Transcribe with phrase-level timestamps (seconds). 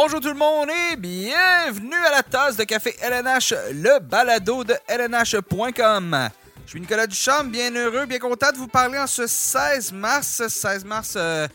[0.00, 4.74] Bonjour tout le monde et bienvenue à la tasse de café LNH, le balado de
[4.86, 6.30] LNH.com.
[6.64, 10.46] Je suis Nicolas Duchamp, bien heureux, bien content de vous parler en ce 16 mars.
[10.46, 11.48] 16 mars, euh,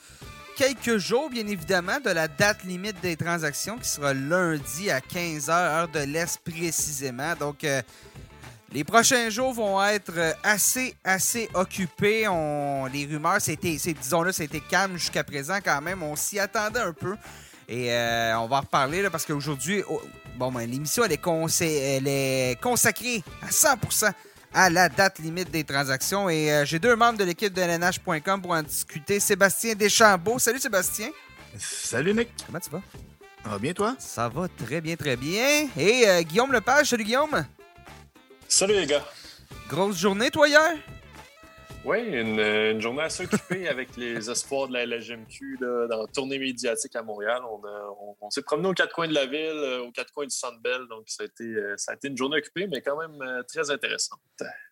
[0.58, 5.50] quelques jours bien évidemment de la date limite des transactions qui sera lundi à 15h,
[5.50, 7.36] heure de l'Est précisément.
[7.40, 7.82] Donc, euh,
[8.74, 12.28] les prochains jours vont être euh, assez, assez occupés.
[12.92, 16.04] Les rumeurs, c'était, disons-le, c'était calme jusqu'à présent quand même.
[16.04, 17.16] On s'y attendait un peu.
[17.68, 20.02] Et euh, on va en reparler là, parce qu'aujourd'hui, oh,
[20.36, 24.12] bon, ben, l'émission, elle est, elle est consacrée à 100%
[24.54, 26.30] à la date limite des transactions.
[26.30, 29.20] Et euh, j'ai deux membres de l'équipe de LNH.com pour en discuter.
[29.20, 30.40] Sébastien Deschambault.
[30.40, 31.10] Salut Sébastien.
[31.58, 32.30] Salut Nick.
[32.46, 32.82] Comment tu vas?
[33.44, 33.96] Ça va bien toi?
[34.00, 35.68] Ça va très bien, très bien.
[35.78, 36.90] Et euh, Guillaume Lepage.
[36.90, 37.46] Salut Guillaume.
[38.48, 39.04] Salut les gars.
[39.68, 40.78] Grosse journée toi hier?
[41.86, 46.96] Oui, une, journée assez occupée avec les espoirs de la LGMQ dans la tournée médiatique
[46.96, 47.42] à Montréal.
[48.22, 50.60] On, s'est promené aux quatre coins de la ville, euh, aux quatre coins du Centre.
[50.90, 53.44] Donc, ça a, été, euh, ça a été une journée occupée, mais quand même euh,
[53.44, 54.20] très intéressante.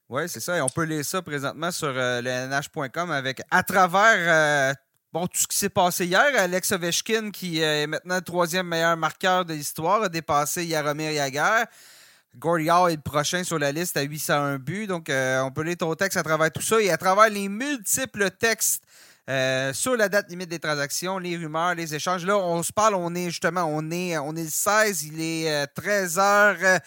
[0.08, 0.58] Oui, c'est ça.
[0.58, 4.76] Et on peut lire ça présentement sur nh.com avec à travers
[5.14, 6.32] tout ce qui s'est passé hier.
[6.38, 11.66] Alex Ovechkin, qui est maintenant le troisième meilleur marqueur de l'histoire, a dépassé Yaromir Yaguer.
[12.38, 14.88] Gordy est le prochain sur la liste à 801 buts.
[14.88, 17.50] Donc, euh, on peut lire ton texte à travers tout ça et à travers les
[17.50, 18.84] multiples textes
[19.30, 22.26] euh, sur la date limite des transactions, les rumeurs, les échanges.
[22.26, 25.66] Là, on se parle, on est justement, on est, on est le 16, il est
[25.76, 26.80] 13h17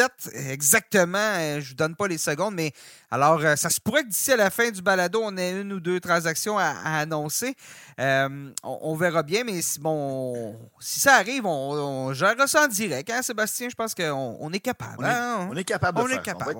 [0.00, 1.60] euh, exactement.
[1.60, 2.72] Je vous donne pas les secondes, mais
[3.10, 5.72] alors, euh, ça se pourrait que d'ici à la fin du balado, on ait une
[5.72, 7.54] ou deux transactions à, annoncer.
[7.98, 13.10] Euh, on, verra bien, mais si, bon, si ça arrive, on, gérera ça en direct.
[13.10, 13.68] Hein, Sébastien?
[13.70, 15.04] Je pense qu'on on est capable.
[15.04, 16.54] On, est, capable de on Est capable,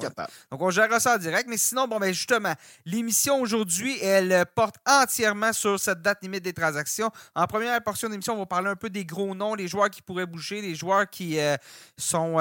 [0.50, 1.48] Donc, on gérera ça en direct.
[1.48, 2.54] Mais sinon, bon, ben, justement,
[2.86, 7.10] l'émission aujourd'hui, elle porte entièrement sur cette date limite des transactions.
[7.34, 10.00] En première portion d'émission, on va parler un peu des gros noms, les joueurs qui
[10.00, 11.56] pourraient bouger, les joueurs qui euh,
[11.98, 12.38] sont,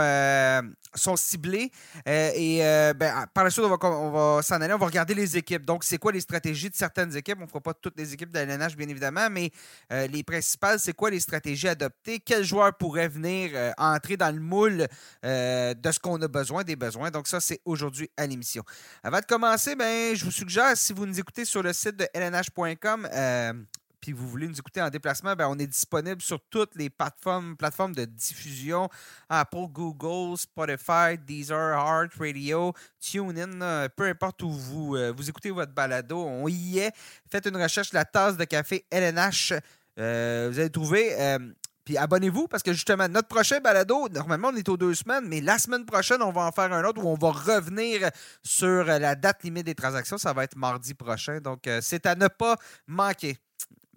[0.95, 1.71] sont ciblés.
[2.05, 2.59] et
[2.95, 5.65] ben, par la suite, on va on va s'en aller, on va regarder les équipes.
[5.65, 7.37] Donc, c'est quoi les stratégies de certaines équipes?
[7.39, 9.51] On ne fera pas toutes les équipes de LNH, bien évidemment, mais
[9.91, 12.19] euh, les principales, c'est quoi les stratégies adoptées?
[12.19, 14.87] Quels joueurs pourraient venir euh, entrer dans le moule
[15.25, 17.11] euh, de ce qu'on a besoin, des besoins?
[17.11, 18.63] Donc, ça, c'est aujourd'hui à l'émission.
[19.03, 22.07] Avant de commencer, ben, je vous suggère, si vous nous écoutez sur le site de
[22.13, 23.07] lnh.com,
[23.99, 27.57] puis vous voulez nous écouter en déplacement, ben, on est disponible sur toutes les plateformes,
[27.57, 28.89] plateformes de diffusion
[29.29, 35.73] Apple, Google, Spotify, Deezer, Heart Radio, TuneIn, peu importe où vous, euh, vous écoutez votre
[35.73, 36.91] balado, on y est.
[37.29, 39.53] Faites une recherche la tasse de café LNH.
[39.99, 41.19] Euh, vous allez trouver.
[41.19, 41.39] Euh,
[41.83, 45.39] puis abonnez-vous parce que justement, notre prochain balado, normalement, on est aux deux semaines, mais
[45.39, 48.09] la semaine prochaine, on va en faire un autre où on va revenir
[48.43, 50.17] sur la date limite des transactions.
[50.17, 51.39] Ça va être mardi prochain.
[51.39, 53.37] Donc, c'est à ne pas manquer.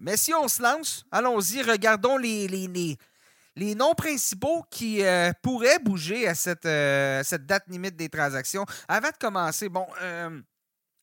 [0.01, 6.27] Mais si on se lance, allons-y, regardons les, les, noms principaux qui euh, pourraient bouger
[6.27, 8.65] à cette, euh, cette, date limite des transactions.
[8.89, 10.41] Avant de commencer, bon, euh,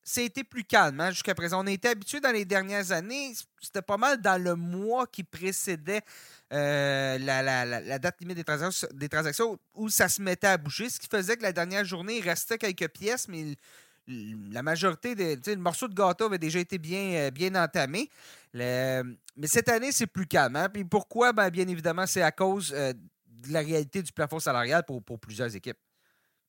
[0.03, 1.63] c'était plus calme hein, jusqu'à présent.
[1.63, 6.01] On était habitué dans les dernières années, c'était pas mal dans le mois qui précédait
[6.49, 10.99] la, la, date limite des transactions, des transactions où ça se mettait à bouger, ce
[10.99, 13.57] qui faisait que la dernière journée, il restait quelques pièces, mais
[14.07, 15.35] la majorité des.
[15.35, 18.09] Le morceau de gâteau avait déjà été bien, euh, bien entamé.
[18.53, 19.03] mais
[19.43, 20.55] cette année, c'est plus calme.
[20.55, 20.69] Hein.
[20.69, 21.33] Puis pourquoi?
[21.33, 25.53] Ben, bien évidemment, c'est à cause euh, de la réalité du plafond salarial pour, plusieurs
[25.55, 25.77] équipes.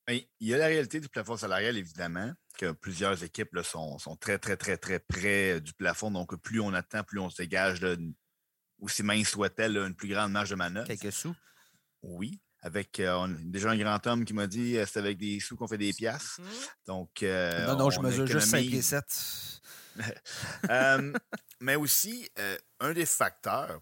[0.07, 4.39] Ben, il y a la réalité du plafond salarial, évidemment, que plusieurs équipes sont, très,
[4.39, 6.11] très, très, très près euh, du plafond.
[6.11, 7.81] Donc, plus on attend, plus on se dégage,
[8.81, 10.87] aussi mince soit-elle, une plus grande marge de manœuvre.
[10.87, 11.35] Quelques sous.
[12.03, 15.57] Oui avec euh, déjà un grand homme qui m'a dit euh, c'est avec des sous
[15.57, 16.41] qu'on fait des piastres.
[16.41, 16.47] Mhm.
[16.87, 19.61] Donc, euh, non, non, je mesure juste 5 et 7.
[21.61, 22.29] mais aussi,
[22.81, 23.81] un des facteurs,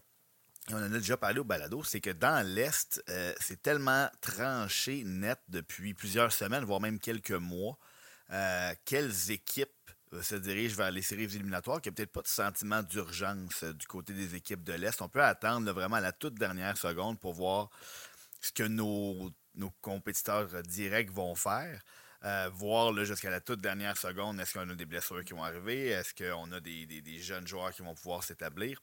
[0.71, 3.03] on en a déjà parlé au balado, c'est que dans l'Est,
[3.39, 7.77] c'est tellement tranché net depuis plusieurs semaines, voire même quelques mois,
[8.85, 9.69] quelles équipes
[10.21, 13.85] se dirigent vers les séries éliminatoires, qu'il n'y a peut-être pas de sentiment d'urgence du
[13.85, 15.01] côté des équipes de l'Est.
[15.01, 17.69] On peut attendre vraiment à la toute dernière seconde pour voir
[18.41, 19.31] ce que nos,
[19.81, 21.81] compétiteurs directs vont faire.
[22.23, 25.87] Euh, voir jusqu'à la toute dernière seconde, est-ce qu'on a des blessures qui vont arriver?
[25.87, 28.79] Est-ce qu'on a des, jeunes joueurs qui vont pouvoir s'établir?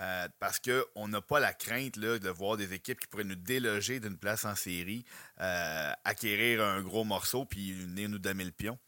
[0.00, 3.34] Euh, parce qu'on n'a pas la crainte là, de voir des équipes qui pourraient nous
[3.34, 5.04] déloger d'une place en série,
[5.40, 8.78] euh, acquérir un gros morceau, puis venir nous damer le pion.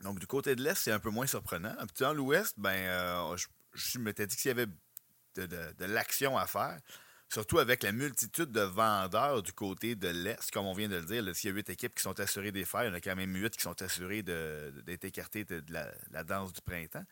[0.00, 1.76] Donc, du côté de l'Est, c'est un peu moins surprenant.
[2.00, 4.66] Dans l'Ouest, ben, je, je m'étais dit qu'il y avait
[5.36, 6.80] de l'action à faire.
[7.32, 11.06] Surtout avec la multitude de vendeurs du côté de l'Est, comme on vient de le
[11.06, 11.34] dire.
[11.34, 13.16] S'il y a huit équipes qui sont assurées des fers, il y en a quand
[13.16, 17.04] même huit qui sont assurées d'être écartées de, la, danse du printemps.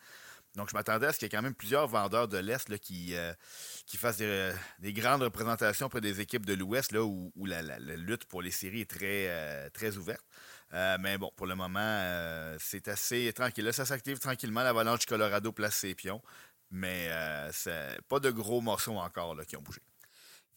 [0.55, 3.15] Donc, je m'attendais à ce qu'il y ait quand même plusieurs vendeurs de l'Est qui,
[3.87, 8.43] qui fassent des, grandes représentations pour des équipes de l'Ouest, là, où, la, lutte pour
[8.43, 10.23] les séries est très, très ouverte.
[10.99, 13.73] mais bon, pour le moment, c'est assez tranquille.
[13.73, 14.61] Ça s'active tranquillement.
[14.61, 16.21] L'Avalanche du Colorado place ses pions.
[16.69, 17.09] Mais
[18.07, 19.81] pas de gros morceaux encore là, qui ont bougé.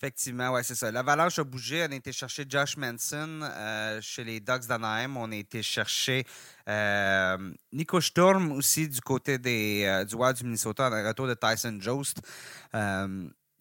[0.00, 0.90] Effectivement, ouais, c'est ça.
[0.90, 1.86] L'Avalanche a bougé.
[1.88, 5.16] On a été chercher Josh Manson euh, chez les Ducks d'Anaheim.
[5.16, 6.26] On a été chercher
[6.68, 11.34] euh, Nico Sturm aussi du côté des, euh, du Wild du Minnesota, en retour de
[11.34, 12.20] Tyson Jost.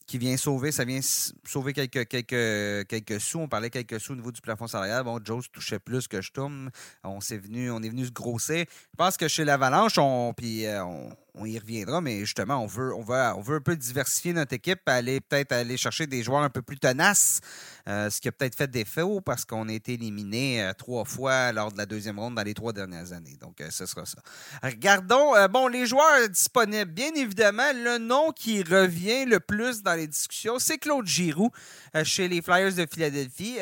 [0.06, 3.40] qui vient sauver, ça vient sauver quelques, quelques, quelques sous.
[3.40, 5.04] On parlait quelques sous au niveau du plafond salarial.
[5.04, 6.72] Bon, Jost touchait plus que Sturm.
[7.04, 8.68] On, est venu, on est venu se grosser.
[8.70, 13.62] Je pense que chez l'Avalanche, on, on, on y reviendra, mais justement, on veut, un
[13.62, 17.42] peu diversifier notre équipe, aller peut-être aller chercher des joueurs un peu plus tenaces,
[17.88, 21.52] euh, ce qui a peut-être fait défaut parce qu'on a été éliminé euh, trois fois
[21.52, 23.36] lors de la deuxième ronde dans les trois dernières années.
[23.40, 24.20] Donc, euh, ce sera ça.
[24.62, 26.92] Regardons, bon, les joueurs disponibles.
[26.92, 31.52] Bien évidemment, le nom qui revient le plus dans les discussions, c'est Claude Giroux
[32.04, 33.58] chez les Flyers de Philadelphie.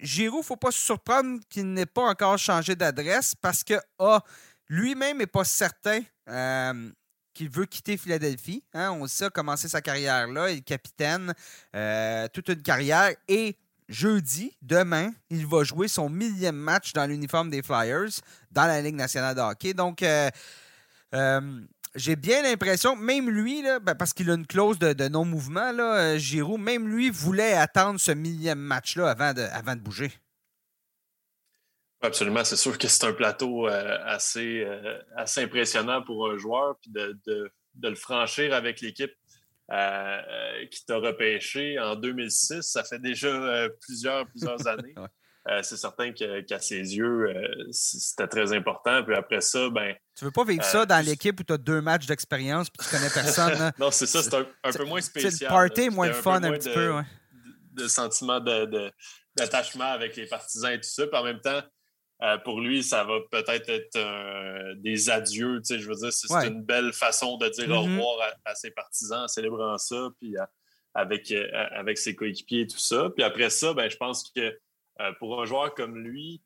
[0.00, 3.74] Giroux, il ne faut pas se surprendre qu'il n'ait pas encore changé d'adresse parce que,
[3.98, 4.20] A,
[4.68, 6.00] lui-même n'est pas certain
[7.34, 8.62] qu'il veut quitter Philadelphie.
[8.72, 8.92] Hein?
[8.92, 10.50] On sait, commencer sa carrière là.
[10.50, 11.34] Il est capitaine,
[11.74, 13.10] euh, toute une carrière.
[13.28, 13.56] Et
[13.88, 18.20] jeudi, demain, il va jouer son millième match dans l'uniforme des Flyers
[18.50, 19.74] dans la Ligue nationale de hockey.
[19.74, 20.30] Donc, euh,
[21.14, 21.60] euh,
[21.94, 26.60] j'ai bien l'impression, même lui, là, ben, parce qu'il a une clause de, non-mouvement, Giroud,
[26.60, 30.12] même lui voulait attendre ce millième match-là avant de bouger.
[32.04, 36.76] Absolument, c'est sûr que c'est un plateau euh, assez, euh, assez impressionnant pour un joueur,
[36.82, 37.50] puis de,
[37.82, 39.12] le franchir avec l'équipe
[39.72, 44.94] euh, qui t'a repêché en 2006, ça fait déjà plusieurs, plusieurs années.
[45.62, 47.34] c'est certain qu'à ses yeux,
[47.70, 49.02] c'était très important.
[49.02, 49.94] Puis après ça, ben.
[50.14, 52.94] Tu veux pas vivre ça dans l'équipe où tu as deux matchs d'expérience puis tu
[52.94, 53.60] connais personne.
[53.60, 53.72] Hein?
[53.78, 55.32] non, c'est ça, c'est un, peu moins spécial.
[55.32, 56.92] C'est le party moins fun un, petit peu.
[57.72, 61.06] De sentiment d'attachement avec les partisans et tout ça.
[61.06, 61.62] Puis en même temps,
[62.24, 65.60] euh, pour lui, ça va peut-être être, des adieux.
[65.68, 67.96] Je veux dire, c'est une belle façon de dire au mm-hmm.
[67.96, 70.34] revoir à, ses partisans en célébrant ça, puis
[70.94, 73.10] avec, euh, avec ses coéquipiers et tout ça.
[73.10, 74.58] Puis après ça, ben, je pense que
[75.00, 76.42] euh, pour un joueur comme lui,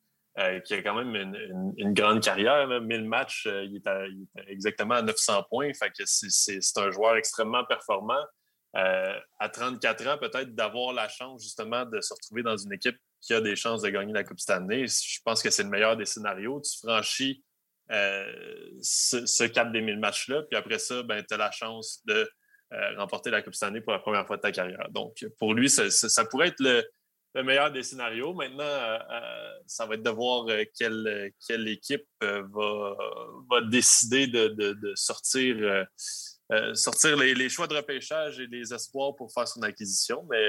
[0.63, 1.33] qui a quand même
[1.77, 5.73] une, grande carrière, 1000 matchs, il, est exactement à 900 points.
[5.73, 8.23] Fait que c'est un joueur extrêmement performant.
[8.73, 13.33] à 34 ans, peut-être d'avoir la chance justement de se retrouver dans une équipe qui
[13.33, 14.87] a des chances de gagner la Coupe cette année.
[14.87, 16.61] Je pense que c'est le meilleur des scénarios.
[16.61, 17.43] Tu franchis
[17.91, 18.31] euh,
[18.81, 22.29] ce, cap des 1000 matchs-là, puis après ça, ben, tu as la chance de
[22.71, 24.87] euh, remporter la Coupe cette année pour la première fois de ta carrière.
[24.91, 28.33] Donc, pour lui, ça, pourrait être le, meilleur des scénarios.
[28.33, 28.99] Maintenant, euh,
[29.65, 30.45] ça va être de voir
[30.77, 32.95] quelle, quelle équipe va,
[33.49, 35.87] va décider de, sortir.
[36.73, 40.27] sortir les, choix de repêchage et les espoirs pour faire son acquisition.
[40.29, 40.47] Mais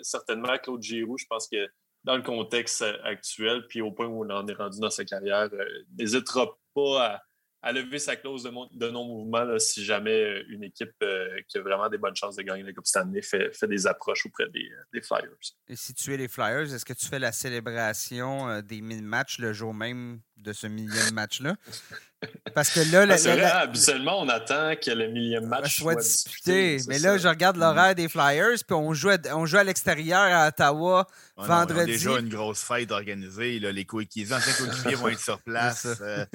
[0.00, 1.68] certainement, Claude Giroux, je pense que
[2.04, 5.48] dans le contexte actuel, puis au point où on en est rendu dans sa carrière,
[5.52, 5.64] euh,
[5.98, 7.22] n'hésitera pas à,
[7.62, 11.88] à lever sa clause de, non-mouvement si jamais euh, une équipe euh, qui a vraiment
[11.88, 15.02] des bonnes chances de gagner la Coupe Stanley fait, fait des approches auprès des, des,
[15.02, 15.36] Flyers.
[15.68, 19.38] Et si tu es les Flyers, est-ce que tu fais la célébration des 1000 matchs
[19.38, 21.56] le jour même de ce millième match-là?
[22.54, 23.06] Parce que là,
[23.44, 26.78] ah, habituellement, on attend que le millième match soit, disputé.
[26.88, 30.20] Mais là, je regarde l'horaire des Flyers, puis on joue à, on joue à l'extérieur
[30.20, 31.06] à Ottawa
[31.36, 31.78] vendredi.
[31.78, 33.60] on a déjà une grosse fête organisée.
[33.60, 35.86] les coéquipiers, anciens coéquipiers vont être sur place.
[36.00, 36.26] Euh.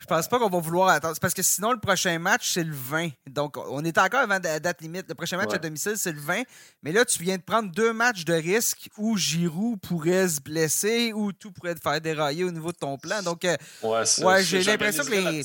[0.00, 1.16] Je pense pas qu'on va vouloir attendre.
[1.20, 3.10] Parce que sinon, le prochain match, c'est le 20.
[3.28, 5.04] Donc, on est encore avant la date limite.
[5.08, 6.42] Le prochain match à domicile, c'est le 20.
[6.82, 11.12] Mais là, tu viens de prendre deux matchs de risque où Giroud pourrait se blesser,
[11.12, 13.22] ou tout pourrait te faire dérailler au niveau de ton plan.
[13.22, 15.42] Donc, euh, ouais, j'ai l'impression que les.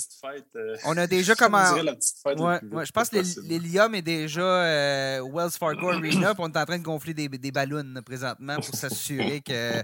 [0.55, 1.81] Euh, on a déjà commencé.
[1.81, 6.77] Ouais, je pense que l'hélium est déjà euh, Wells Fargo Arena, on est en train
[6.77, 9.83] de gonfler des, des ballons présentement pour s'assurer que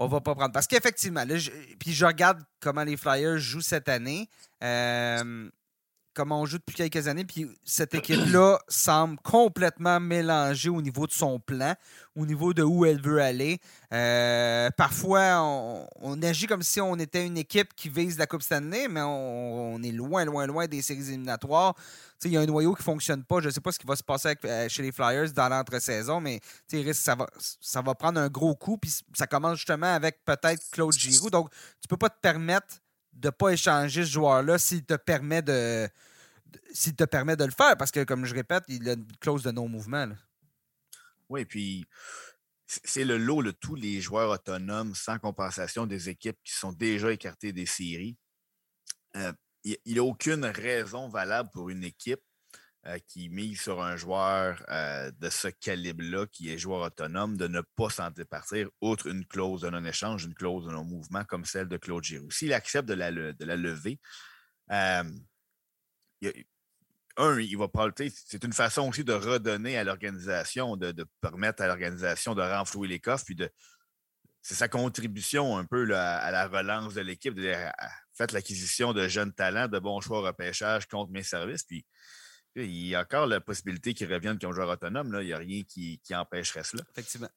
[0.00, 0.52] on va pas prendre.
[0.52, 1.24] Parce qu'effectivement,
[1.78, 4.28] puis je regarde comment les Flyers jouent cette année.
[4.64, 5.48] Euh,
[6.14, 7.24] comment on joue depuis quelques années.
[7.24, 11.74] Puis cette équipe-là semble complètement mélangée au niveau de son plan,
[12.16, 13.58] au niveau de où elle veut aller.
[13.92, 15.40] Euh, parfois,
[16.00, 19.82] on, agit comme si on était une équipe qui vise la Coupe Stanley, mais on,
[19.82, 21.74] est loin, loin, loin des séries éliminatoires.
[22.24, 23.40] Il y a un noyau qui ne fonctionne pas.
[23.40, 26.20] Je ne sais pas ce qui va se passer euh, chez les Flyers dans l'entre-saison,
[26.20, 26.40] mais
[26.92, 28.76] ça va, ça va prendre un gros coup.
[28.76, 31.30] Puis ça commence justement avec peut-être Claude Giroux.
[31.30, 32.80] Donc, tu ne peux pas te permettre
[33.12, 35.88] de ne pas échanger ce joueur-là s'il te permet de,
[36.72, 39.42] s'il te permet de le faire, parce que, comme je répète, il a une clause
[39.42, 40.08] de non-mouvement.
[41.28, 41.86] Oui, puis
[42.66, 47.12] c'est le lot de tous les joueurs autonomes sans compensation des équipes qui sont déjà
[47.12, 48.16] écartées des séries.
[49.16, 49.32] Euh,
[49.64, 52.22] il n'y a aucune raison valable pour une équipe
[52.86, 57.46] euh, qui mise sur un joueur euh, de ce calibre-là, qui est joueur autonome, de
[57.46, 61.68] ne pas s'en départir, outre une clause de non-échange, une clause de non-mouvement comme celle
[61.68, 62.30] de Claude Giroux.
[62.30, 64.00] S'il accepte de la, de la lever,
[64.72, 65.04] euh,
[67.16, 71.66] un, il va parler, c'est une façon aussi de redonner à l'organisation, de, permettre à
[71.66, 73.50] l'organisation de renflouer les coffres, puis de.
[74.42, 77.38] C'est sa contribution un peu à la relance de l'équipe.
[78.14, 81.64] Faites l'acquisition de jeunes talents, de bons choix repêchage contre mes services.
[81.64, 81.84] Puis
[82.56, 85.12] il y a encore la possibilité qu'ils reviennent comme joueur autonome.
[85.12, 85.22] Là.
[85.22, 86.82] Il n'y a rien qui, empêcherait cela.
[86.90, 87.28] Effectivement.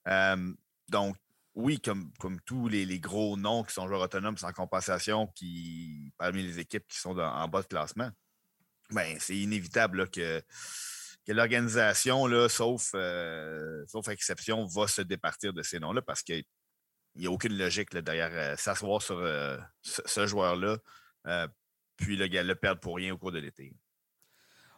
[0.90, 1.16] donc,
[1.56, 6.42] oui, comme, comme tous les, gros noms qui sont joueurs autonomes sans compensation qui, parmi
[6.42, 8.10] les équipes qui sont en bas de classement,
[8.90, 10.42] ben, c'est inévitable que,
[11.26, 16.44] que l'organisation, sauf, euh, sauf exception, va se départir de ces noms-là parce qu'il
[17.16, 20.78] n'y a aucune logique derrière euh, s'asseoir sur euh, ce, joueur-là,
[21.98, 23.74] puis le, le perdre pour rien au cours de l'été.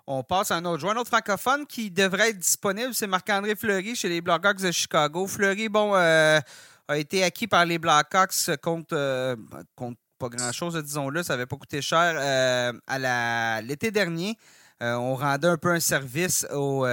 [0.07, 3.55] On passe à un autre joueur, un autre francophone qui devrait être disponible, c'est Marc-André
[3.55, 5.25] Fleury chez les Blackhawks de Chicago.
[5.25, 6.39] Fleury, bon, euh,
[6.87, 9.35] a été acquis par les Blackhawks contre, euh,
[9.75, 14.37] contre pas grand-chose, disons-le, ça n'avait pas coûté cher euh, l'été dernier.
[14.79, 16.85] on rendait un peu un service aux,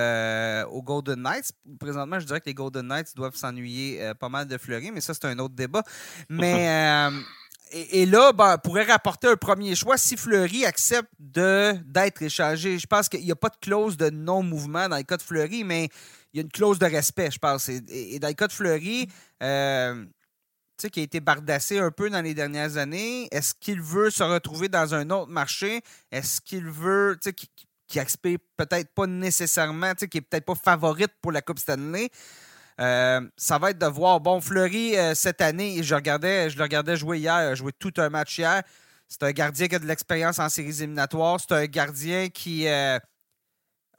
[0.82, 1.52] Golden Knights.
[1.78, 5.12] Présentement, je dirais que les Golden Knights doivent s'ennuyer pas mal de Fleury, mais ça,
[5.12, 5.82] c'est un autre débat.
[6.30, 7.10] Mais
[7.72, 12.78] et, là, ben, pourrait rapporter un premier choix si Fleury accepte d'être échangé.
[12.78, 15.64] Je pense qu'il n'y a pas de clause de non-mouvement dans le cas de Fleury,
[15.64, 15.88] mais
[16.32, 17.68] il y a une clause de respect, je pense.
[17.68, 19.08] Et, dans le cas de Fleury,
[19.42, 20.04] euh,
[20.92, 24.68] qui a été bardassé un peu dans les dernières années, est-ce qu'il veut se retrouver
[24.68, 25.82] dans un autre marché?
[26.10, 27.48] Est-ce qu'il veut, qui,
[27.86, 28.00] qui
[28.56, 32.10] peut-être pas nécessairement, qui est peut-être pas favorite pour la Coupe Stanley?
[32.80, 34.20] Euh, ça va être de voir.
[34.20, 38.08] Bon, Fleury, euh, cette année, je, regardais, je le regardais jouer hier, joué tout un
[38.08, 38.62] match hier.
[39.08, 41.38] C'est un gardien qui a de l'expérience en séries éliminatoires.
[41.40, 42.66] C'est un gardien qui,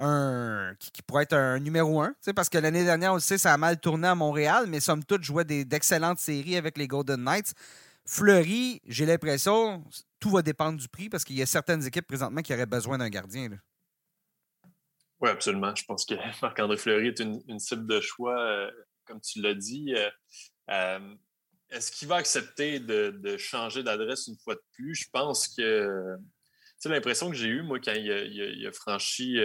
[0.01, 2.13] euh, qui, pourrait être un numéro un.
[2.35, 5.03] Parce que l'année dernière, on le sait, ça a mal tourné à Montréal, mais somme
[5.03, 7.53] toute, jouait d'excellentes séries avec les Golden Knights.
[8.05, 9.83] Fleury, j'ai l'impression,
[10.19, 12.97] tout va dépendre du prix parce qu'il y a certaines équipes présentement qui auraient besoin
[12.97, 13.49] d'un gardien.
[15.23, 15.73] Oui, absolument.
[15.73, 18.69] Je pense que Marc-André Fleury est une, cible de choix, euh,
[19.05, 19.95] comme tu l'as dit.
[19.95, 20.09] Euh,
[20.69, 21.15] euh,
[21.69, 24.95] est-ce qu'il va accepter de, changer d'adresse une fois de plus?
[24.95, 26.17] Je pense que.
[26.81, 29.37] Tu l'impression que j'ai eue, moi, quand il a, franchi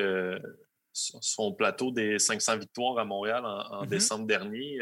[0.93, 3.89] son plateau des 500 victoires à Montréal en, mm-hmm.
[3.89, 4.81] décembre dernier.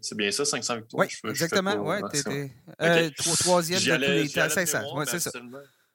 [0.00, 1.06] c'est bien ça, 500 victoires?
[1.06, 1.76] Oui, exactement.
[1.76, 3.12] Ouais, okay.
[3.14, 4.48] troisième de tous les temps.
[4.48, 4.96] 500.
[4.96, 5.30] Ouais, c'est ça.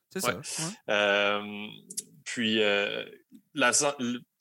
[0.09, 1.41] C'est ça.
[2.23, 3.03] Puis, euh,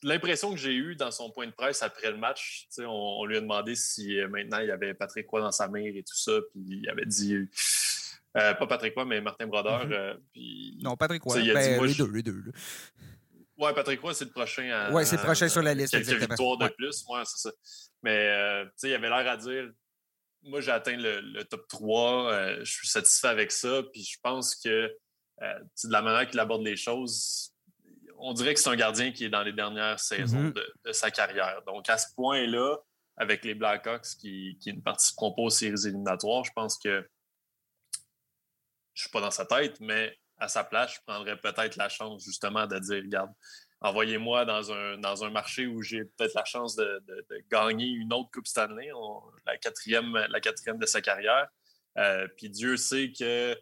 [0.03, 3.37] l'impression que j'ai eue dans son point de presse après le match, on, on, lui
[3.37, 6.17] a demandé si euh, maintenant il y avait Patrick Roy dans sa mère et tout
[6.17, 7.35] ça, puis il avait dit.
[8.35, 9.87] Euh, pas Patrick Roy, mais Martin Brodeur.
[9.87, 10.83] Mm-hmm.
[10.83, 11.53] non, Patrick Roy.
[11.53, 12.43] Ben, les deux, les deux.
[13.59, 14.91] Ouais, Patrick Roy, c'est le prochain.
[14.93, 15.93] Oui, c'est le prochain sur la liste.
[15.93, 17.05] Quelques victoires de plus.
[17.09, 17.53] Ouais, c'est ça.
[18.03, 19.71] Mais, sais, il avait l'air à dire
[20.45, 22.65] moi, j'ai atteint le, top 3.
[22.65, 23.83] je suis satisfait avec ça.
[23.93, 24.91] Puis je pense que
[25.41, 27.52] de la manière qu'il aborde les choses,
[28.23, 30.65] on dirait que c'est un gardien qui est dans les dernières saisons mm-hmm.
[30.85, 31.61] de, sa carrière.
[31.67, 32.77] Donc, à ce point-là,
[33.17, 37.07] avec les Blackhawks qui, qui ne participeront pas aux séries éliminatoires, je pense que
[38.95, 41.89] je ne suis pas dans sa tête, mais à sa place, je prendrais peut-être la
[41.89, 43.31] chance justement de dire, regarde,
[43.81, 47.03] envoyez-moi dans un, dans un marché où j'ai peut-être la chance de,
[47.51, 48.91] gagner une autre Coupe Stanley,
[49.47, 51.49] la, quatrième, la quatrième de sa carrière.
[51.99, 53.59] Euh, puis Dieu sait que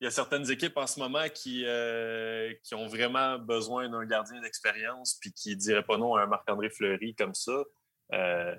[0.00, 4.04] il y a certaines équipes en ce moment qui, euh, qui ont vraiment besoin d'un
[4.04, 7.64] gardien d'expérience puis qui ne diraient pas non à un Marc-André Fleury comme ça.
[8.12, 8.54] Euh,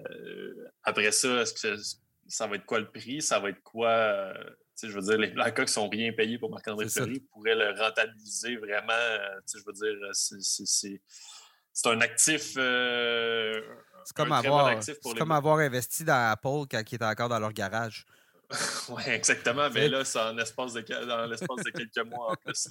[0.83, 1.81] après ça, est-ce que
[2.27, 3.21] ça va être quoi le prix?
[3.21, 3.89] Ça va être quoi?
[3.89, 4.33] Euh,
[4.81, 8.93] je veux dire, les Blackhawks sont rien payés pour Marc-André Fleury, pourraient le rentabiliser vraiment.
[9.47, 12.53] je veux dire, c'est un actif.
[12.53, 14.79] c'est comme, avoir,
[15.17, 18.05] comme avoir investi dans Apple quand il était encore dans leur garage.
[18.89, 19.69] oui, exactement.
[19.69, 22.67] Mais là, c'est en espace de, dans l'espace de quelques mois en plus.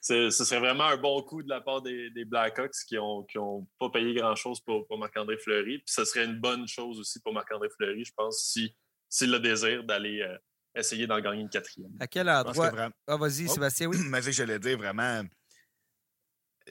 [0.00, 3.66] ce serait vraiment un bon coup de la part des, Blackhawks qui n'ont qui ont
[3.78, 5.78] pas payé grand-chose pour, Marc-André Fleury.
[5.78, 8.70] Puis ce serait une bonne chose aussi pour Marc-André Fleury, je pense, s'il
[9.08, 10.36] si, le désir d'aller euh,
[10.74, 11.92] essayer d'en gagner une quatrième.
[12.00, 12.72] À quel endroit?
[13.06, 13.54] Ah, vas-y, oh.
[13.54, 13.98] Sébastien, oui.
[14.06, 15.22] Mais j'allais dire vraiment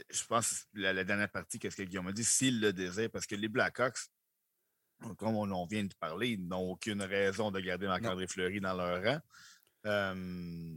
[0.10, 3.26] je pense la, la dernière partie, qu'est-ce que Guillaume a dit, s'il le désire, parce
[3.26, 4.00] que les Blackhawks,
[5.18, 9.04] comme on, vient de parler, ils n'ont aucune raison de garder Marc-André Fleury dans leur
[9.04, 9.20] rang.
[9.88, 10.76] Euh,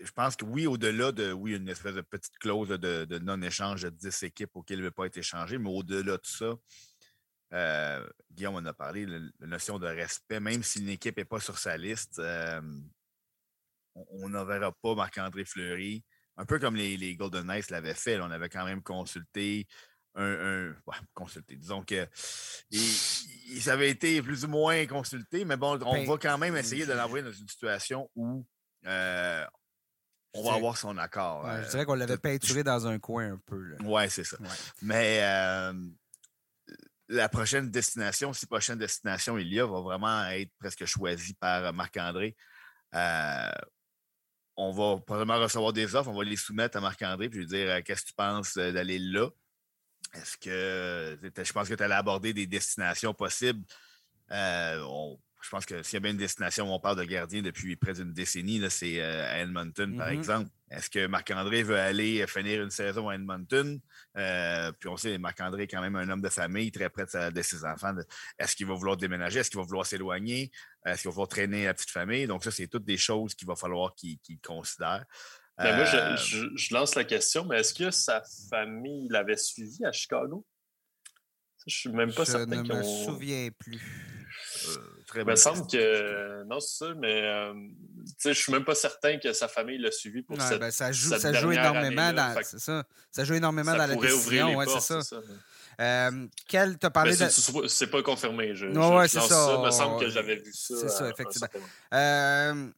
[0.00, 3.90] je pense que oui, au-delà de oui, une espèce de petite clause de, non-échange de
[3.90, 6.54] 10 équipes auxquelles il ne veut pas être échangé, mais au-delà de ça,
[7.52, 11.40] euh, Guillaume en a parlé, la, notion de respect, même si une équipe n'est pas
[11.40, 12.60] sur sa liste, euh,
[13.94, 16.02] on ne verra pas Marc-André Fleury.
[16.36, 18.18] Un peu comme les, les Golden Knights l'avaient fait.
[18.20, 19.68] on avait quand même consulté
[20.14, 20.74] un.
[21.14, 21.56] consulté.
[21.56, 22.06] Disons que.
[23.60, 26.86] ça avait été plus ou moins consulté, mais bon, on ben, va quand même essayer
[26.86, 28.46] de l'envoyer dans une situation où
[28.86, 29.44] euh,
[30.34, 31.46] on va avoir son accord.
[31.62, 33.76] je dirais qu'on l'avait peinturé dans un coin un peu.
[33.84, 34.36] Oui, c'est ça.
[34.82, 35.20] Mais
[37.08, 41.72] la prochaine destination, si prochaine destination il y a, va vraiment être presque choisie par
[41.72, 42.36] Marc-André.
[42.94, 43.50] Euh,
[44.56, 47.70] on va probablement recevoir des offres, on va les soumettre à Marc-André puis lui dire
[47.70, 49.28] euh, qu'est-ce que tu penses euh, d'aller là?
[50.14, 53.64] Est-ce que je pense que tu allais aborder des destinations possibles?
[54.30, 57.76] je pense que s'il y a bien une destination où on parle de gardien depuis
[57.76, 60.12] près d'une décennie, c'est à Edmonton, par mm-hmm.
[60.12, 60.50] exemple.
[60.70, 63.78] Est-ce que Marc-André veut aller finir une saison à Edmonton?
[64.16, 67.42] Euh, puis on sait, Marc-André est quand même un homme de famille, très près de,
[67.42, 67.94] ses enfants.
[68.38, 69.40] Est-ce qu'il va vouloir déménager?
[69.40, 70.50] Est-ce qu'il va vouloir s'éloigner?
[70.84, 72.26] Est-ce qu'il va vouloir traîner la petite famille?
[72.26, 75.04] Donc, ça, c'est toutes des choses qu'il va falloir qu'il considère.
[75.56, 79.92] Ben, moi, euh, je, lance la question, mais est-ce que sa famille l'avait suivi à
[79.92, 80.44] Chicago?
[81.66, 82.64] Je suis même pas certain.
[82.64, 83.80] Je ne me souviens plus.
[84.68, 86.42] Euh, très Il me semble que.
[86.44, 87.54] Non, c'est ça, mais euh,
[88.24, 91.16] je suis même pas certain que sa famille l'a suivi pour cette, ben, ça joue,
[91.16, 92.34] ça joue énormément dans.
[92.42, 92.84] C'est ça.
[93.10, 94.56] Ça joue énormément dans la décision.
[94.56, 95.02] Ouais, c'est ça.
[95.02, 95.20] ça
[95.80, 97.68] euh, quel t'as parlé ben, de.
[97.68, 98.54] C'est pas confirmé.
[98.54, 99.56] Je, ouais, c'est ça.
[99.58, 100.74] Il me semble que j'avais vu ça.
[100.76, 101.48] C'est ça, effectivement.
[101.92, 102.68] Euh,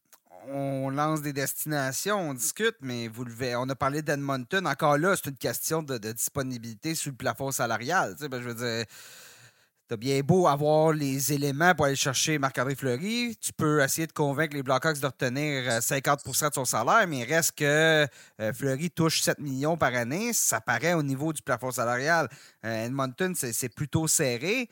[0.49, 4.65] on lance des destinations, on discute, mais vous le on a parlé d'Edmonton.
[4.65, 8.15] Encore là, c'est une question de, disponibilité sous le plafond salarial.
[8.15, 8.85] Tu sais, ben, je veux dire,
[9.87, 13.37] t'as bien beau avoir les éléments pour aller chercher Marc-André Fleury.
[13.41, 17.19] Tu peux essayer de convaincre les Blackhawks de retenir 50% euh, de son salaire, mais
[17.19, 18.07] il reste que
[18.41, 20.33] euh, Fleury touche 7 millions par année.
[20.33, 22.29] Ça paraît au niveau du plafond salarial.
[22.65, 24.69] Euh, Edmonton, c'est plutôt serré.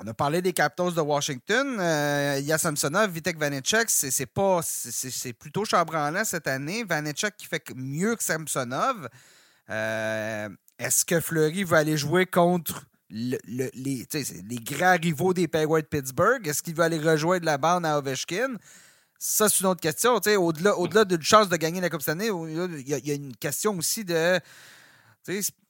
[0.00, 1.76] On a parlé des Capitals de Washington.
[1.80, 3.90] Euh, il y a Samsonov, Vitek Vanecek.
[3.90, 4.10] C'est.
[4.12, 6.84] C'est plutôt chambranlant cette année.
[6.84, 9.08] Vanecek qui fait mieux que Samsonov.
[9.70, 14.06] Euh, est-ce que Fleury va aller jouer contre les,
[14.62, 16.46] grands rivaux des Penguins de Pittsburgh?
[16.46, 18.54] Est-ce qu'il va aller rejoindre la bande à Ovechkin?
[19.18, 20.14] Ça, c'est une autre question.
[20.14, 23.36] Au-delà au -delà, d'une chance de gagner la Coupe cette année, il y, a une
[23.36, 24.38] question aussi de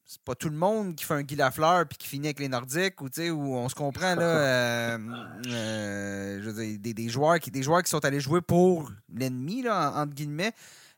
[0.08, 2.48] c'est pas tout le monde qui fait un Guy Lafleur puis qui finit avec les
[2.48, 4.98] Nordiques ou où on se comprend là euh,
[5.46, 9.60] euh, je veux dire, des, joueurs qui des joueurs qui sont allés jouer pour l'ennemi
[9.60, 10.52] là entre guillemets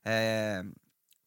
[0.07, 0.63] euh,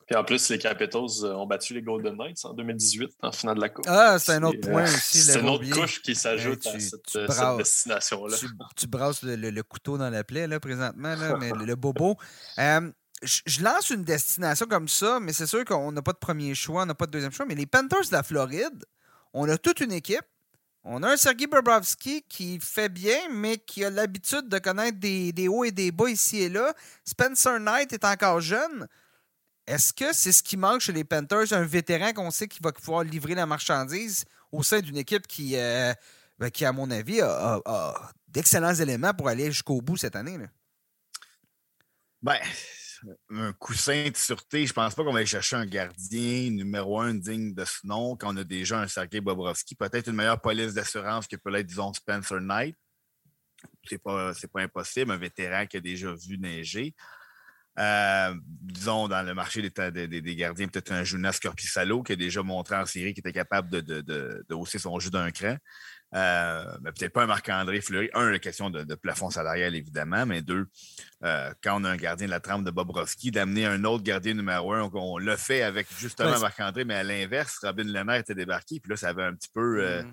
[0.05, 3.61] puis en plus, les Capitals ont battu les Golden Knights en 2018 en finale de
[3.61, 3.85] la Coupe.
[3.87, 5.19] Ah, c'est un autre point aussi.
[5.19, 8.35] C'est une autre couche qui s'ajoute à cette, destination-là.
[8.75, 12.17] Tu, brasses le, couteau dans la plaie, là, présentement, là, mais le, bobo
[13.23, 16.83] je lance une destination comme ça, mais c'est sûr qu'on n'a pas de premier choix,
[16.83, 17.45] on n'a pas de deuxième choix.
[17.45, 18.85] Mais les Panthers de la Floride,
[19.33, 20.25] on a toute une équipe.
[20.85, 25.47] On a un Sergei Bobrovski qui fait bien, mais qui a l'habitude de connaître des,
[25.47, 26.73] hauts et des bas ici et là.
[27.05, 28.87] Spencer Knight est encore jeune.
[29.65, 32.73] Est-ce que c'est ce qui manque chez les Panthers, un vétéran qu'on sait qui va
[32.73, 35.93] pouvoir livrer la marchandise au sein d'une équipe qui, euh,
[36.37, 40.37] ben, qui, à mon avis, a, d'excellents éléments pour aller jusqu'au bout cette année?
[40.37, 40.47] Là?
[42.21, 42.39] Ben,
[43.29, 44.65] un coussin de sûreté.
[44.65, 48.15] Je pense pas qu'on va aller chercher un gardien numéro un digne de ce nom
[48.15, 49.75] quand on a déjà un Sergei Bobrovski.
[49.75, 52.75] Peut-être une meilleure police d'assurance que peut être, disons, Spencer Knight.
[53.85, 55.11] C'est pas, pas impossible.
[55.11, 56.93] Un vétéran qui a déjà vu neiger.
[57.79, 62.43] Euh, disons, dans le marché des, des, gardiens, peut-être un Jonas Corpissalo qui a déjà
[62.43, 65.57] montré en série qu'il était capable de, hausser son jeu d'un cran.
[66.15, 68.09] Euh, mais peut-être pas un Marc-André Fleury.
[68.13, 70.67] Un, la question de, plafond salarial, évidemment, mais deux,
[71.23, 74.33] euh, quand on a un gardien de la trempe de Bobrovski, d'amener un autre gardien
[74.33, 78.79] numéro un, on l'a fait avec justement Marc-André, mais à l'inverse, Robin Lemaire était débarqué,
[78.79, 80.11] puis là, ça avait un petit peu, euh, mm.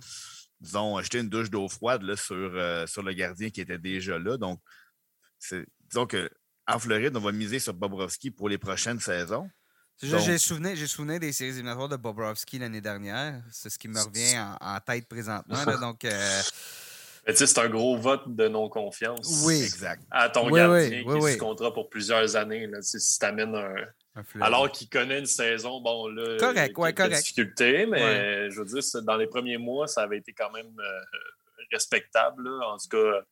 [0.61, 4.37] disons, jeté une douche d'eau froide là, sur, sur le gardien qui était déjà là.
[4.39, 4.61] Donc,
[5.89, 6.31] disons que
[6.67, 9.51] en Floride, on va miser sur Bobrovski pour les prochaines saisons.
[10.03, 13.43] J'ai souvenir, souvenir des séries éliminatoires de Bobrovski l'année dernière.
[13.51, 15.57] C'est ce qui me revient en, tête présentement.
[15.81, 16.41] donc, euh,
[17.35, 19.43] c'est un gros vote de non-confiance.
[19.45, 20.03] Oui, exact.
[20.11, 22.67] À ton gardien qui est sous contrat pour plusieurs années.
[22.67, 23.75] Là, si tu amènes un.
[24.41, 26.39] alors qu'il connaît une saison, bon, là.
[26.39, 27.17] Correct, ouais, correct.
[27.17, 31.01] difficulté, mais je veux dire, dans les premiers mois, ça avait été quand même euh,
[31.73, 32.49] respectable.
[32.49, 33.23] en tout cas,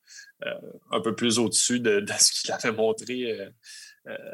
[0.46, 0.54] euh,
[0.92, 3.50] un peu plus au-dessus de, ce qu'il avait montré euh,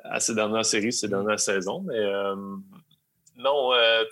[0.04, 1.82] à ces dernières séries, ces dernières saisons.
[1.82, 2.34] Mais euh,
[3.36, 4.04] non, euh,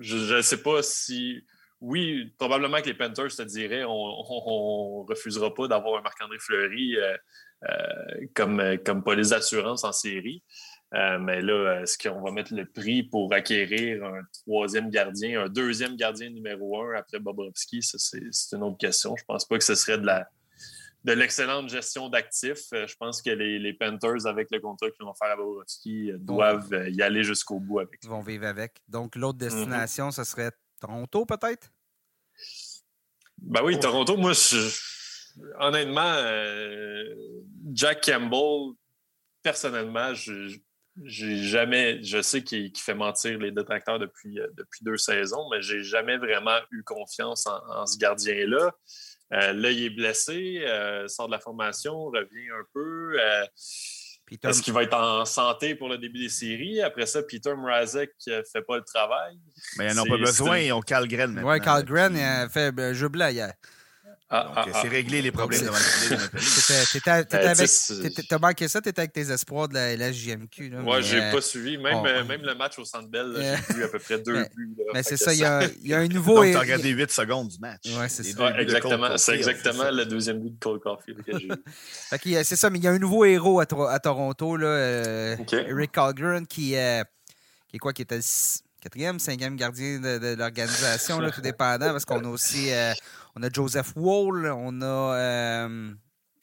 [0.00, 1.44] je ne sais pas si.
[1.80, 6.96] Oui, probablement que les Panthers te diraient on ne refusera pas d'avoir un Marc-André Fleury
[8.34, 10.42] comme, comme police d'assurance en série.
[10.92, 15.96] mais là, est-ce qu'on va mettre le prix pour acquérir un troisième gardien, un deuxième
[15.96, 17.82] gardien numéro un après Bobrovski?
[17.82, 19.14] Ça, c'est une autre question.
[19.16, 20.26] Je ne pense pas que ce serait de la,
[21.04, 22.72] de l'excellente gestion d'actifs.
[22.72, 26.88] Euh, je pense que les, Panthers, avec le contrat qu'ils vont faire à Bobrovski, doivent
[26.88, 28.00] y aller jusqu'au bout avec.
[28.02, 28.78] Ils vont vivre avec.
[28.88, 29.48] Donc, l'autre mhm.
[29.48, 31.70] destination, ce serait Toronto, peut-être?
[33.38, 34.32] Ben oui, Toronto, moi,
[35.58, 36.16] honnêtement,
[37.72, 38.74] Jack Campbell,
[39.42, 40.56] personnellement, je,
[41.02, 45.60] j'ai jamais, je sais qu'il fait mentir les détracteurs depuis, euh, depuis deux saisons, mais
[45.60, 48.72] j'ai jamais vraiment eu confiance en, ce gardien-là.
[49.32, 53.16] Euh, là, il est blessé, euh, sort de la formation, revient un peu.
[54.42, 56.80] Est-ce qu'il va être en santé pour le début des séries?
[56.80, 59.36] Après ça, Peter Mrazek ne fait pas le travail.
[59.78, 61.50] Mais ils n'en ont pas besoin, ils ont Calgren maintenant.
[61.50, 63.52] Oui, Calgren a fait un jeu blanc hier.
[64.36, 64.90] Ah, ah, c'est ah.
[64.90, 65.70] réglé les problèmes de
[68.28, 70.70] T'as manqué ça, t'étais avec tes espoirs de la, JMQ.
[70.70, 71.78] Moi, j'ai euh, pas suivi.
[71.78, 74.74] Même, euh, même le match au Centre Bell, j'ai vu à peu près deux buts.
[74.92, 75.60] Mais c'est ça, il y, a,
[76.00, 76.42] un nouveau.
[76.42, 77.82] Donc, t'as regardé 8 secondes du match.
[77.96, 78.60] Ouais, c'est ça.
[78.60, 79.16] exactement.
[79.16, 81.52] C'est exactement le deuxième but de Cole Caulfield que j'ai vu.
[82.44, 83.66] c'est ça, mais il y a un nouveau héros à,
[84.00, 87.04] Toronto, là, euh, Eric Calgren, qui est
[87.78, 88.18] quoi, qui était
[88.84, 92.92] quatrième, cinquième gardien de, l'organisation, tout dépendant, parce qu'on a aussi euh,
[93.34, 95.94] on a Joseph Wall, on a euh,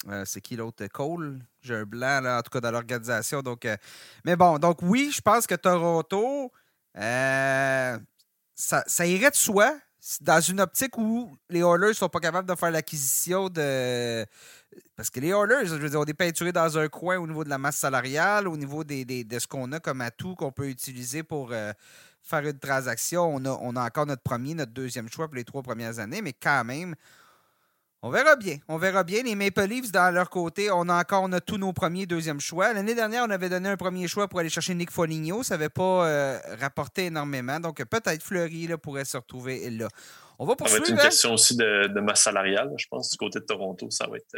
[0.10, 0.84] euh, c'est qui l'autre?
[0.88, 1.40] Cole?
[1.62, 3.44] J'ai un blanc là, en tout cas dans l'organisation.
[3.44, 3.68] Donc,
[4.26, 6.52] mais bon, donc oui, je pense que Toronto,
[6.96, 7.94] ça,
[8.56, 9.76] ça irait de soi
[10.22, 14.26] dans une optique où les Oilers ne sont pas capables de faire l'acquisition de.
[14.96, 17.44] Parce que les Oilers, je veux dire, on est peinturé dans un coin au niveau
[17.44, 20.70] de la masse salariale, au niveau des, de ce qu'on a comme atout qu'on peut
[20.70, 21.54] utiliser pour
[22.22, 23.24] faire une transaction.
[23.24, 26.22] On a, on a encore notre premier, notre deuxième choix pour les trois premières années,
[26.22, 26.96] mais quand même,
[28.04, 28.58] on verra bien.
[28.68, 29.22] On verra bien.
[29.22, 32.40] Les Maple Leafs, dans leur côté, on a encore on a tous nos premiers, deuxième
[32.40, 32.74] choix.
[32.74, 35.44] L'année dernière, on avait donné un premier choix pour aller chercher Nick Foligno.
[35.44, 37.60] Ça n'avait pas euh, rapporté énormément.
[37.60, 39.88] Donc, peut-être Fleury là, pourrait se retrouver là.
[40.40, 40.84] On va poursuivre.
[40.84, 42.72] Ça va être une question aussi de, de masse salariale.
[42.76, 44.36] Je pense du côté de Toronto, ça va être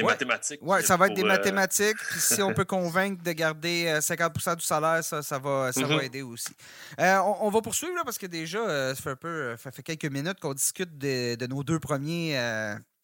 [0.00, 0.60] euh, des mathématiques.
[0.62, 1.96] Oui, ça va être des euh, mathématiques.
[1.96, 5.86] Puis si on peut convaincre de garder 50% euh, du salaire, ça, ça, va, ça
[5.86, 6.04] va mm-hmm.
[6.04, 6.54] aider aussi.
[6.98, 10.12] Euh, on, va poursuivre là, parce que déjà, ça fait, un peu, ça fait quelques
[10.12, 12.38] minutes qu'on discute de, nos deux premiers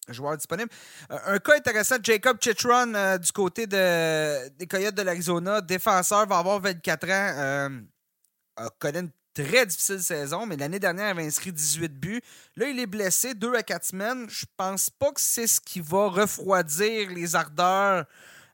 [0.08, 0.70] joueurs disponibles.
[1.10, 6.60] un cas intéressant, Jacob Chitron du côté de, des Coyotes de l'Arizona, défenseur, va avoir
[6.60, 8.66] 24 ans.
[8.78, 9.10] connaît une
[9.44, 12.22] très difficile saison, mais l'année dernière, il avait inscrit 18 buts.
[12.56, 14.26] Là, il est blessé, 2 à 4 semaines.
[14.30, 18.06] Je pense pas que c'est ce qui va refroidir les ardeurs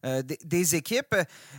[0.04, 1.14] euh, des, équipes.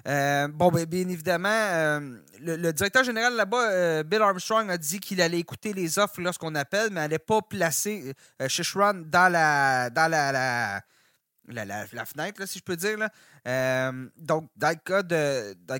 [0.05, 5.21] Euh, bon, bien, bien évidemment, euh, le, directeur général là-bas, Bill Armstrong, a dit qu'il
[5.21, 8.13] allait écouter les offres lorsqu'on appelle, mais n'allait pas placer
[8.47, 10.81] Shishran dans la, dans la,
[12.05, 12.97] fenêtre, si je peux dire.
[12.97, 13.09] Là.
[13.47, 15.75] Euh, donc, dans le cas de, dans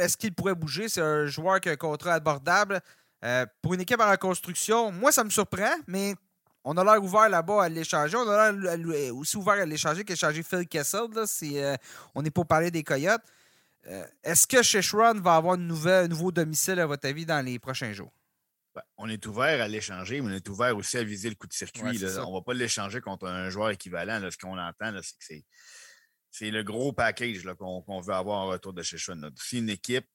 [0.00, 0.88] est-ce qu'il pourrait bouger?
[0.88, 2.80] C'est un joueur qui a un contrat abordable.
[3.24, 6.14] Euh, pour une équipe en reconstruction, moi, ça me surprend, mais
[6.62, 8.16] on a l'air ouvert là-bas à l'échanger.
[8.16, 11.76] On a l'air aussi ouvert à l'échanger qu'échanger Phil Kessel, là, euh,
[12.14, 13.22] on n'est pas parler des Coyotes.
[14.22, 18.12] est-ce que Sheshwan va avoir un nouveau domicile, à votre avis, dans les prochains jours?
[18.74, 21.46] Ben, on est ouvert à l'échanger, mais on est ouvert aussi à viser le coup
[21.46, 21.82] de circuit.
[21.82, 24.20] on ne va pas l'échanger contre un joueur équivalent.
[24.30, 25.44] ce qu'on entend, c'est que
[26.30, 29.20] c'est le gros package qu'on veut avoir en retour de chez Sean.
[29.36, 30.06] Si une équipe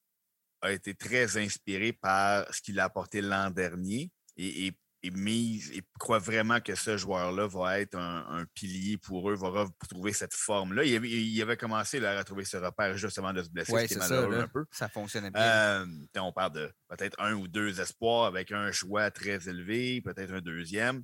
[0.62, 5.82] a été très inspirée par ce qu'il a apporté l'an dernier et, et mise et
[5.98, 9.48] croit vraiment que ce joueur-là va être un, pilier pour eux, va
[9.82, 10.84] retrouver cette forme-là.
[10.84, 14.40] Il, avait commencé à retrouver ce repère justement de se blesser, ce qui est, malheureux
[14.40, 14.66] un peu.
[14.72, 15.42] Ça fonctionnait bien.
[15.42, 15.86] Euh,
[16.18, 20.42] on parle de peut-être un ou deux espoirs avec un choix très élevé, peut-être un
[20.42, 21.04] deuxième.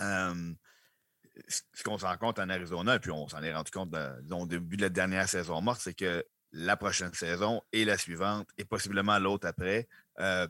[0.00, 0.52] Euh,
[1.48, 3.94] ce qu'on se rend compte en Arizona, et puis on s'en est rendu compte
[4.30, 8.48] au début de la dernière saison morte, c'est que la prochaine saison et la suivante,
[8.58, 9.88] et possiblement l'autre après,
[10.20, 10.46] euh,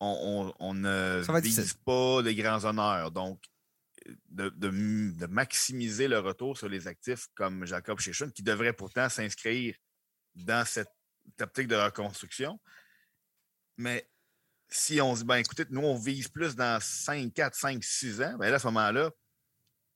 [0.00, 3.10] on, ne vise pas les grands honneurs.
[3.10, 3.42] Donc,
[4.28, 9.74] de, maximiser le retour sur les actifs comme Jacob Chechun, qui devrait pourtant s'inscrire
[10.34, 10.90] dans cette
[11.40, 12.60] optique de reconstruction.
[13.76, 14.08] Mais
[14.68, 18.22] si on se dit, ben écoutez, nous, on vise plus dans 5, 4, 5, 6
[18.22, 19.10] ans, ben là, à ce moment-là,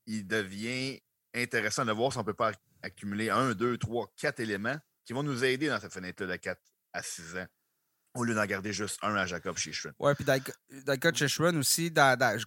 [0.07, 1.01] il devient
[1.35, 5.13] intéressant de voir si on ne peut pas accumuler 1, 2, 3, 4 éléments qui
[5.13, 6.61] vont nous aider dans cette fenêtre-là de 4
[6.93, 7.47] à 6 ans
[8.19, 9.91] au lieu d'en garder juste un à Jacob Shishran.
[9.99, 11.93] Oui, puis cas de aussi,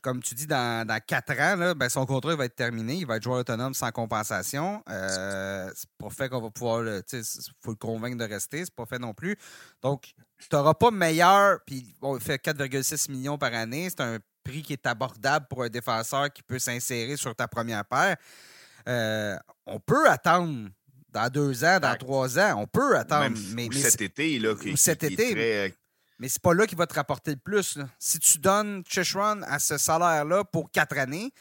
[0.01, 2.95] comme tu dis, dans, 4 ans, ben, son contrat va être terminé.
[2.95, 4.83] Il va être joueur autonome sans compensation.
[4.89, 6.83] Euh, c'est pas fait qu'on va pouvoir.
[6.85, 7.23] Il
[7.61, 8.65] faut le convaincre de rester.
[8.65, 9.37] C'est pas fait non plus.
[9.81, 11.59] Donc, tu n'auras pas meilleur.
[11.65, 13.89] Puis, il fait 4,6 millions par année.
[13.89, 17.85] C'est un prix qui est abordable pour un défenseur qui peut s'insérer sur ta première
[17.85, 18.17] paire.
[18.87, 20.69] Euh, on peut attendre
[21.11, 23.37] dans deux ans, dans trois ans, on peut attendre.
[23.53, 25.33] mais, cet été, là, qui, cet été.
[25.35, 25.69] Euh,
[26.19, 27.77] mais c'est pas là qu'il va te rapporter le plus.
[27.99, 31.33] Si tu donnes Cheshwan à ce salaire-là pour quatre années,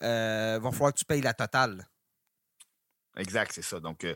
[0.00, 1.84] il euh, va falloir que tu payes la totale.
[3.16, 3.80] exact, c'est ça.
[3.80, 4.06] Donc,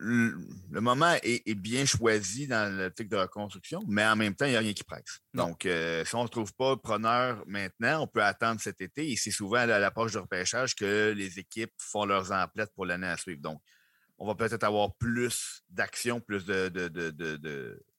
[0.00, 4.56] le, moment est, bien choisi dans le de reconstruction, mais en même temps, il n'y
[4.56, 5.20] a rien qui presse.
[5.34, 9.30] Donc, si on ne trouve pas preneur maintenant, on peut attendre cet été et c'est
[9.30, 13.40] souvent à l'approche du repêchage que les équipes font leurs emplettes pour l'année à suivre.
[13.40, 13.60] Donc,
[14.18, 16.44] on va peut-être avoir plus d'actions, plus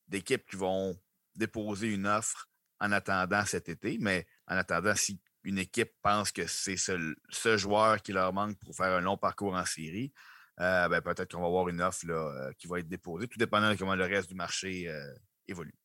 [0.08, 0.98] d'équipes qui vont
[1.36, 6.46] déposer une offre en attendant cet été, mais en attendant, si une équipe pense que
[6.48, 10.12] c'est ce, joueur qui leur manque pour faire un long parcours en série,
[10.62, 13.72] euh, ben, peut-être qu'on va avoir une offre euh, qui va être déposée, tout dépendant
[13.72, 15.14] de comment le reste du marché euh,
[15.48, 15.76] évolue.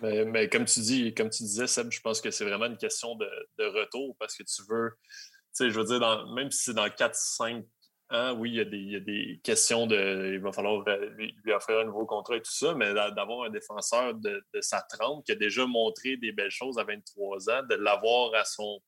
[0.00, 3.16] Mais, comme tu dis, comme tu disais, Seb, je pense que c'est vraiment une question
[3.16, 3.26] de,
[3.58, 5.10] retour parce que tu veux, tu
[5.50, 7.64] sais, je veux dire, même si c'est dans 4-5
[8.10, 10.32] Hein, oui, il y, a des, questions de.
[10.34, 10.82] Il va falloir
[11.18, 15.26] lui offrir un nouveau contrat et tout ça, mais d'avoir un défenseur de, sa trempe
[15.26, 18.80] qui a déjà montré des belles choses à 23 ans, de l'avoir à son,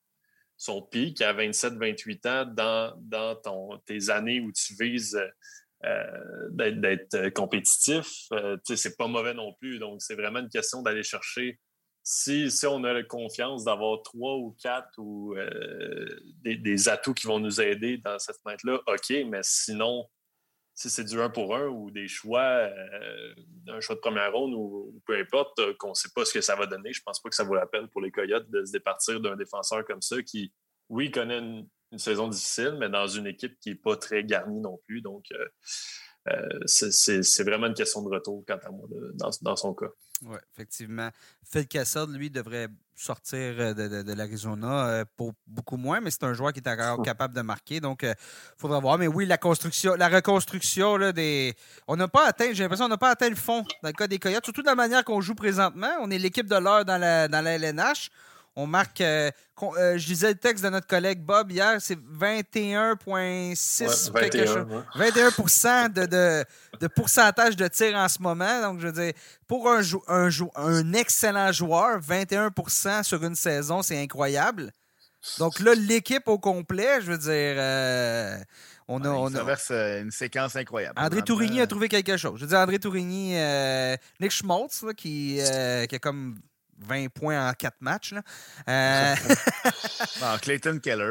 [0.61, 5.19] son pic à 27-28 ans dans, dans ton, tes années où tu vises
[5.87, 9.79] euh, d'être compétitif, euh, c'est pas mauvais non plus.
[9.79, 11.59] Donc, c'est vraiment une question d'aller chercher
[12.03, 16.07] si, on a la confiance d'avoir trois ou quatre ou euh,
[16.43, 20.20] des, atouts qui vont nous aider dans cette fenêtre-là, OK, mais sinon, si
[20.89, 23.35] c'est du 1 pour 1 ou des choix, euh,
[23.69, 26.41] un choix de première ronde ou, peu importe, euh, qu'on ne sait pas ce que
[26.41, 28.49] ça va donner, je ne pense pas que ça vaut la peine pour les Coyotes
[28.51, 30.53] de se départir d'un défenseur comme ça qui,
[30.89, 31.67] oui, connaît une,
[31.97, 35.01] saison difficile, mais dans une équipe qui n'est pas très garnie non plus.
[35.03, 35.25] Donc,
[36.67, 38.87] c'est vraiment une question de retour, quant à moi,
[39.43, 39.91] dans son cas.
[40.23, 41.09] Oui, effectivement.
[41.51, 46.35] Phil Kessel, lui, devrait sortir euh, de, l'Arizona euh, pour beaucoup moins, mais c'est un
[46.35, 47.81] joueur qui est encore capable de marquer.
[47.81, 48.15] Donc, il euh,
[48.59, 48.99] faudra voir.
[48.99, 51.55] Mais oui, la construction, la reconstruction là, des.
[51.89, 54.07] On n'a pas atteint, j'ai l'impression qu'on n'a pas atteint le fond dans le cas
[54.07, 55.91] des Coyotes, surtout de la manière qu'on joue présentement.
[56.01, 58.11] On est l'équipe de l'heure dans la, dans la LNH.
[58.61, 59.31] On marque, euh,
[59.63, 66.05] euh, je disais le texte de notre collègue Bob hier, c'est 21,6 21, 21 de,
[66.05, 66.45] de,
[66.79, 68.61] de, pourcentage de tir en ce moment.
[68.61, 69.15] Donc, je veux dire,
[69.47, 74.73] pour un, un, un excellent joueur, 21% sur une saison, c'est incroyable.
[75.39, 78.37] Donc là, l'équipe au complet, je veux dire, euh,
[78.89, 79.09] on a.
[79.09, 81.01] on traverse une séquence incroyable.
[81.01, 82.35] André Tourigny a trouvé quelque chose.
[82.37, 83.37] Je veux dire, André Tourigny,
[84.21, 86.39] Nick Schmaltz, qui, qui a comme
[86.81, 88.13] 20 points en 4 matchs.
[88.13, 88.23] Là.
[88.69, 89.15] Euh...
[90.43, 91.11] Clayton Keller.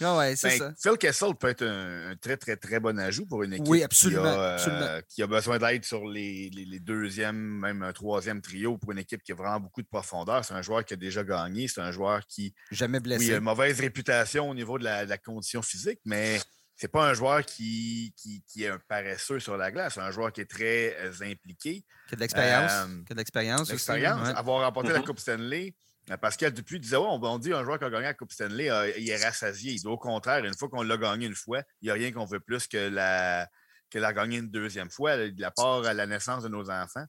[0.00, 0.74] Ah ouais, c'est ben, ça.
[0.80, 4.22] Phil Kessel peut être un, très, très, très bon ajout pour une équipe oui, absolument,
[4.22, 5.00] qui, a, euh, absolument.
[5.08, 9.22] qui a besoin d'aide sur les, les, deuxièmes, même un troisième trio pour une équipe
[9.22, 10.44] qui a vraiment beaucoup de profondeur.
[10.44, 11.68] C'est un joueur qui a déjà gagné.
[11.68, 12.54] C'est un joueur qui.
[12.70, 13.26] Jamais blessé.
[13.26, 16.38] Oui, a une mauvaise réputation au niveau de la, de la condition physique, mais
[16.76, 19.94] c'est pas un joueur qui, qui, qui, est un paresseux sur la glace.
[19.94, 21.84] C'est un joueur qui est très euh, impliqué.
[22.06, 22.72] Qui a de l'expérience.
[22.72, 23.70] Euh, qui a de l'expérience.
[23.70, 24.28] L'expérience.
[24.36, 25.04] Avoir remporté la mm-hmm.
[25.04, 25.74] Coupe Stanley.
[26.10, 28.68] Euh, Pascal Dupuis disait on, on, dit un joueur qui a gagné la Coupe Stanley,
[28.98, 29.76] il est rassasié.
[29.86, 32.40] Au contraire, une fois qu'on l'a gagné une fois, il n'y a rien qu'on veut
[32.40, 33.48] plus que la,
[33.90, 37.06] que la gagner une deuxième fois, de la part à la naissance de nos enfants.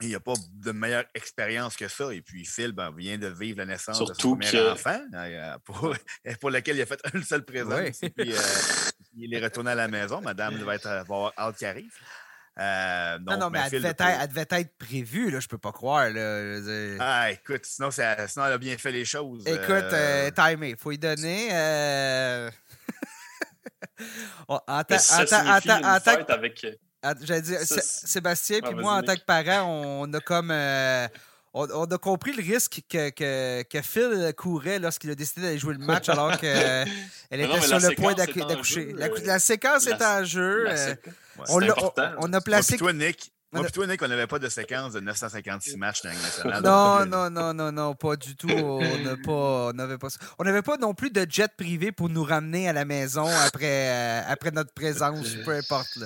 [0.00, 2.14] Il n'y a pas de meilleure expérience que ça.
[2.14, 5.92] Et puis, Phil ben, vient de vivre la naissance de son premier enfant, euh, pour,
[6.40, 8.02] pour, lequel il a fait une seule présence.
[8.02, 8.38] Et puis, euh,
[9.16, 10.20] il est retourné à la maison.
[10.20, 11.92] Madame devait être, avoir hâte qui arrive.
[12.60, 15.72] Euh, non, non, mais elle devait, être, elle devait, être, prévue, là, je peux pas
[15.72, 16.10] croire.
[16.10, 16.60] Là.
[17.00, 19.46] Ah, écoute, sinon, sinon, elle a bien fait les choses.
[19.46, 21.50] Écoute, euh, timé, il faut y donner.
[24.48, 24.82] en, en, en,
[26.28, 26.66] avec
[27.22, 30.50] j'allais dire, Sébastien puis moi, en tant que parent, on a comme.
[30.50, 31.06] Euh,
[31.54, 35.74] on, a compris le risque que, que, que Phil courait lorsqu'il a décidé d'aller jouer
[35.74, 36.86] le match alors qu'elle
[37.30, 38.92] était sur le point d'accoucher.
[38.96, 40.66] La, la, séquence est en jeu.
[40.68, 40.94] Euh,
[41.48, 41.60] on,
[42.18, 42.76] on, a placé.
[42.78, 46.10] Moi, toi, Nick, moi, toi, Nick, on n'avait pas de séquence de 956 matchs dans
[46.10, 46.62] nationale.
[46.62, 48.48] Non, non, non, non, non, pas du tout.
[48.50, 49.72] On n'a pas,
[50.38, 53.88] On n'avait pas non plus de jet privé pour nous ramener à la maison après,
[53.88, 55.98] euh, après notre présence, peu importe.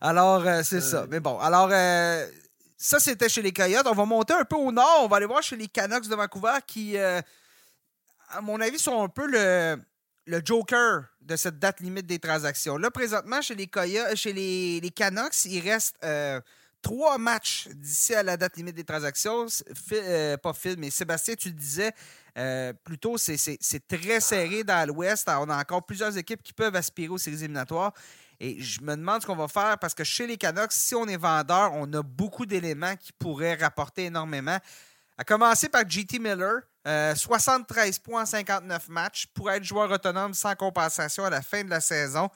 [0.00, 1.02] Alors, euh, c'est ça.
[1.02, 1.06] Euh.
[1.08, 2.26] Mais bon, alors, euh,
[2.76, 3.86] ça, c'était chez les Coyotes.
[3.86, 5.00] On va monter un peu au nord.
[5.02, 7.22] On va aller voir chez les Canucks de Vancouver qui, à
[8.42, 9.80] mon avis, sont un peu le,
[10.26, 12.76] le joker de cette date limite des transactions.
[12.76, 15.96] Là, présentement, chez les, Coyotes, chez les, les Canucks, il reste
[16.80, 19.46] trois matchs d'ici à la date limite des transactions.
[20.40, 21.92] pas Phil, mais Sébastien, tu le disais,
[22.84, 25.28] plutôt, c'est très serré dans l'Ouest.
[25.28, 27.92] On a encore plusieurs équipes qui peuvent aspirer aux séries éliminatoires.
[28.40, 31.06] Et je me demande ce qu'on va faire parce que chez les Canucks, si on
[31.06, 34.58] est vendeur, on a beaucoup d'éléments qui pourraient rapporter énormément.
[35.16, 40.32] À commencer par JT Miller, 73 euh, points en 59 matchs pour être joueur autonome
[40.32, 42.30] sans compensation à la fin de la saison.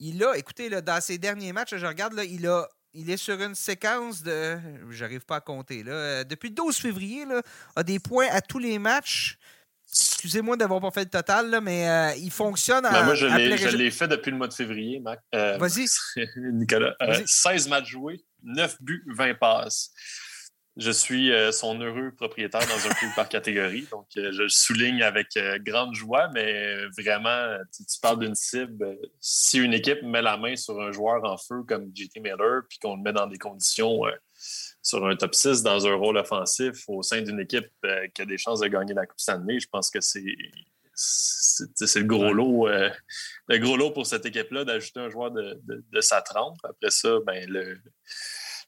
[0.00, 3.16] Il a, écoutez, là, dans ses derniers matchs, je regarde, là, il, a, il est
[3.16, 4.58] sur une séquence de.
[4.90, 5.84] J'arrive pas à compter.
[5.84, 7.42] Là, euh, depuis le 12 février, là,
[7.76, 9.38] a des points à tous les matchs.
[9.94, 13.26] Excusez-moi d'avoir pas fait le total, là, mais euh, il fonctionne ben, Moi, je
[13.76, 15.20] l'ai fait depuis le mois de février, Mac.
[15.34, 15.86] Euh, Vas-y.
[16.36, 16.94] Nicolas.
[17.24, 19.92] 16 matchs joués, 9 buts, 20 passes.
[20.76, 23.86] Je suis son heureux propriétaire dans un club par catégorie.
[23.92, 25.28] Donc, je souligne avec
[25.60, 28.98] grande joie, mais vraiment, tu, tu parles d'une cible.
[29.20, 32.78] Si une équipe met la main sur un joueur en feu comme JT Miller, puis
[32.80, 34.00] qu'on le met dans des conditions
[34.84, 38.26] sur un top 6 dans un rôle offensif au sein d'une équipe euh, qui a
[38.26, 40.36] des chances de gagner la Coupe Stanley, je pense que c'est
[40.96, 42.88] c'est le gros lot euh,
[43.48, 46.58] le gros lot pour cette équipe-là d'ajouter un joueur de, sa trempe.
[46.62, 47.80] Après ça, ben le,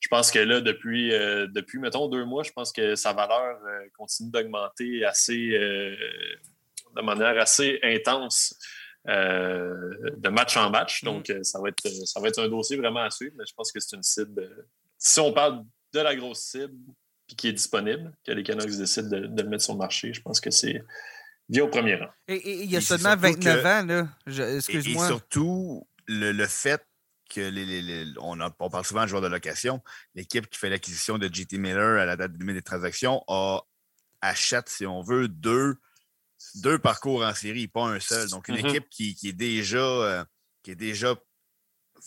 [0.01, 3.61] je pense que là, depuis, euh, depuis, mettons, deux mois, je pense que sa valeur
[3.97, 8.59] continue d'augmenter assez de manière assez intense
[9.07, 11.05] de match en match.
[11.05, 11.07] Mm.
[11.07, 13.71] Donc, ça, va être, ça va être un dossier vraiment à suivre, mais je pense
[13.71, 14.67] que c'est une cible.
[14.99, 16.77] Si on parle de la grosse cible
[17.37, 20.13] qui est disponible, que les Canucks décident de, le mettre sur le marché.
[20.13, 20.85] Je pense que c'est
[21.49, 22.11] via au premier rang.
[22.29, 24.57] Et, il y a seulement 29 ans, là.
[24.57, 25.05] Excuse-moi.
[25.05, 26.87] Et, surtout, le, fait
[27.29, 28.39] que les, on,
[28.71, 29.83] parle souvent de joueurs de location,
[30.15, 33.63] l'équipe qui fait l'acquisition de JT Miller à la date limite des transactions a,
[34.21, 35.77] achète, si on veut, deux,
[36.57, 38.29] deux parcours en série, pas un seul.
[38.31, 40.25] Donc, une équipe qui, est déjà, euh,
[40.63, 41.17] qui est déjà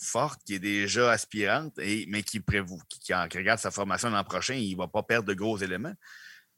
[0.00, 4.54] forte, qui est déjà aspirante, et, mais qui, prévoit, qui, regarde sa formation l'an prochain,
[4.54, 5.94] il ne va pas perdre de gros éléments.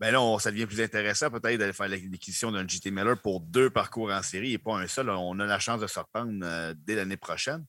[0.01, 3.71] Bien là, ça devient plus intéressant peut-être d'aller faire l'acquisition d'un JT Miller pour deux
[3.71, 5.11] parcours en série et pas un seul.
[5.11, 7.65] On a la chance de se reprendre euh, dès l'année prochaine.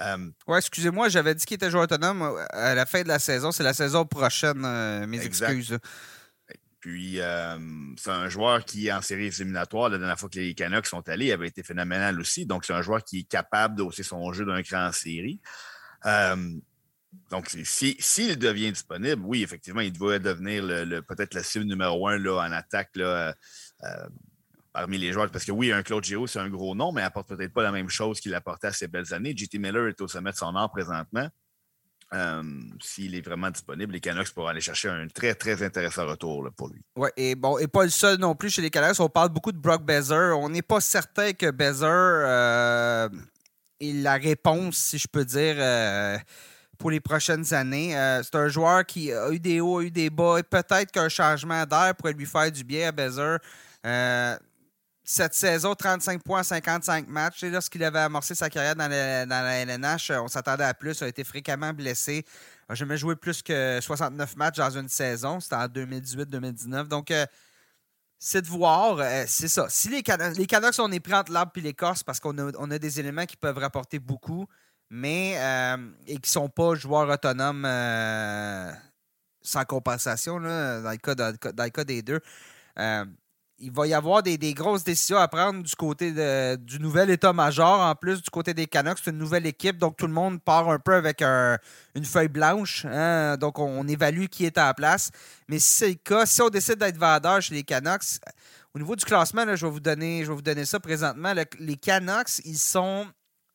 [0.00, 3.52] Euh, oui, excusez-moi, j'avais dit qu'il était joueur autonome à la fin de la saison.
[3.52, 5.78] C'est la saison prochaine, euh, mes excuses.
[6.86, 7.58] Puis, euh,
[7.96, 11.32] c'est un joueur qui, en série éliminatoire, la dernière fois que les Canucks sont allés,
[11.32, 12.46] avait été phénoménal aussi.
[12.46, 15.40] Donc, c'est un joueur qui est capable d'hausser son jeu d'un cran en série.
[16.04, 16.36] Euh,
[17.28, 22.06] donc, s'il si, devient disponible, oui, effectivement, il devrait devenir le, peut-être la cible numéro
[22.06, 23.34] un là, en attaque là,
[23.82, 24.06] euh,
[24.72, 25.28] parmi les joueurs.
[25.32, 27.64] Parce que oui, un Claude Giro, c'est un gros nom, mais il n'apporte peut-être pas
[27.64, 29.36] la même chose qu'il apportait à ses belles années.
[29.36, 31.28] JT Miller est au sommet de son art présentement.
[32.14, 32.42] Euh,
[32.80, 36.68] s'il est vraiment disponible, les Canucks pourront aller chercher un très, très intéressant retour pour
[36.68, 36.80] lui.
[36.94, 39.00] Oui, et bon, et pas le seul non plus chez les Canucks.
[39.00, 40.38] On parle beaucoup de Brock Bezer.
[40.38, 43.08] On n'est pas certain que Bezer euh,
[43.80, 46.16] est la réponse, si je peux dire, euh,
[46.78, 47.92] pour les prochaines années.
[48.22, 51.08] c'est un joueur qui a eu des hauts, a eu des bas, et peut-être qu'un
[51.08, 53.38] changement d'air pourrait lui faire du bien à Bezer
[55.08, 57.44] cette saison, 35 points 55 matchs.
[57.44, 60.98] lorsqu'il avait amorcé sa carrière dans la, LNH, on s'attendait à plus.
[61.00, 62.24] Il a été fréquemment blessé.
[62.26, 65.38] Il n'a jamais joué plus que 69 matchs dans une saison.
[65.38, 66.88] C'était en 2018-2019.
[66.88, 67.24] Donc, euh,
[68.18, 68.98] c'est de voir.
[68.98, 69.68] Euh, c'est ça.
[69.68, 70.02] Si les,
[70.36, 73.36] les Canucks, on est pris entre l'arbre et l'écorce parce qu'on a, des éléments qui
[73.36, 74.48] peuvent rapporter beaucoup,
[74.90, 77.62] mais euh, et qui ne sont pas joueurs autonomes
[79.40, 82.20] sans compensation, dans, cas, dans, le cas, des deux
[83.58, 86.12] il va y avoir des, grosses décisions à prendre du côté
[86.58, 87.80] du nouvel état-major.
[87.80, 90.68] En plus, du côté des Canucks, c'est une nouvelle équipe, donc tout le monde part
[90.68, 92.84] un peu avec une feuille blanche.
[92.84, 93.36] Hein.
[93.36, 95.10] donc, on, évalue qui est à la place.
[95.48, 98.20] Mais si c'est le cas, si on décide d'être vendeur chez les Canucks,
[98.74, 101.32] au niveau du classement, je, vais vous donner, je ça présentement.
[101.58, 103.06] les Canucks, ils sont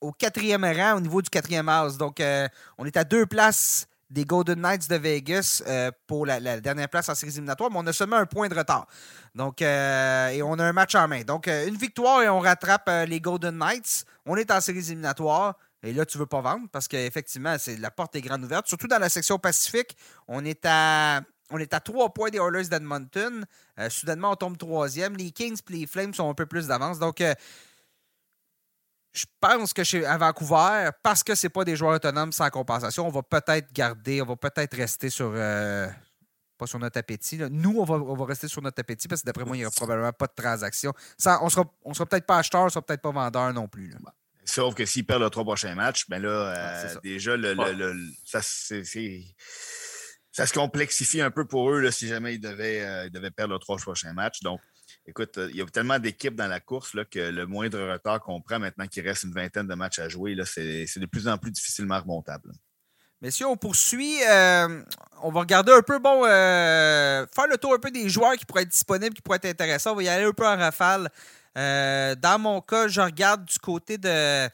[0.02, 1.98] au quatrième rang au niveau du quatrième house.
[1.98, 6.60] Donc, euh, on est à deux places des Golden Knights de Vegas euh, pour la,
[6.60, 8.86] dernière place en séries éliminatoires, mais on a seulement un point de retard.
[9.34, 11.22] Donc, euh, et on a un match en main.
[11.22, 14.06] Donc, euh, une victoire et on rattrape les Golden Knights.
[14.26, 15.56] On est en séries éliminatoires.
[15.82, 18.68] Et là, tu ne veux pas vendre parce qu'effectivement, la porte est grande ouverte.
[18.68, 19.98] Surtout dans la section Pacifique,
[20.28, 23.46] on est à, on est à trois points des Oilers d'Edmonton.
[23.90, 25.16] soudainement, on tombe troisième.
[25.16, 27.00] Les Kings et les Flames sont un peu plus d'avance.
[27.00, 27.24] Donc,
[29.14, 33.08] je pense que chez, à Vancouver, parce que ce pas des joueurs autonomes sans compensation,
[33.08, 35.32] on va peut-être garder, on va peut-être rester sur.
[35.36, 35.88] Euh,
[36.58, 37.40] pas sur notre appétit.
[37.50, 39.66] Nous, on va, on va, rester sur notre appétit parce que d'après moi, il n'y
[39.66, 40.94] aura probablement pas de transaction.
[41.42, 43.92] on sera, on sera peut-être pas acheteur, on sera peut-être pas vendeur non plus.
[44.46, 47.96] Sauf que s'ils perdent les trois prochains matchs, ben là, euh, déjà, le,
[48.26, 48.86] ça, ça,
[50.46, 53.56] se complexifie un peu pour eux là, si jamais ils devaient, euh, ils devaient perdre
[53.56, 54.42] les trois prochains matchs.
[54.42, 54.62] Donc,
[55.08, 58.42] écoute, il y a tellement d'équipes dans la course là, que le moindre retard qu'on
[58.42, 61.52] prend maintenant qu'il reste une vingtaine de matchs à jouer, c'est de plus en plus
[61.52, 62.52] difficilement remontable.
[63.22, 64.18] Messieurs, on poursuit.
[64.28, 64.82] Euh,
[65.22, 68.46] on va regarder un peu, bon, euh, faire le tour un peu des joueurs qui
[68.46, 69.92] pourraient être disponibles, qui pourraient être intéressants.
[69.92, 71.08] On va y aller un peu en rafale.
[71.56, 74.50] Euh, dans mon cas, je regarde du côté de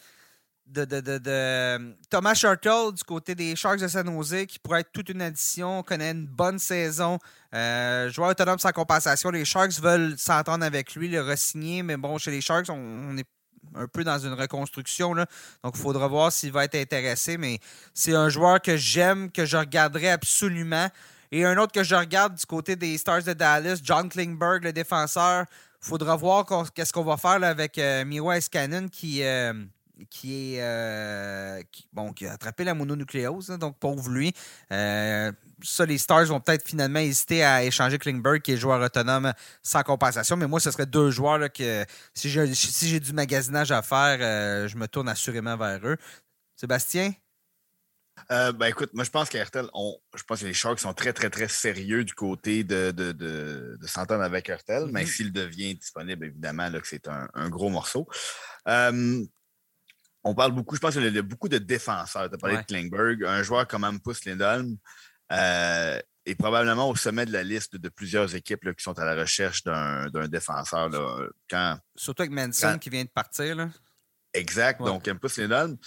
[0.67, 5.21] de, Thomas Shurtle du côté des Sharks de San Jose qui pourrait être toute une
[5.21, 7.19] addition, connaît une bonne saison,
[7.53, 9.29] euh, joueur autonome sans compensation.
[9.29, 13.27] Les Sharks veulent s'entendre avec lui, le re-signer, mais bon, chez les Sharks, on, est
[13.75, 17.59] un peu dans une reconstruction, donc il faudra voir s'il va être intéressé, mais
[17.93, 20.87] c'est un joueur que j'aime, que je regarderai absolument.
[21.31, 24.71] Et un autre que je regarde du côté des Stars de Dallas, John Klingberg, le
[24.71, 25.45] défenseur,
[25.81, 29.53] faudra voir qu'est-ce qu'on va faire avec euh, Cannon qui, euh,
[30.09, 34.33] qui est bon qui a attrapé la mononucléose, hein, donc pauvre lui.
[34.69, 39.33] ça, les Stars vont peut-être finalement hésiter à échanger Klingberg, qui est joueur autonome
[39.63, 40.37] sans compensation.
[40.37, 44.67] Mais moi, ce serait deux joueurs là, que si j'ai si du magasinage à faire,
[44.67, 45.97] je me tourne assurément vers eux.
[46.55, 47.13] Sébastien?
[48.31, 51.29] Euh, ben écoute, moi je pense qu'à je pense que les Sharks sont très, très,
[51.29, 55.07] très sérieux du côté de, de, de, s'entendre avec RTL, mais mm-hmm.
[55.07, 58.07] s'il devient disponible, évidemment, là, que c'est un, gros morceau.
[58.67, 59.23] Euh,
[60.27, 62.29] on parle beaucoup, je pense qu'il y a beaucoup de défenseurs.
[62.29, 64.77] Tu as parlé de Klingberg, un joueur comme Ampus Lindholm
[65.31, 69.15] euh, est probablement au sommet de la liste de plusieurs équipes qui sont à la
[69.15, 70.89] recherche d'un défenseur.
[70.89, 73.55] Là, Surtout avec Manson qui vient de partir.
[73.55, 73.69] Là.
[74.33, 74.81] Exact.
[74.81, 75.77] Donc, Ampus Lindholm,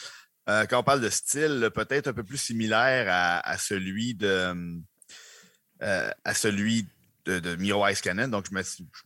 [0.49, 3.07] euh, quand on parle de style, peut-être un peu plus similaire
[3.45, 4.83] à, celui de
[5.83, 6.87] euh, à celui
[7.27, 8.55] de, Miro Ice Donc, je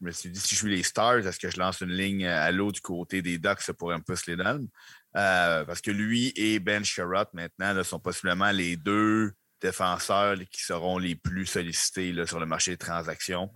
[0.01, 2.51] me, suis, dit, si je suis les Stars, est-ce que je lance une ligne à
[2.53, 4.68] l'eau du côté des Ducks pour les donne?
[5.16, 10.98] Euh, parce que lui et Ben Sherrod, maintenant, sont possiblement les deux défenseurs qui seront
[10.98, 13.50] les plus sollicités sur le marché des transactions.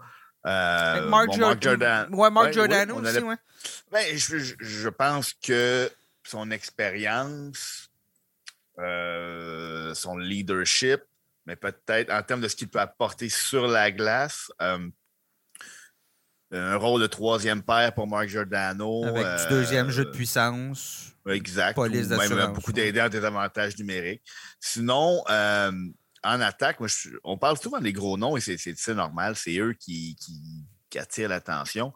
[0.45, 2.09] Mark, Jordan.
[2.15, 3.37] Ouais, Mark Jordan aussi, ouais.
[3.91, 5.91] Ben, je, pense que
[6.23, 7.91] son expérience,
[8.79, 11.01] euh, son leadership,
[11.47, 14.51] mais peut-être en termes de ce qu'il peut apporter sur la glace.
[14.63, 14.89] Euh,
[16.51, 19.05] un rôle de troisième paire pour Mark Giordano.
[19.05, 21.13] Avec du euh, deuxième jeu de puissance.
[21.29, 21.75] Exact.
[21.75, 24.23] Police même beaucoup d'aider en désavantages numériques.
[24.61, 26.79] Sinon, en attaque,
[27.25, 29.37] on parle souvent des gros noms et c'est normal.
[29.37, 30.17] C'est eux qui,
[30.89, 31.93] qui attirent l'attention.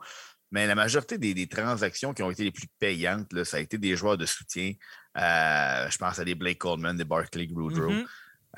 [0.53, 3.96] Mais la majorité des, transactions qui ont été les plus payantes, ça a été des
[3.96, 4.74] joueurs de soutien.
[5.16, 7.90] Euh, je pense à des Blake Coleman, des Barclay Goodrow.
[7.90, 8.07] Mm-hmm.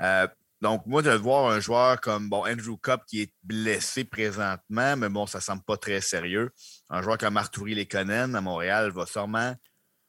[0.00, 0.26] Euh,
[0.64, 5.08] donc, moi, de voir un joueur comme bon, Andrew Cup qui est blessé présentement, mais
[5.08, 6.50] bon, ça ne semble pas très sérieux.
[6.90, 9.54] Un joueur comme Arturi Lekonen à Montréal va sûrement,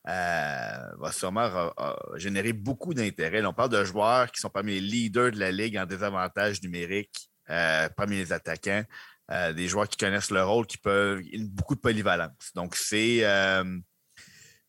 [0.07, 1.71] euh, va sûrement
[2.15, 3.45] générer beaucoup d'intérêt.
[3.45, 7.29] On parle de joueurs qui sont parmi les leaders de la Ligue en désavantage numérique,
[7.45, 8.83] parmi les attaquants.
[9.31, 11.21] Euh, des joueurs qui connaissent le rôle, qui peuvent.
[11.49, 12.51] beaucoup de polyvalence.
[12.53, 13.25] Donc, c'est.
[13.25, 13.79] Euh,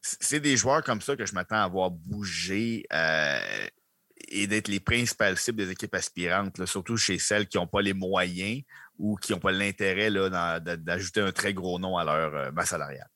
[0.00, 3.66] c'est des joueurs comme ça que je m'attends à voir bouger euh,
[4.28, 7.94] et d'être les principales cibles des équipes aspirantes, surtout chez celles qui n'ont pas les
[7.94, 8.62] moyens
[8.98, 13.08] ou qui n'ont pas l'intérêt d'ajouter un très gros nom à leur masse salariale.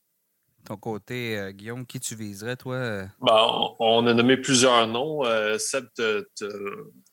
[0.65, 3.05] Ton côté, Guillaume, qui tu viserais, toi?
[3.23, 5.23] Ben, on, a nommé plusieurs noms.
[5.59, 5.87] Seb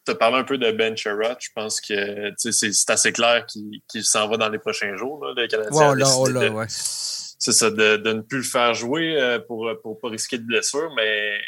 [0.07, 1.37] tu as parlé un peu de Ben Sherrod.
[1.39, 5.25] Je pense que c'est assez clair qu'il s'en va dans les prochains jours.
[5.25, 6.65] Là, le Canadien.
[7.39, 10.91] C'est ça, de, ne plus le faire jouer euh, pour ne pas risquer de blessure,
[10.95, 11.39] mais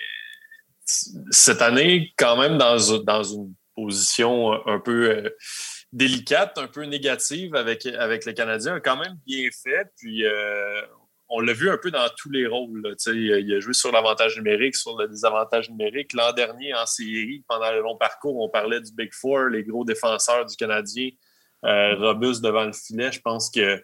[1.32, 5.30] cette année, quand même, dans, une position un peu euh,
[5.94, 9.88] délicate, un peu négative avec, avec le Canadien, a quand même bien fait.
[9.98, 10.82] Puis euh,
[11.30, 12.96] on l'a vu un peu dans tous les rôles.
[13.08, 16.14] Il a joué sur l'avantage numérique, sur le désavantage numérique.
[16.14, 19.86] L'an dernier, en série, pendant le long parcours, on parlait du Big Four, les gros
[19.86, 21.10] défenseurs du Canadien,
[21.66, 23.12] euh, robustes devant le filet.
[23.12, 23.82] Je pense que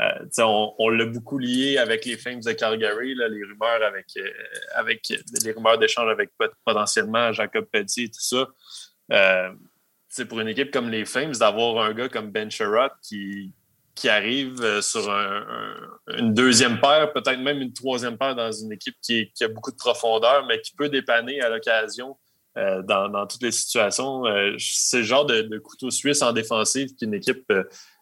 [0.00, 4.30] euh, on, l'a beaucoup lié avec les Flames de Calgary, les rumeurs avec, euh,
[4.74, 5.12] avec
[5.44, 6.30] les rumeurs d'échange avec
[6.64, 8.48] potentiellement Jacob Petit et tout ça.
[10.08, 13.52] C'est pour une équipe comme les Flames, d'avoir un gars comme Ben Sherrod qui,
[14.04, 15.10] arrive euh, sur
[16.16, 19.76] une deuxième paire, peut-être même une troisième paire dans une équipe qui, a beaucoup de
[19.76, 22.16] profondeur, mais qui peut dépanner à l'occasion
[22.56, 24.24] euh, dans, toutes les situations.
[24.26, 27.52] Euh, c'est le genre de, couteau suisse en défensive qu'une équipe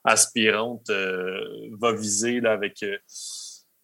[0.06, 2.82] aspirante va viser avec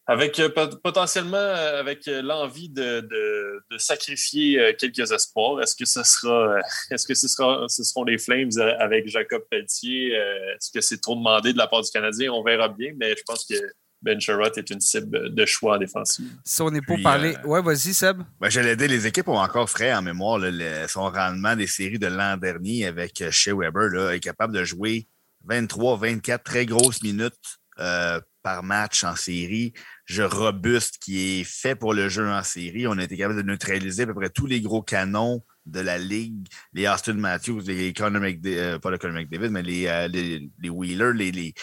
[0.05, 0.49] avec euh,
[0.83, 3.07] potentiellement euh, avec euh, l'envie de,
[3.77, 5.61] sacrifier quelques espoirs.
[5.61, 6.59] Est-ce que ce sera
[6.91, 10.11] est-ce que ce sera ce seront les Flames avec Jacob Pelletier?
[10.11, 12.31] Est-ce que c'est trop demandé de la part du Canadien?
[12.31, 13.55] On verra bien, mais je pense que
[14.03, 16.29] Ben Sherratt est une cible de choix en défensive.
[16.45, 17.35] Si on est pour parler.
[17.45, 18.21] ouais, vas-y, Seb.
[18.39, 20.39] Ben, J'allais dire, les équipes ont encore frais en mémoire
[20.87, 25.07] son rendement des séries de l'an dernier avec Shea Weber, là, est capable de jouer
[25.45, 27.59] 23, 24 très grosses minutes
[28.43, 29.73] par match en série,
[30.05, 32.85] jeu robuste qui est fait pour le jeu en série.
[32.85, 35.97] On a été capable de neutraliser à peu près tous les gros canons de la
[35.97, 40.07] ligue, les Austin Matthews, les Conor McDavid, euh, pas le Conor McDavid, mais les, euh,
[40.09, 41.53] les, Wheeler, les, les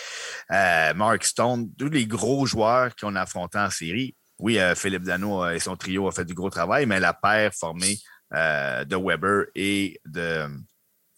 [0.53, 4.14] euh, Mark Stone, tous les gros joueurs qu'on a affrontés en série.
[4.39, 7.99] Oui, Philippe Dano et son trio ont fait du gros travail, mais la paire formée
[8.33, 10.47] de Weber et de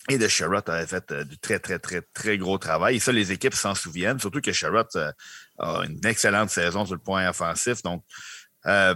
[0.09, 2.97] et de Sherrod avait fait du très, très, très, très gros travail.
[2.97, 4.89] Et ça, les équipes s'en souviennent, surtout que Sherrod
[5.59, 7.83] a une excellente saison sur le point offensif.
[7.83, 8.03] Donc,
[8.67, 8.95] euh,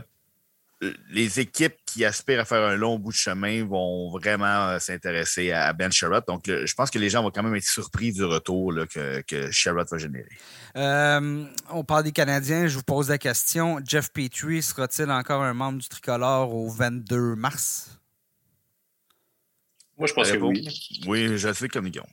[1.10, 5.52] les équipes qui aspirent à faire un long bout de chemin vont vraiment euh, s'intéresser
[5.52, 6.24] à Ben Sherrod.
[6.26, 9.50] Donc, je pense que les gens vont quand même être surpris du retour que, que
[9.50, 10.36] Sherrod va générer.
[10.76, 12.66] Euh, on parle des Canadiens.
[12.66, 13.80] Je vous pose la question.
[13.86, 17.96] Jeff Petrie sera-t-il encore un membre du tricolore au 22 mars?
[19.96, 20.68] Moi, je pense que oui.
[21.06, 22.06] Oui, je le fais comme Guillaume.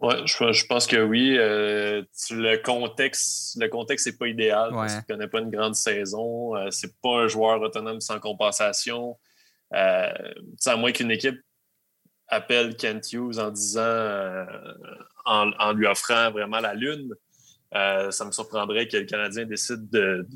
[0.00, 1.36] Oui, je, pense que oui.
[1.38, 5.74] Euh, le contexte, le contexte n'est pas idéal parce qu'il ne connaît pas une grande
[5.74, 6.54] saison.
[6.56, 9.18] Euh, c'est pas un joueur autonome sans compensation.
[9.72, 10.12] Euh,
[10.66, 11.40] à moins qu'une équipe
[12.28, 14.44] appelle Kent Hughes en disant, euh,
[15.24, 17.14] en, lui offrant vraiment la lune,
[17.72, 20.26] ça me surprendrait que le Canadien décide de,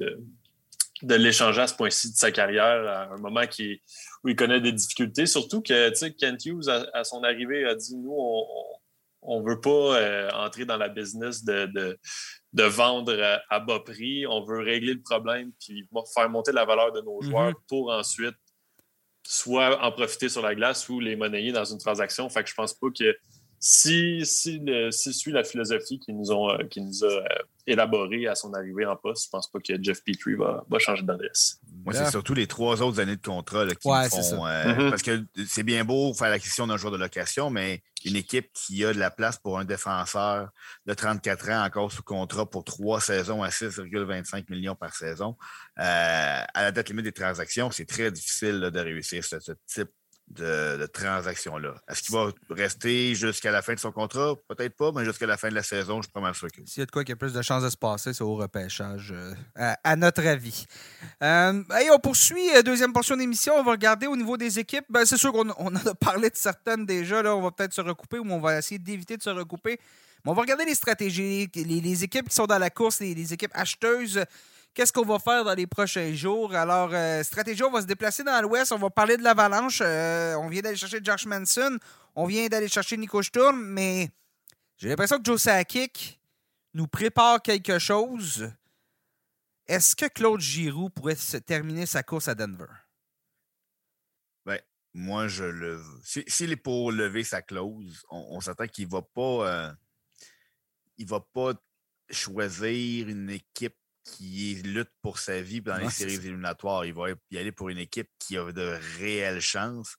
[1.02, 3.80] de, l'échanger à ce point-ci de sa carrière, à un moment qui,
[4.24, 5.26] où il connaît des difficultés.
[5.26, 8.44] Surtout que Kent Hughes, à, son arrivée, a dit Nous, on
[9.22, 11.66] on ne veut pas euh, entrer dans la business de,
[12.52, 13.14] de, vendre
[13.50, 14.26] à, bas prix.
[14.26, 17.66] On veut régler le problème puis faire monter la valeur de nos joueurs mm-hmm.
[17.68, 18.36] pour ensuite
[19.24, 22.28] soit en profiter sur la glace ou les monnayer dans une transaction.
[22.30, 23.16] Fait que je pense pas que
[23.60, 24.60] si, si,
[25.12, 27.24] suit la philosophie qu'ils nous, ont, euh, nous a euh,
[27.66, 31.02] élaborée à son arrivée en poste, je pense pas que Jeff Petrie va, va changer
[31.02, 31.60] d'adresse.
[31.90, 34.46] Moi, c'est surtout les trois autres années de contrat qui font.
[34.46, 34.90] Euh, mm-hmm.
[34.90, 38.84] Parce que c'est bien beau faire l'acquisition d'un joueur de location, mais une équipe qui
[38.84, 40.50] a de la place pour un défenseur
[40.86, 45.36] de 34 ans encore sous contrat pour trois saisons à 6,25 millions par saison,
[45.76, 49.90] à la date limite des transactions, c'est très difficile de réussir ce, ce type
[50.30, 51.74] de, transaction-là.
[51.88, 54.34] Est-ce qu'il va rester jusqu'à la fin de son contrat?
[54.48, 56.80] Peut-être pas, mais jusqu'à la fin de la saison, je suis pas sûr que S'il
[56.80, 59.12] y a de quoi qui a plus de chances de se passer, c'est au repêchage,
[59.12, 60.66] euh, à, notre avis.
[61.22, 61.62] Euh,
[61.92, 63.54] on poursuit, euh, deuxième portion d'émission.
[63.54, 64.84] On va regarder au niveau des équipes.
[64.88, 67.22] Ben, c'est sûr qu'on en a parlé de certaines déjà.
[67.22, 69.80] Là, on va peut-être se recouper ou on va essayer d'éviter de se recouper.
[70.24, 73.52] Mais on va regarder les stratégies, les, équipes qui sont dans la course, les équipes
[73.54, 74.24] acheteuses.
[74.74, 76.54] Qu'est-ce qu'on va faire dans les prochains jours?
[76.54, 78.72] Alors, euh, stratégie, on va se déplacer dans l'Ouest.
[78.72, 79.80] On va parler de l'Avalanche.
[79.82, 81.78] Euh, on vient d'aller chercher Josh Manson.
[82.14, 83.60] On vient d'aller chercher Nico Sturm.
[83.60, 84.10] Mais
[84.76, 86.20] j'ai l'impression que Joe Sakic
[86.74, 88.50] nous prépare quelque chose.
[89.66, 92.72] Est-ce que Claude Giroux pourrait se terminer sa course à Denver?
[94.46, 94.60] Ben,
[94.94, 95.82] moi, je le.
[96.04, 99.20] S'il est pour lever sa clause, on, s'attend qu'il ne va pas.
[99.20, 99.72] Euh,
[100.96, 101.52] il va pas
[102.10, 103.76] choisir une équipe
[104.10, 106.84] qui lutte pour sa vie dans les séries éliminatoires.
[106.84, 109.96] Il va y aller pour une équipe qui a de réelles chances.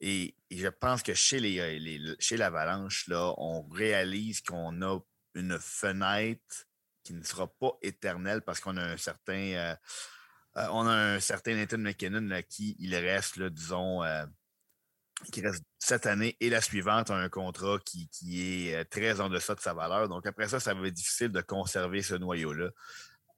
[0.00, 4.98] Et, je pense que chez, euh, les, chez l'Avalanche, là, on réalise qu'on a
[5.34, 6.66] une fenêtre
[7.04, 9.32] qui ne sera pas éternelle parce qu'on a un certain.
[9.32, 9.76] Euh,
[10.56, 14.02] euh, on a un certain Nathan McKinnon là, qui il reste, là, disons,
[15.32, 19.30] qui reste cette année et la suivante a un contrat qui, qui, est très en
[19.30, 20.08] deçà de sa valeur.
[20.08, 22.70] Donc après ça, ça va être difficile de conserver ce noyau-là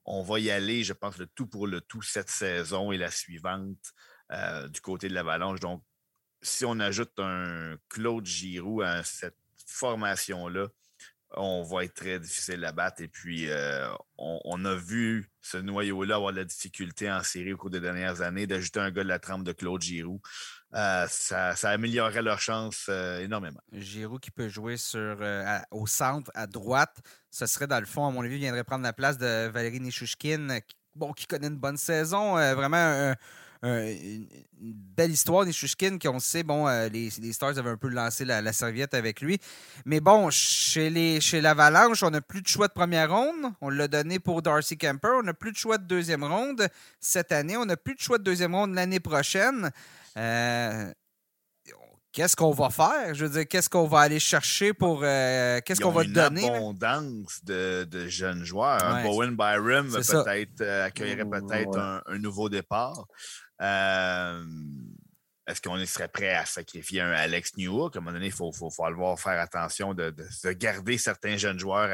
[0.05, 3.11] on va y aller, je pense, le tout pour le tout cette saison et la
[3.11, 3.93] suivante
[4.31, 5.59] euh, du côté de l'Avalanche.
[5.59, 5.83] Donc,
[6.41, 10.67] si on ajoute un Claude Giroux à cette formation-là,
[11.37, 13.01] on va être très difficile à battre.
[13.01, 17.57] Et puis, euh, on, a vu ce noyau-là avoir de la difficulté en série au
[17.57, 18.47] cours des dernières années.
[18.47, 20.21] D'ajouter un gars de la trempe de Claude Giroux,
[20.73, 22.89] euh, ça, améliorerait leur chance
[23.19, 23.61] énormément.
[23.71, 25.17] Giroux qui peut jouer sur,
[25.71, 26.97] au centre, à droite,
[27.31, 30.59] ce serait dans le fond, à mon avis, viendrait prendre la place de Valérie Nishushkin,
[30.67, 33.13] qui, bon, qui connaît une bonne saison, euh, vraiment
[33.65, 34.27] une
[34.61, 38.53] belle histoire Nishushkin, qui on sait, bon, euh, les, Stars avaient un peu lancé la,
[38.53, 39.39] serviette avec lui.
[39.85, 43.53] Mais bon, chez les chez l'Avalanche, on n'a plus de choix de première ronde.
[43.61, 45.09] On l'a donné pour Darcy Kemper.
[45.19, 46.67] On n'a plus de choix de deuxième ronde
[46.99, 47.57] cette année.
[47.57, 49.71] On n'a plus de choix de deuxième ronde l'année prochaine.
[50.17, 50.91] Euh,
[52.15, 53.13] qu'est-ce qu'on va faire?
[53.13, 55.01] Je veux dire, qu'est-ce qu'on va aller chercher pour.
[55.03, 56.47] Euh, qu'est-ce qu'on va donner?
[56.47, 59.03] une abondance de, jeunes joueurs.
[59.03, 63.05] Bowen Byram peut-être euh, accueillerait peut-être un, nouveau départ.
[63.61, 64.43] Euh,
[65.47, 67.95] est-ce qu'on serait prêt à sacrifier un Alex Newhook?
[67.95, 70.13] À un moment donné, il faut, faut, falloir faire attention de,
[70.53, 71.89] garder certains jeunes joueurs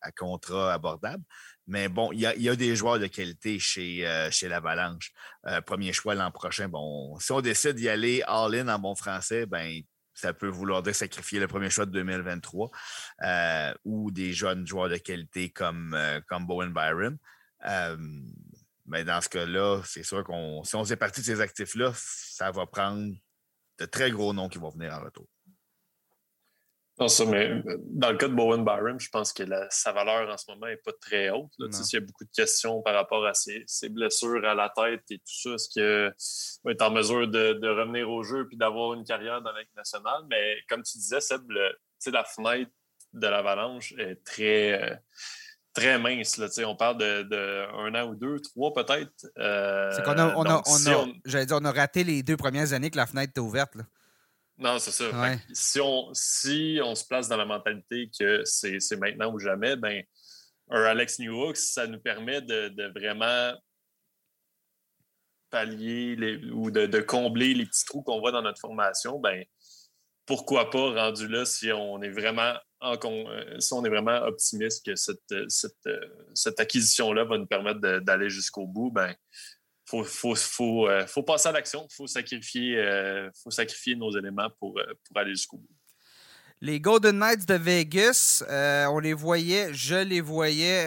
[0.00, 1.22] à contrat abordable.
[1.66, 5.12] Mais bon, il y a, des joueurs de qualité chez, euh, chez l'Avalanche.
[5.46, 6.68] Euh, premier choix l'an prochain.
[6.68, 9.80] Bon, si on décide d'y aller all-in en bon français, ben
[10.14, 12.70] ça peut vouloir dire sacrifier le premier choix de 2023
[13.22, 15.98] euh, ou des jeunes joueurs de qualité comme,
[16.28, 17.18] comme Bowen Byron.
[18.86, 22.50] mais dans ce cas-là, c'est sûr qu'on si on s'est parti de ces actifs-là, ça
[22.50, 23.12] va prendre
[23.78, 25.26] de très gros noms qui vont venir en retour.
[26.98, 30.32] Non, ça, mais euh, dans le cas de Bowen Byram, je pense que sa valeur
[30.32, 31.52] en ce moment n'est pas très haute.
[31.58, 35.18] Il y a beaucoup de questions par rapport à ses, blessures à la tête et
[35.18, 35.50] tout ça.
[35.54, 39.52] Est-ce qu'il va être en mesure de, revenir au jeu et d'avoir une carrière dans
[39.76, 40.22] nationale?
[40.30, 42.70] Mais comme tu disais, Seb, la fenêtre
[43.12, 44.96] de l'avalanche est très, euh,
[45.74, 46.38] très mince.
[46.38, 49.12] Là, on parle de, un an ou deux, trois peut-être.
[49.20, 50.62] c'est qu'on a, on a,
[51.26, 53.74] j'allais dire, on a raté les deux premières années que la fenêtre était ouverte.
[53.74, 53.84] Là.
[54.58, 55.04] Non, c'est ça.
[55.52, 60.02] Si, on, si on se place dans la mentalité que c'est maintenant ou jamais, ben,
[60.70, 63.54] un Alex Newhooks, ça nous permet de, vraiment
[65.50, 69.18] pallier les, ou de, combler les petits trous qu'on voit dans notre formation.
[69.18, 69.44] Ben,
[70.24, 74.96] pourquoi pas rendu là si on est vraiment euh, si on est vraiment optimiste que
[74.96, 75.34] cette,
[76.34, 79.14] cette, acquisition-là va nous permettre d'aller jusqu'au bout, ben
[79.86, 84.16] faut, faut, faut, euh, faut passer à l'action, il faut, sacrifier, euh, faut sacrifier nos
[84.16, 85.68] éléments pour, euh, pour aller jusqu'au bout.
[86.60, 90.84] Les Golden Knights de Vegas, on les voyait, je les voyais,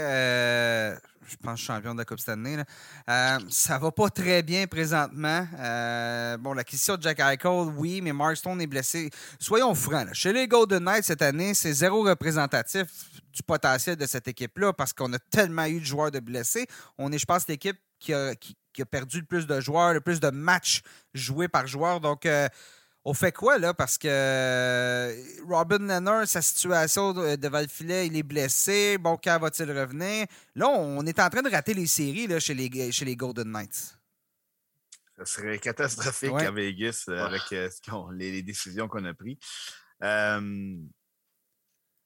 [1.28, 2.58] je pense champion de la Coupe Stanley.
[3.08, 3.38] Là.
[3.50, 5.46] ça va pas très bien présentement.
[6.40, 9.12] bon, l'acquisition de Jack Eichel, oui, mais Mark Stone est blessé.
[9.40, 12.88] Soyons francs, chez les Golden Knights cette année, c'est zéro représentatif
[13.32, 16.66] du potentiel de cette équipe-là parce qu'on a tellement eu de joueurs de blessés.
[16.98, 19.94] On est, je pense, l'équipe qui a, qui, qui a perdu le plus de joueurs,
[19.94, 20.82] le plus de matchs
[21.14, 22.00] joués par joueur.
[22.00, 22.48] Donc, euh,
[23.04, 23.74] on fait quoi, là?
[23.74, 25.14] Parce que euh,
[25.46, 28.98] Robin Leonard, sa situation devant le filet, il est blessé.
[28.98, 30.28] Bon, quand va-t-il revenir?
[30.56, 33.52] Là, on est en train de rater les séries là, chez, les, chez les Golden
[33.52, 33.98] Knights.
[35.18, 37.42] Ça serait catastrophique à Vegas euh, avec
[38.14, 39.36] les, décisions qu'on a prises.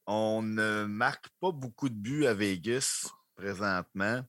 [0.07, 4.23] on ne marque pas beaucoup de buts à Vegas présentement.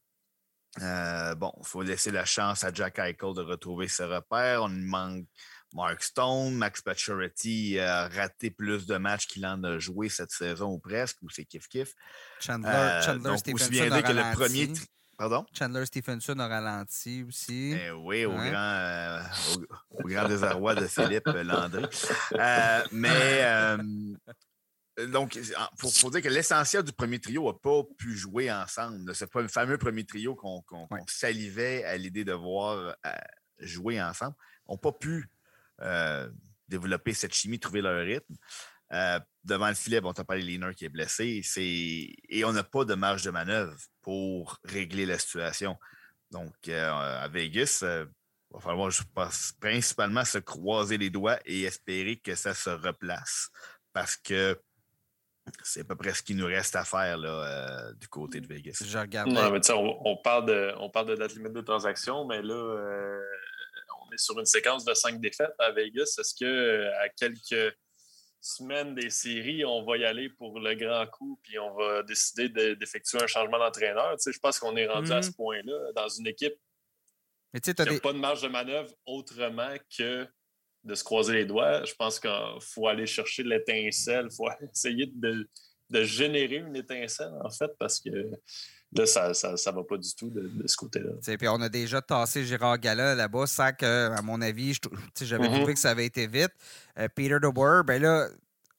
[0.81, 4.63] Euh, bon, il faut laisser la chance à Jack Eichel de retrouver ses repères.
[4.63, 5.27] On manque
[5.75, 10.73] Mark Stone, Max Pacioretty a raté plus de matchs qu'il en a joué cette saison
[10.73, 11.93] ou presque, ou c'est kiff-kiff.
[12.41, 14.73] Chandler, euh, Chandler Stephenson a que le premier...
[15.17, 15.47] Pardon?
[15.57, 17.73] Chandler Stephenson a ralenti aussi.
[17.73, 19.21] Eh oui, au, grand, euh,
[19.91, 21.87] au, grand désarroi de Philippe Landry.
[22.91, 23.09] mais
[23.45, 23.79] euh,
[25.09, 25.45] donc, il
[25.77, 29.15] faut, dire que l'essentiel du premier trio n'a pas pu jouer ensemble.
[29.15, 33.11] Ce fameux premier trio qu'on salivait à l'idée de voir euh,
[33.59, 34.37] jouer ensemble.
[34.69, 35.29] n'ont pas pu
[35.81, 36.31] euh,
[36.69, 38.37] développer cette chimie, trouver leur rythme.
[39.43, 41.43] devant le filet, bon, tu as parlé Leaner qui est blessé.
[42.29, 45.77] et on n'a pas de marge de manœuvre pour régler la situation.
[46.31, 48.07] Donc, à Vegas, il
[48.53, 53.51] va falloir, je pense, principalement se croiser les doigts et espérer que ça se replace.
[53.93, 54.57] Parce que
[55.63, 58.47] c'est à peu près ce qu'il nous reste à faire là, euh, du côté de
[58.47, 58.83] Vegas.
[58.85, 59.31] Je regarde.
[59.31, 63.21] on, parle de, on parle de date limite de transaction, mais là, euh,
[64.03, 66.17] on est sur une séquence de cinq défaites à Vegas.
[66.19, 67.77] Est-ce que euh, à quelques
[68.41, 72.49] semaines des séries, on va y aller pour le grand coup, puis on va décider
[72.77, 74.17] d'effectuer un changement d'entraîneur?
[74.19, 75.37] je pense qu'on est rendu à ce mm-hmm.
[75.37, 76.55] point-là dans une équipe
[77.63, 80.27] qui n'a pas de marge de manœuvre autrement que
[80.85, 81.85] de se croiser les doigts.
[81.85, 82.31] Je pense qu'il
[82.61, 85.49] faut aller chercher l'étincelle, il faut essayer de,
[86.03, 88.11] générer une étincelle, en fait, parce que
[88.93, 91.13] là, ça ne va pas du tout de, ce côté-là.
[91.37, 94.79] Puis on a déjà tassé Gérard Gala là-bas, ça que, à mon avis,
[95.21, 95.55] j'avais mm-hmm.
[95.55, 96.53] trouvé que ça avait été vite.
[96.99, 98.29] Euh, Peter DeBoer, ben là,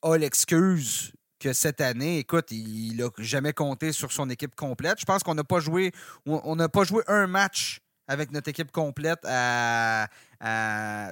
[0.02, 5.00] a l'excuse que cette année, écoute, il n'a jamais compté sur son équipe complète.
[5.00, 5.92] Je pense qu'on n'a pas joué
[6.26, 10.08] on n'a pas joué un match avec notre équipe complète à,
[10.40, 11.12] à,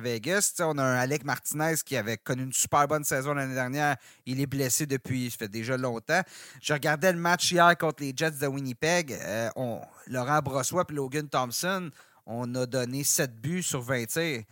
[0.00, 0.54] Vegas.
[0.60, 3.96] on a un Alec Martinez qui avait connu une super bonne saison l'année dernière.
[4.26, 6.22] Il est blessé depuis, ça fait déjà longtemps.
[6.60, 9.12] Je regardais le match hier contre les Jets de Winnipeg.
[9.12, 9.48] Euh,
[10.06, 11.90] Laurent Brossois et Logan Thompson,
[12.26, 14.42] on a donné 7 buts sur 20 tirs.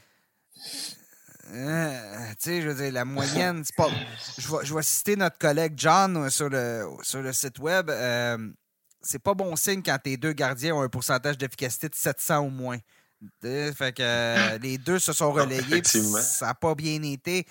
[1.50, 3.88] Euh, tu sais, je veux dire, la moyenne, c'est pas.
[4.38, 7.90] Je vais, citer notre collègue John sur le, sur le site web.
[7.90, 8.38] Euh,
[9.02, 12.50] c'est pas bon signe quand tes deux gardiens ont un pourcentage d'efficacité de 700 ou
[12.50, 12.78] moins.
[13.40, 15.82] Fait que euh, les deux se sont relayés.
[15.84, 17.46] ça n'a pas bien été.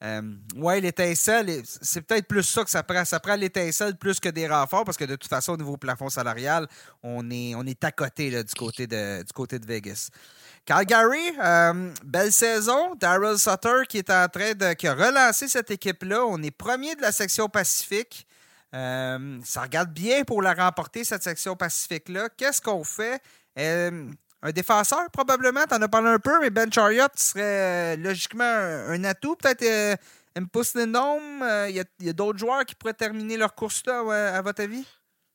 [0.00, 0.22] Euh,
[0.54, 3.04] ouais, l'étincelle, c'est peut-être plus ça que ça prend.
[3.04, 6.08] Ça prend l'étincelle plus que des renforts parce que de toute façon, au niveau plafond
[6.08, 6.68] salarial,
[7.02, 10.10] on est, on est à côté du, côté de, du côté de Vegas.
[10.64, 12.94] Calgary, euh, belle saison.
[12.94, 14.74] Daryl Sutter qui est en train de.
[14.74, 16.24] qui a relancé cette équipe-là.
[16.26, 18.26] On est premier de la section Pacifique.
[18.74, 22.28] Euh, ça regarde bien pour la remporter, cette section Pacifique-là.
[22.36, 23.20] Qu'est-ce qu'on fait?
[23.58, 24.10] Euh,
[24.42, 25.64] un défenseur, probablement.
[25.66, 29.36] Tu en as parlé un peu, mais Ben Chariot serait euh, logiquement un, atout.
[29.36, 29.96] Peut-être euh,
[30.36, 31.20] Impus Lindom.
[31.68, 34.84] Il y a, d'autres joueurs qui pourraient terminer leur course-là, à votre avis?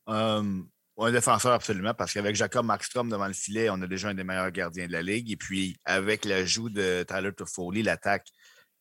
[0.05, 4.23] un défenseur, absolument, parce qu'avec Jacob Markstrom devant le filet, on a déjà un des
[4.23, 5.31] meilleurs gardiens de la Ligue.
[5.31, 8.27] Et puis, avec l'ajout de Tyler Toffoli, l'attaque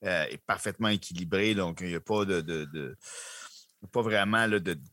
[0.02, 1.54] est parfaitement équilibrée.
[1.54, 2.96] Donc, il n'y a pas de
[3.90, 4.46] pas vraiment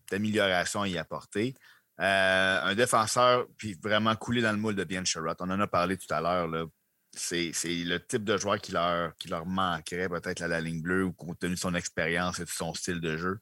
[0.09, 1.55] d'amélioration à y apporter.
[1.99, 5.35] Euh, un défenseur, puis vraiment coulé dans le moule de Bien Sherrod.
[5.39, 6.67] On en a parlé tout à l'heure.
[7.13, 11.03] c'est le type de joueur qui leur, qui leur manquerait peut-être à la ligne bleue
[11.03, 13.39] ou compte tenu de son expérience et de son style de jeu.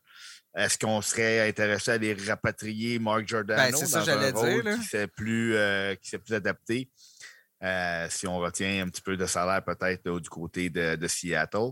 [0.56, 4.86] Est-ce qu'on serait intéressé à les rapatrier Mark Giordano ben, ça, un rôle dire, qui
[4.86, 5.94] s'est plus, euh,
[6.26, 6.90] plus adapté?
[7.64, 11.72] Euh, si on retient un petit peu de salaire peut-être du côté de, Seattle.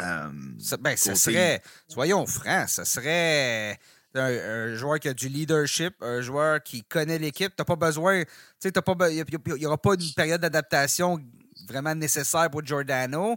[0.00, 3.78] Euh, ça, ben, serait, soyons francs, ce serait
[4.14, 7.52] un, joueur qui a du leadership, un joueur qui connaît l'équipe.
[7.56, 8.22] Tu pas besoin,
[8.64, 11.18] il n'y aura pas une période d'adaptation
[11.66, 13.36] vraiment nécessaire pour Giordano.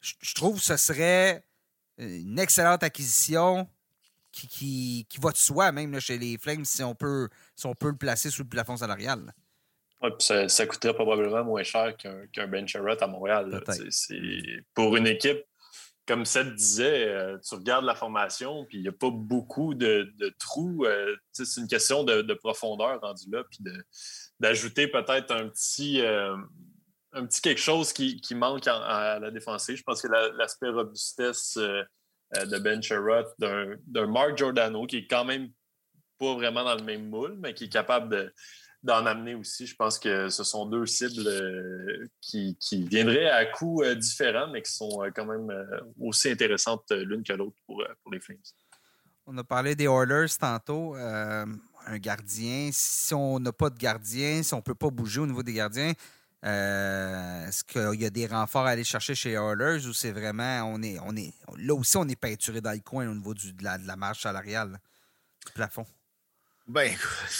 [0.00, 1.44] Je trouve que ce serait
[1.98, 3.68] une excellente acquisition
[4.32, 7.90] qui, qui, va de soi, même chez les Flames, si on, peut, si on peut
[7.90, 9.32] le placer sous le plafond salarial.
[10.18, 12.66] ça, ça, coûterait probablement moins cher qu'un qu Ben
[13.00, 13.62] à Montréal.
[14.74, 15.44] pour une équipe,
[16.06, 20.12] comme Seth disait, euh, tu regardes la formation, puis il n'y a pas beaucoup de,
[20.38, 20.84] trous.
[20.84, 23.60] Euh, c'est une question de, profondeur rendu là, puis
[24.40, 26.00] d'ajouter peut-être un petit.
[26.00, 26.36] Euh,
[27.14, 29.76] un petit quelque chose qui, manque à la défensive.
[29.76, 35.50] Je pense que l'aspect robustesse de Ben Sherrod, d'un Mark Giordano qui est quand même
[36.18, 38.32] pas vraiment dans le même moule, mais qui est capable
[38.82, 39.66] d'en amener aussi.
[39.66, 44.62] Je pense que ce sont deux cibles euh, qui, viendraient à coûts euh, différents, mais
[44.62, 45.52] qui sont quand même
[46.00, 48.38] aussi intéressantes l'une que l'autre pour, les Flames.
[49.26, 50.94] On a parlé des Oilers tantôt.
[50.94, 55.26] un gardien, si on n'a pas de gardien, si on ne peut pas bouger au
[55.26, 55.92] niveau des gardiens,
[56.44, 60.64] euh, est-ce qu'il y a des renforts à aller chercher chez Oilers ou c'est vraiment.
[60.64, 63.52] On est, on est, là aussi, on est peinturé dans le coin au niveau du,
[63.52, 64.80] de, la, marge salariale,
[65.46, 65.86] du plafond?
[66.68, 66.94] Ben,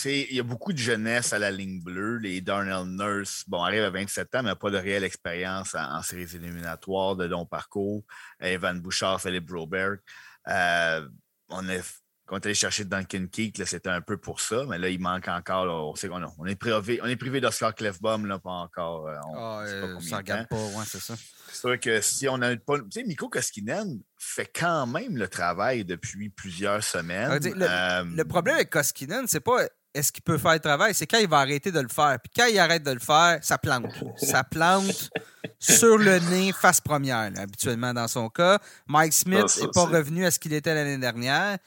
[0.05, 2.19] il y a beaucoup de jeunesse à la ligne bleue.
[2.19, 6.03] Les Darnell Nurse, bon, arrive à 27 ans, mais n'a pas de réelle expérience en,
[6.03, 8.03] séries éliminatoires, de long parcours.
[8.41, 10.01] Evan Bouchard, Philippe Broberg.
[10.49, 11.09] Euh,
[11.49, 11.79] on a
[12.27, 15.01] quand on est allé chercher Duncan Keith, c'était un peu pour ça, mais là, il
[15.01, 15.91] manque encore.
[15.91, 19.09] on, sait qu'on on est privé, on est privé d'Oscar Clefbaum, là, pas encore.
[19.09, 21.15] Euh, on, ah, euh, regarde pas, ouais, c'est ça.
[21.49, 22.79] C'est sûr que si on a pas.
[22.79, 27.31] Tu sais, Miko Koskinen fait quand même le travail depuis plusieurs semaines.
[27.31, 31.19] Euh, le, problème avec Koskinen, c'est pas est-ce qu'il peut faire le travail, c'est quand
[31.19, 32.17] il va arrêter de le faire.
[32.23, 33.93] Puis quand il arrête de le faire, ça plante.
[34.17, 35.11] ça plante
[35.59, 38.59] sur le nez, face première, habituellement dans son cas.
[38.87, 41.59] Mike Smith n'est pas revenu à ce qu'il était l'année dernière.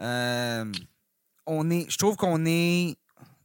[0.00, 0.70] Euh,
[1.46, 2.96] on est, je trouve qu'on est.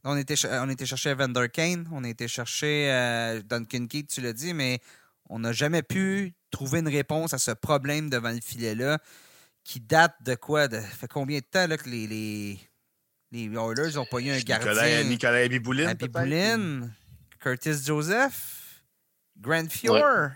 [0.04, 4.20] On était, on était chercher Evander Kane, on a été chercher euh, Duncan Keith, tu
[4.20, 4.80] l'as dit, mais
[5.28, 8.98] on n'a jamais pu trouver une réponse à ce problème devant le filet-là
[9.64, 10.68] qui date de quoi?
[10.68, 12.60] De, fait combien de temps là, que les, les,
[13.32, 15.04] les Oilers ont pas eu un gardien?
[15.04, 15.88] Nicolas Abiboulin.
[15.88, 16.90] Abiboulin,
[17.40, 18.82] Curtis Joseph,
[19.38, 20.30] Grand Fjord.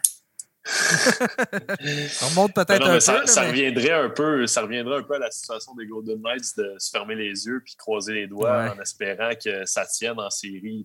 [2.23, 3.27] on monte peut-être un ça, peu.
[3.27, 6.75] Ça, reviendrait un peu, ça reviendrait un peu à la situation des Golden Knights de
[6.79, 10.85] se fermer les yeux puis croiser les doigts en espérant que ça tienne en série.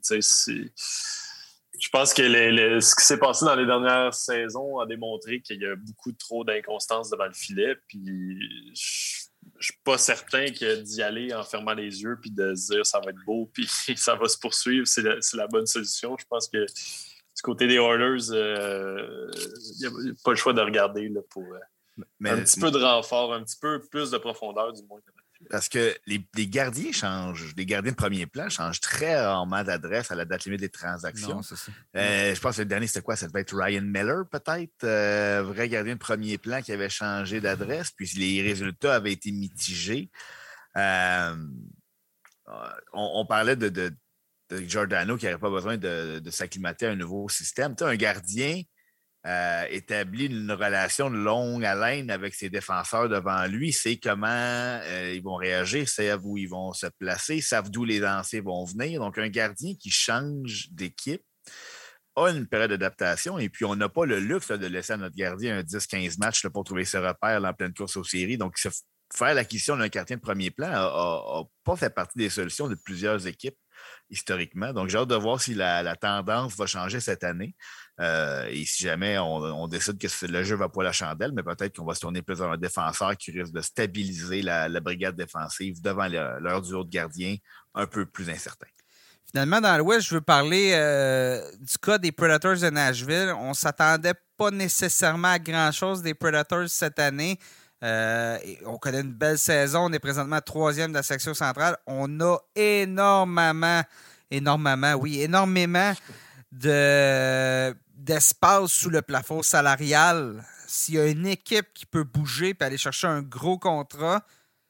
[1.84, 5.66] Je pense que ce qui s'est passé dans les dernières saisons a démontré qu'il y
[5.66, 7.76] a beaucoup trop d'inconstance devant le filet.
[7.90, 8.40] Puis
[8.74, 12.72] je ne suis pas certain que d'y aller en fermant les yeux puis de se
[12.72, 13.68] dire ça va être beau puis
[13.98, 15.04] ça va se poursuivre, c'est
[15.34, 16.16] la, bonne solution.
[16.18, 19.30] Je pense que du côté des Oilers, il euh,
[19.82, 23.34] n'y a, pas le choix de regarder là, pour euh, un petit peu de renfort,
[23.34, 25.02] un petit peu plus de profondeur du moins.
[25.50, 30.16] Parce que les, gardiens changent, les gardiens de premier plan changent très rarement d'adresse à
[30.16, 31.42] la date limite des transactions.
[31.96, 33.16] Euh, je pense que le dernier, c'était quoi?
[33.16, 34.86] Ça devait être Ryan Miller, peut-être,
[35.44, 40.10] vrai gardien de premier plan qui avait changé d'adresse, puis les résultats avaient été mitigés.
[42.94, 43.94] on, parlait de,
[44.52, 47.76] Giordano qui n'avait pas besoin de, s'acclimater à un nouveau système.
[47.76, 48.62] Tu un gardien
[49.26, 55.14] euh, établit une relation de longue haleine avec ses défenseurs devant lui, c'est comment euh,
[55.16, 59.00] ils vont réagir, savent où ils vont se placer, savent d'où les lancers vont venir.
[59.00, 61.24] Donc, un gardien qui change d'équipe
[62.16, 65.16] a une période d'adaptation et puis on n'a pas le luxe de laisser à notre
[65.16, 68.38] gardien un 10-15 matchs pour trouver ses repères en pleine course aux séries.
[68.38, 68.58] Donc,
[69.16, 73.26] faire l'acquisition d'un gardien de premier plan n'a pas fait partie des solutions de plusieurs
[73.26, 73.58] équipes
[74.10, 74.74] historiquement.
[74.74, 77.56] Donc, j'ai hâte de voir si la, tendance va changer cette année.
[78.00, 81.76] Euh, et si jamais on, décide que le jeu va pas la chandelle, mais peut-être
[81.78, 85.82] qu'on va se tourner plus vers un défenseur qui risque de stabiliser la, brigade défensive
[85.82, 87.36] devant leur duo de gardien
[87.76, 88.68] un peu plus incertain.
[89.30, 93.34] Finalement, dans l'Ouest, je veux parler euh, du cas des Predators de Nashville.
[93.40, 97.40] On ne s'attendait pas nécessairement à grand-chose des Predators cette année.
[97.84, 99.86] Euh, on connaît une belle saison.
[99.86, 101.78] On est présentement troisième de la section centrale.
[101.88, 103.82] On a énormément,
[104.30, 105.94] énormément, oui, énormément
[106.54, 110.44] de, d'espace sous le plafond salarial.
[110.68, 114.24] S'il y a une équipe qui peut bouger et aller chercher un gros contrat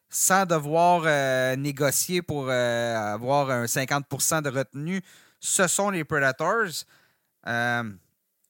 [0.10, 5.02] sans devoir euh, négocier pour euh, avoir un 50% de retenue,
[5.40, 6.86] ce sont les Predators.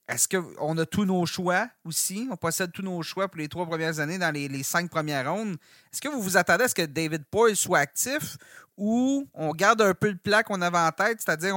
[0.06, 2.28] Est-ce qu'on a tous nos choix aussi?
[2.30, 5.56] On possède tous nos choix pour les trois premières années dans les, cinq premières rondes.
[5.92, 8.36] Est-ce que vous vous attendez à ce que David Poyle soit actif
[8.76, 11.22] ou on garde un peu le plat qu'on avait en tête?
[11.24, 11.56] C'est-à-dire,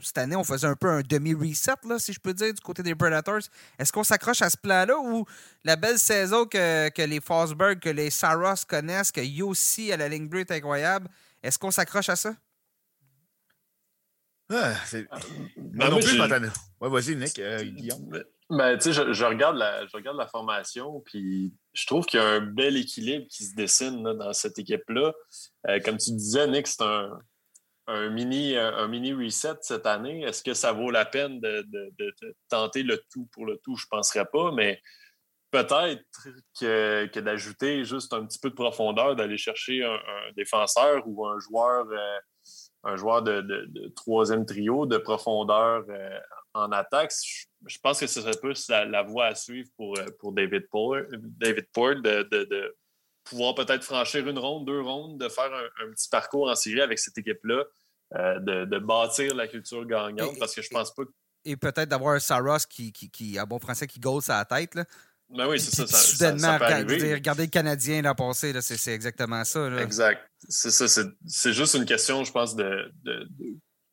[0.00, 2.94] cette année, on faisait un peu un demi-reset, si je peux dire, du côté des
[2.94, 3.42] Predators.
[3.78, 5.26] Est-ce qu'on s'accroche à ce plan-là ou
[5.64, 10.08] la belle saison que, que les Fosberg, que les Saros connaissent, que Yossi à la
[10.08, 11.10] ligne bleue est incroyable,
[11.42, 12.34] est-ce qu'on s'accroche à ça?
[14.50, 15.06] Ah, c'est...
[15.10, 15.18] Ah,
[15.56, 16.18] ben, non, plus,
[16.88, 18.24] Vas-y, Nick, euh, Guillaume.
[18.50, 22.22] Ben, tu sais, je, regarde la, je regarde la formation, puis je trouve qu'il y
[22.22, 25.12] a un bel équilibre qui se dessine dans cette équipe-là.
[25.68, 27.18] Euh, comme tu disais, Nick, c'est un,
[27.86, 30.22] un, mini, un mini reset cette année.
[30.22, 31.66] Est-ce que ça vaut la peine de,
[32.48, 33.76] tenter le tout pour le tout?
[33.76, 34.80] Je ne penserais pas, mais
[35.50, 36.02] peut-être
[36.60, 39.98] que, que d'ajouter juste un petit peu de profondeur, d'aller chercher un,
[40.36, 41.86] défenseur ou un joueur.
[41.90, 42.18] Euh,
[42.84, 46.20] un joueur de, troisième trio, de profondeur euh,
[46.54, 47.12] en attaque.
[47.66, 51.08] Je, pense que ce serait plus la, voie à suivre pour, euh, pour David Poole,
[51.38, 52.76] David de,
[53.24, 56.98] pouvoir peut-être franchir une ronde, deux rondes, de faire un, petit parcours en série avec
[56.98, 57.64] cette équipe-là,
[58.16, 61.02] euh, de, bâtir la culture gagnante, parce que je pense pas
[61.44, 64.74] Et peut-être d'avoir un Saros qui, qui, qui, bon français, qui goal sa tête.
[64.74, 64.84] Là.
[65.30, 65.96] Ben oui, c'est ça, ça.
[65.96, 69.82] Soudainement, regardez le Canadien l'an passé, c'est exactement ça.
[69.82, 70.20] Exact.
[70.48, 71.02] C'est ça.
[71.26, 72.92] C'est juste une question, je pense, de,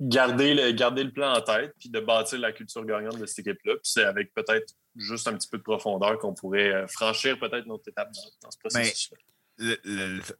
[0.01, 3.39] garder, le, garder le plan en tête puis de bâtir la culture gagnante de cette
[3.39, 3.73] équipe-là.
[3.75, 7.65] Puis c'est avec peut-être juste un petit peu de profondeur qu'on pourrait euh, franchir peut-être
[7.67, 9.11] notre étape dans, ce processus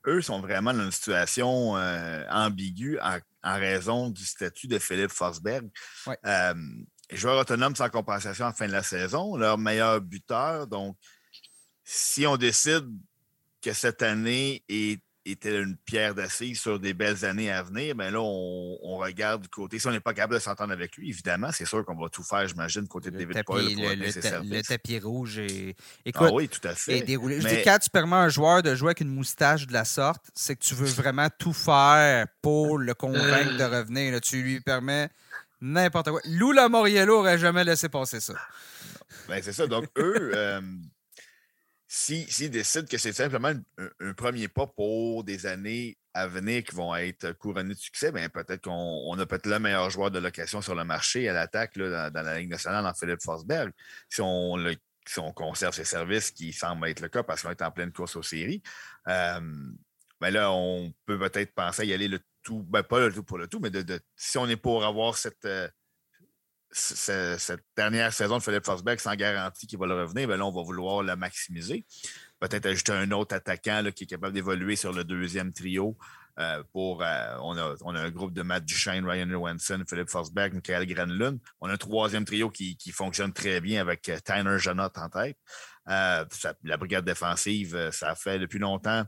[0.07, 5.69] eux sont vraiment dans une situation euh, ambiguë en, raison du statut de Philippe Forsberg.
[6.25, 6.53] Euh,
[7.11, 10.67] joueur autonome sans compensation en fin de la saison, leur meilleur buteur.
[10.67, 10.95] Donc,
[11.83, 12.87] si on décide
[13.61, 14.63] que cette année
[15.31, 19.47] était une pierre d'assise sur des belles années à venir, bien là, on, regarde du
[19.47, 19.79] côté.
[19.79, 22.23] Si on n'est pas capable de s'entendre avec lui, évidemment, c'est sûr qu'on va tout
[22.23, 25.75] faire, j'imagine, côté de David tapis, Poyle pour le, le, tapis rouge et.
[26.13, 27.01] ah oui, tout à fait.
[27.01, 27.41] déroulé.
[27.41, 29.85] Je dis, quand tu permets à un joueur de jouer avec une moustache de la
[29.85, 34.19] sorte, c'est que tu veux vraiment tout faire pour le convaincre de revenir.
[34.21, 35.09] Tu lui permets
[35.61, 36.21] N'importe quoi.
[36.25, 38.33] Lou Lamoriello aurait jamais laissé passer ça.
[39.27, 39.67] Ben, c'est ça.
[39.67, 40.59] Donc, eux, euh,
[41.93, 43.51] s'ils décident que c'est simplement
[43.99, 48.29] un, premier pas pour des années à venir qui vont être couronnées de succès, ben,
[48.29, 52.13] peut-être qu'on a peut-être le meilleur joueur de location sur le marché à l'attaque dans,
[52.13, 53.73] la Ligue nationale en Philippe Forsberg.
[54.07, 54.55] Si on,
[55.05, 57.91] si on conserve ses services, qui semble être le cas parce qu'on est en pleine
[57.91, 58.63] course aux séries,
[59.09, 59.41] euh,
[60.21, 63.23] ben là, on peut peut-être penser à y aller le tout, ben pas le tout
[63.23, 65.67] pour le tout, mais de, si on est pour avoir cette, euh,
[66.71, 70.51] cette dernière saison de Philippe Forsberg sans garantie qu'il va le revenir, ben là, on
[70.51, 71.85] va vouloir la maximiser.
[72.39, 75.97] Peut-être ajouter un autre attaquant qui est capable d'évoluer sur le deuxième trio.
[76.39, 80.09] Euh, pour, euh, on, a, on, a, un groupe de Matt Duchesne, Ryan Johansson, Philippe
[80.09, 81.39] Forsberg, Michael Granlund.
[81.59, 85.37] On a un troisième trio qui, fonctionne très bien avec Tyler Janot en tête.
[85.85, 89.05] la brigade défensive, ça fait depuis longtemps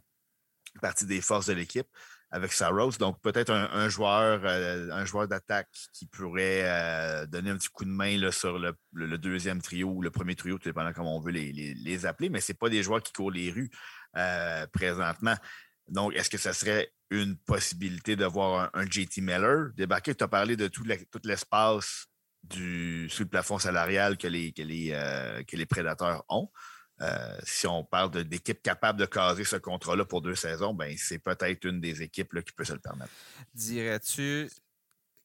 [0.82, 1.88] partie des forces de l'équipe
[2.34, 2.98] avec Saros.
[2.98, 7.92] Donc, peut-être un, joueur, euh, joueur d'attaque qui pourrait euh, donner un petit coup de
[7.92, 11.32] main là, sur le, deuxième trio ou le premier trio, tout dépendant comment on veut
[11.32, 13.70] les, appeler, mais ce pas des joueurs qui courent les rues
[14.18, 15.36] euh, présentement.
[15.88, 20.16] Donc, est-ce que ce serait une possibilité de voir un, JT Miller débarquer?
[20.16, 20.84] Tu as parlé de tout
[21.24, 22.08] l'espace
[22.50, 26.50] sous le plafond salarial que les prédateurs ont.
[27.02, 31.20] Euh, si on parle d'équipe capable de caser ce contrat-là pour deux saisons, ben, c'est
[31.20, 33.12] peut-être une des équipes qui peut se le permettre.
[33.54, 34.50] Dirais-tu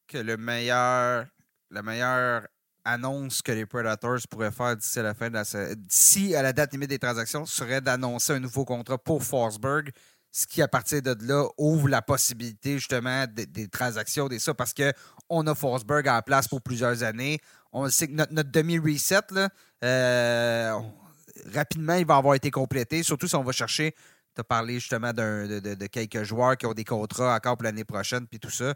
[0.07, 1.27] que le meilleur,
[1.71, 2.49] la meilleure
[2.85, 6.73] annonce que les Predators pourraient faire d'ici à la fin de la à la date
[6.73, 9.91] limite des transactions serait d'annoncer un nouveau contrat pour Forsberg,
[10.33, 14.73] ce qui à partir de là ouvre la possibilité justement des, transactions, des ça, parce
[14.73, 17.39] qu'on a Forsberg en place pour plusieurs années.
[17.73, 19.21] On sait que notre, demi-reset,
[19.85, 20.81] euh,
[21.53, 23.95] rapidement, il va avoir été complété, surtout si on va chercher.
[24.35, 28.27] Tu as parlé justement de, quelques joueurs qui ont des contrats encore pour l'année prochaine,
[28.27, 28.75] puis tout ça.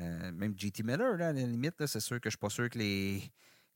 [0.00, 2.50] Euh, même JT Miller, là, à la limite, c'est sûr que je ne suis pas
[2.50, 3.22] sûr que les,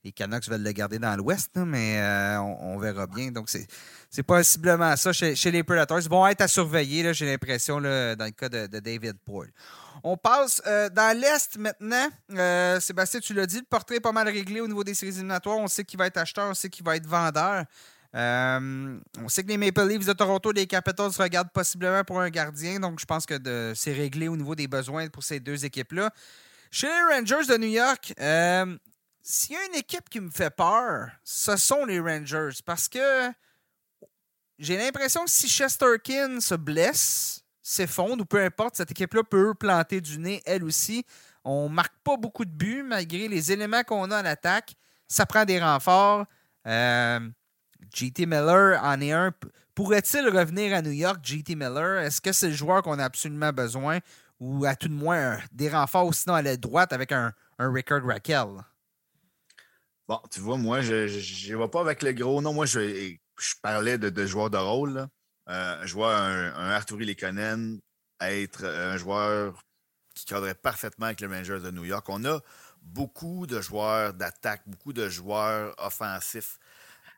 [0.03, 3.31] les Canucks veulent le garder dans l'Ouest, mais euh, on, verra bien.
[3.31, 6.01] Donc, c'est possiblement ça chez, les Predators.
[6.01, 9.53] Ils vont être à surveiller, j'ai l'impression, dans le cas de, David Poyle.
[10.03, 12.09] On passe euh, dans l'Est maintenant.
[12.81, 15.59] Sébastien, tu l'as dit, le portrait est pas mal réglé au niveau des séries éliminatoires.
[15.59, 17.65] On sait qui va être acheteur, on sait qui va être vendeur.
[18.15, 22.31] Euh, on sait que les Maple Leafs de Toronto, les Capitals regardent possiblement pour un
[22.31, 26.11] gardien, donc je pense que c'est réglé au niveau des besoins pour ces deux équipes-là.
[26.71, 28.77] Chez les Rangers de New York, euh,
[29.23, 33.31] s'il y a une équipe qui me fait peur, ce sont les Rangers parce que
[34.59, 40.01] j'ai l'impression que si Chesterkin se blesse, s'effondre ou peu importe, cette équipe-là peut planter
[40.01, 41.05] du nez elle aussi.
[41.45, 44.75] On marque pas beaucoup de buts malgré les éléments qu'on a en attaque.
[45.07, 46.27] ça prend des renforts.
[47.95, 49.33] JT Miller en est un.
[49.75, 51.99] Pourrait-il revenir à New York, JT Miller?
[51.99, 53.99] Est-ce que c'est le joueur qu'on a absolument besoin?
[54.41, 58.05] Ou à tout de moins des renforts sinon à la droite avec un, un Rickard
[58.05, 58.47] Raquel?
[60.07, 62.55] Bon, tu vois, moi, je ne vois pas avec le gros nom.
[62.55, 63.15] Moi, je,
[63.63, 65.07] parlais de, joueurs de rôle.
[65.49, 67.81] Euh, je vois un, un Arturi Lekonen
[68.21, 69.63] être un joueur
[70.15, 72.07] qui cadrait parfaitement avec les Rangers de New York.
[72.09, 72.41] On a
[72.83, 76.59] beaucoup de joueurs d'attaque, beaucoup de joueurs offensifs.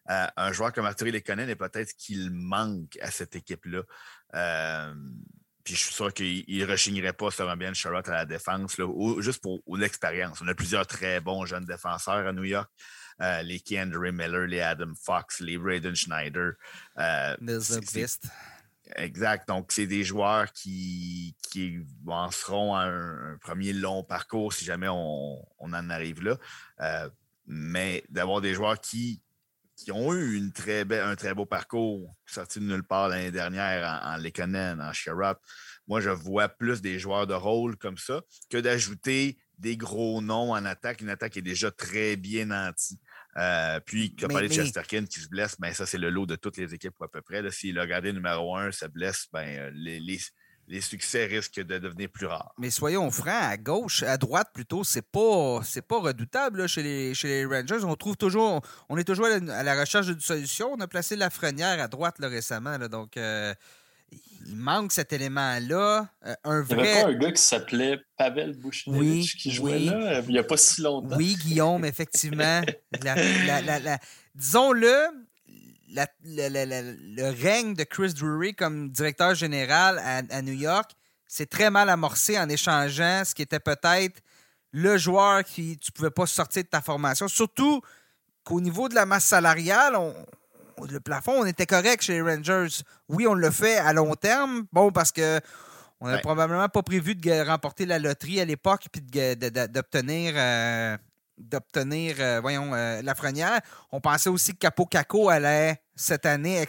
[0.08, 3.82] Euh, un joueur comme Arturi Lekonen est peut-être qu'il manque à cette équipe-là.
[4.34, 4.94] Euh,
[5.64, 8.76] puis je suis sûr qu'il ne rechignerait pas sur un bien Charlotte à la défense,
[9.18, 10.40] juste pour, l'expérience.
[10.40, 12.70] On a plusieurs très bons jeunes défenseurs à New York.
[13.20, 16.52] Euh, les Kendry Miller, les Adam Fox, les Braden Schneider.
[16.98, 17.36] Euh,
[18.96, 19.48] exact.
[19.48, 25.44] Donc, c'est des joueurs qui, qui en seront un, premier long parcours si jamais on,
[25.58, 26.38] en arrive là.
[26.80, 27.10] Euh,
[27.46, 29.20] mais d'avoir des joueurs qui,
[29.84, 34.02] qui ont eu une très un très beau parcours, sorti de nulle part l'année dernière
[34.04, 35.36] en, en Lekonen, en Sherrod.
[35.86, 40.52] Moi, je vois plus des joueurs de rôle comme ça que d'ajouter des gros noms
[40.52, 41.00] en attaque.
[41.00, 42.98] Une attaque est déjà très bien nantie.
[43.36, 46.26] Euh, puis, tu as parlé de Chesterkin qui se blesse, ben, ça, c'est le lot
[46.26, 47.48] de toutes les équipes à peu près.
[47.50, 50.18] Si le gardien numéro un se blesse, ben, euh, les,
[50.70, 52.54] les, succès risquent de devenir plus rares.
[52.58, 57.14] Mais soyons francs, à gauche, à droite plutôt, c'est pas c'est pas redoutable chez, les,
[57.14, 57.84] chez les Rangers.
[57.84, 60.72] On trouve toujours, on est toujours à la, recherche d'une solution.
[60.72, 63.16] On a placé la Frenière à droite récemment, donc.
[63.16, 63.54] Euh,
[64.46, 66.08] il manque cet élément-là.
[66.26, 66.76] Euh, un vrai...
[66.76, 70.32] Il n'y avait pas un gars qui s'appelait Pavel Bouchnevich qui jouait là euh, il
[70.32, 71.16] n'y a pas si longtemps.
[71.16, 72.62] Oui, Guillaume, effectivement.
[74.34, 75.06] Disons-le,
[76.24, 80.92] le règne de Chris Drury comme directeur général à, New York
[81.26, 84.20] s'est très mal amorcé en échangeant ce qui était peut-être
[84.72, 87.28] le joueur qui tu ne pouvais pas sortir de ta formation.
[87.28, 87.80] Surtout
[88.44, 90.14] qu'au niveau de la masse salariale, on,
[90.86, 92.82] le plafond, on était correct chez les Rangers.
[93.08, 94.66] Oui, on le fait à long terme.
[94.72, 95.40] Bon, parce que
[96.00, 100.96] on n'avait probablement pas prévu de remporter la loterie à l'époque puis d'obtenir euh,
[101.40, 103.60] d'obtenir euh, voyons euh, la frenière.
[103.90, 106.64] On pensait aussi que Capo Caco allait cette année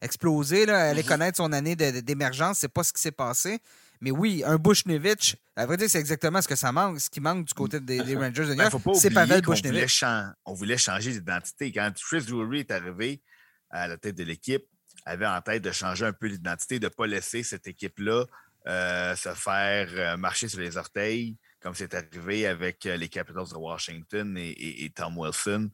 [0.00, 1.08] exploser, là, allait mhm.
[1.08, 2.58] connaître son année d'émergence.
[2.58, 3.60] C'est pas ce qui s'est passé.
[4.00, 7.20] Mais oui, un Bushnevich, à vrai dire, c'est exactement ce que ça manque, ce qui
[7.20, 8.82] manque du côté des, Rangers de New ben, York.
[8.94, 10.04] c'est Pavel Bushnevich.
[10.46, 11.70] On voulait changer d'identité.
[11.70, 13.20] Quand Chris Drury est arrivé
[13.68, 14.64] à la tête de l'équipe,
[15.04, 18.24] avait en tête de changer un peu l'identité, de ne pas laisser cette équipe-là
[18.66, 23.48] euh, se faire euh, marcher sur les orteils, comme c'est arrivé avec euh, les Capitals
[23.50, 25.70] de Washington et, Tom Wilson,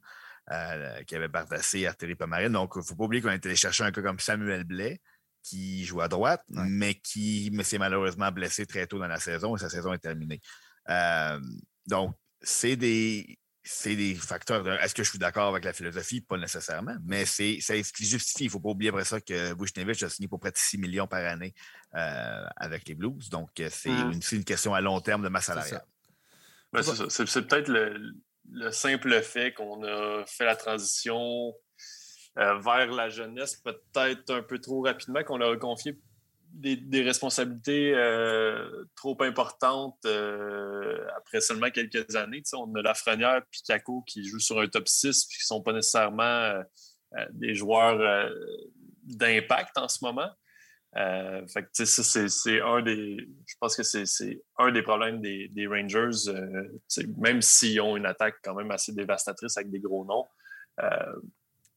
[1.05, 2.53] qui avait bardassé Arthurie Pomarine.
[2.53, 5.01] Donc, il ne faut pas oublier qu'on était allé chercher un cas comme Samuel Blais,
[5.43, 9.59] qui joue à droite, mais qui s'est malheureusement blessé très tôt dans la saison et
[9.59, 10.41] sa saison est terminée.
[10.89, 11.39] Euh,
[11.85, 13.39] donc, c'est des,
[13.85, 14.67] des facteurs.
[14.81, 16.21] Est-ce que je suis d'accord avec la philosophie?
[16.21, 18.45] Pas nécessairement, mais c'est ce qui justifie.
[18.45, 20.77] Il ne faut pas oublier après ça que Bushnevich a signé pour près de 6
[20.77, 21.53] millions par année
[21.95, 23.29] euh, avec les Blues.
[23.29, 24.19] Donc, euh, c'est mmh.
[24.33, 25.85] une, question à long terme de masse salariale.
[26.83, 31.53] C'est peut-être le, simple fait qu'on a fait la transition
[32.37, 35.97] euh, vers la jeunesse peut-être un peu trop rapidement, qu'on leur a confié
[36.51, 40.05] des, responsabilités euh, trop importantes
[41.15, 42.43] après seulement quelques années.
[42.53, 45.61] on a Lafrenière et Caco qui jouent sur un top 6 et qui ne sont
[45.61, 46.63] pas nécessairement
[47.31, 48.29] des joueurs
[49.03, 50.29] d'impact en ce moment.
[50.93, 53.17] Fait c'est un des.
[53.45, 56.31] Je pense que c'est un des problèmes des, Rangers,
[57.17, 60.25] même s'ils ont une attaque quand même assez dévastatrice avec des gros noms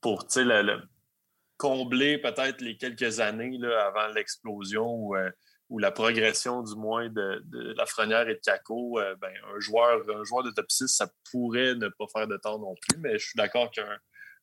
[0.01, 0.81] pour le,
[1.61, 5.31] combler peut-être les quelques années avant l'explosion ou, euh,
[5.79, 8.41] la progression du moins de, de Lafrenière et de
[8.99, 12.37] euh, ben, un, joueur, un joueur de top 6, ça pourrait ne pas faire de
[12.39, 13.99] temps non plus, mais je suis d'accord qu'un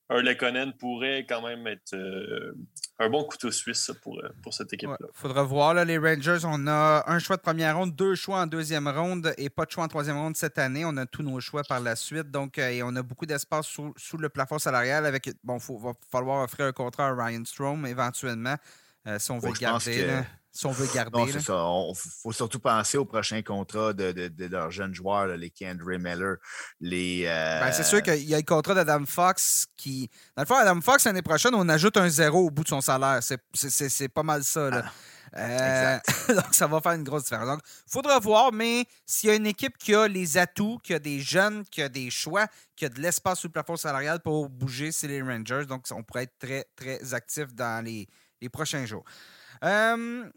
[0.09, 2.55] un Lekonen pourrait quand même être euh,
[2.99, 4.97] un bon couteau suisse pour, euh, pour cette équipe-là.
[5.01, 5.73] Il faudra voir.
[5.73, 9.33] Là, les Rangers, on a un choix de première ronde, deux choix en deuxième ronde
[9.37, 10.85] et pas de choix en troisième ronde cette année.
[10.85, 12.31] On a tous nos choix par la suite.
[12.31, 15.05] Donc, euh, et on a beaucoup d'espace sous, sous, le plafond salarial.
[15.05, 18.55] Avec, bon, il va falloir offrir un contrat à Ryan Strom éventuellement
[19.19, 20.05] si on veut le garder
[20.57, 21.19] si on veut garder.
[21.19, 21.67] Non, c'est ça.
[21.89, 26.37] Il faut surtout penser au prochain contrat de, de, leurs jeunes joueurs, les Kendry Miller,
[26.79, 27.25] les.
[27.25, 30.09] Ben, c'est sûr qu'il y a le contrat d'Adam Fox qui.
[30.35, 32.81] Dans le fond, Adam Fox, l'année prochaine, on ajoute un zéro au bout de son
[32.81, 33.19] salaire.
[33.21, 34.69] C'est pas mal ça.
[34.69, 34.83] Là.
[34.85, 34.89] Ah,
[35.35, 35.99] euh,
[36.35, 37.47] donc, ça va faire une grosse différence.
[37.47, 40.93] Donc, il faudra voir, mais s'il y a une équipe qui a les atouts, qui
[40.93, 44.19] a des jeunes, qui a des choix, qui a de l'espace sous le plafond salarial
[44.21, 45.65] pour bouger, c'est les Rangers.
[45.67, 48.07] Donc, on pourrait être très, très actifs dans les,
[48.41, 49.03] les prochains jours.
[49.63, 50.29] Euh,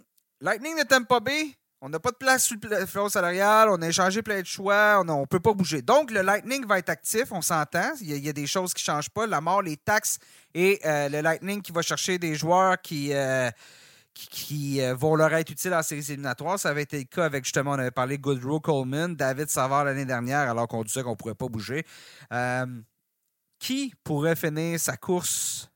[0.42, 3.88] Lightning de Tampa Bay, On n'a pas de place sur le plafond salarial, on a
[3.88, 5.82] échangé plein de choix, on ne peut pas bouger.
[5.82, 7.92] Donc, le Lightning va être actif, on s'entend.
[8.00, 9.26] Il, y a des choses qui ne changent pas.
[9.26, 10.18] La mort, les taxes
[10.54, 13.50] et euh, le Lightning qui va chercher des joueurs qui, euh,
[14.14, 16.58] qui, euh, vont leur être utiles en séries éliminatoires.
[16.58, 20.06] Ça avait été le cas avec, justement, on avait parlé Goodrow Coleman, David Savard l'année
[20.06, 21.84] dernière, alors qu'on disait qu'on ne pourrait pas bouger.
[23.58, 25.69] qui pourrait finir sa course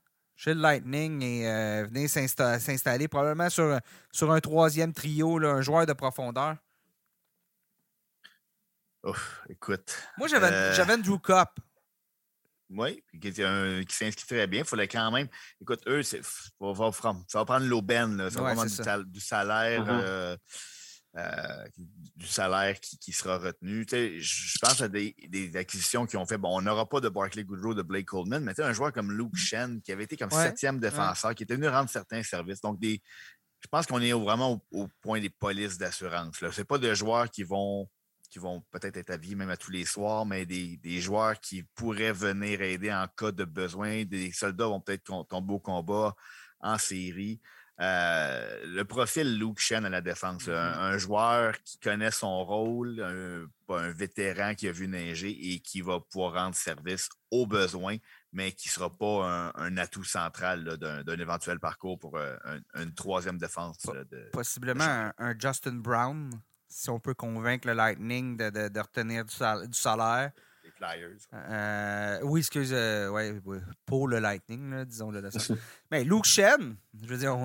[0.45, 3.79] chez le Lightning et euh, venir s'installer probablement sur,
[4.11, 6.55] sur un troisième trio, un joueur de profondeur?
[9.03, 9.97] Ouf, écoute.
[10.19, 10.97] Moi, j'avais euh...
[10.97, 11.49] Drew Cup.
[12.69, 13.33] Oui, qui,
[13.89, 14.61] s'inscrit très bien.
[14.61, 15.27] Il fallait quand même.
[15.59, 16.17] Écoute, eux, ça
[16.59, 18.29] va, prendre l'aubaine.
[18.29, 19.83] Ça va prendre du, salaire.
[19.83, 20.01] Mm-hmm.
[20.03, 20.37] Euh,
[21.17, 21.65] euh,
[22.17, 23.85] du salaire qui, sera retenu.
[23.89, 25.15] Je pense à des,
[25.55, 26.37] acquisitions qui ont fait.
[26.37, 29.35] Bon, on n'aura pas de Barclay Goodrow, de Blake Coleman, mais un joueur comme Luke
[29.35, 32.59] Shen, qui avait été comme septième défenseur, qui était venu rendre certains services.
[32.59, 33.01] Donc, des,
[33.61, 36.35] je pense qu'on est vraiment au, point des polices d'assurance.
[36.51, 37.89] Ce pas de joueurs qui vont
[38.29, 41.63] qui vont peut-être être vie même à tous les soirs, mais des, des, joueurs qui
[41.75, 44.03] pourraient venir aider en cas de besoin.
[44.03, 46.13] Des soldats vont peut-être tomber au combat
[46.59, 47.39] en série.
[47.81, 50.77] Euh, le profil Luke Shen à la défense, mm-hmm.
[50.77, 55.99] un, joueur qui connaît son rôle, un, vétéran qui a vu neiger et qui va
[55.99, 57.97] pouvoir rendre service aux besoins,
[58.31, 62.37] mais qui ne sera pas un, atout central d'un éventuel parcours pour euh,
[62.75, 63.77] une troisième défense.
[64.31, 66.29] Possiblement un, Justin Brown,
[66.69, 69.33] si on peut convaincre le Lightning de, retenir du
[69.73, 70.31] salaire.
[71.33, 73.33] Euh, oui, excuse, euh, ouais,
[73.85, 75.21] pour le Lightning, disons-le
[75.91, 77.37] Mais Luke Shen, je veux dire,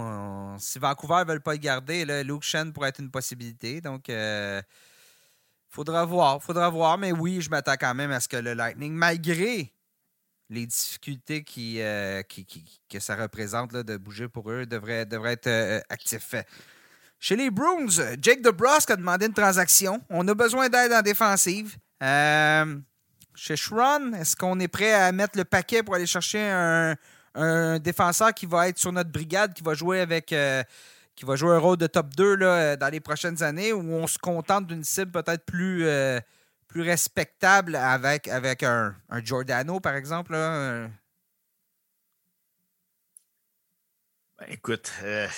[0.58, 3.80] si Vancouver ne veut pas le garder, là, Luke Shen pourrait être une possibilité.
[3.80, 4.62] Donc, il euh,
[5.68, 6.98] faudra voir, faudra voir.
[6.98, 9.72] Mais oui, je m'attends quand même à ce que le Lightning, malgré
[10.48, 16.34] les difficultés qui, que ça représente de bouger pour eux, devrait, devrait être actif.
[17.20, 17.86] Chez les Bruins,
[18.20, 20.02] Jake DeBrusque a demandé une transaction.
[20.08, 21.76] On a besoin d'aide en défensive.
[22.02, 22.80] Euh,
[23.34, 26.96] chez Shron, est-ce qu'on est prêt à mettre le paquet pour aller chercher un,
[27.78, 30.32] défenseur qui va être sur notre brigade, qui va jouer avec.
[30.32, 30.62] Euh,
[31.14, 34.06] qui va jouer un rôle de top 2 là, dans les prochaines années, ou on
[34.06, 36.18] se contente d'une cible peut-être plus, euh,
[36.66, 40.32] plus respectable avec, avec un, Giordano, par exemple?
[40.32, 40.90] Ben,
[44.48, 45.28] écoute, euh,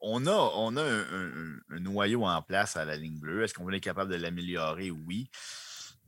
[0.00, 3.42] on a, on a un, un, noyau en place à la ligne bleue.
[3.42, 4.92] Est-ce qu'on est capable de l'améliorer?
[4.92, 5.28] Oui.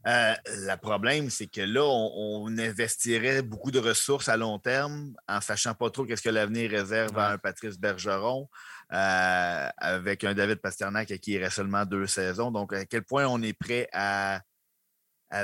[0.07, 5.41] Euh, le problème, c'est que là, on, investirait beaucoup de ressources à long terme en
[5.41, 8.49] sachant pas trop qu'est-ce que l'avenir réserve à un Patrice Bergeron,
[8.93, 12.51] euh, avec un David Pasternak qui irait seulement deux saisons.
[12.51, 14.41] Donc, à quel point on est prêt à,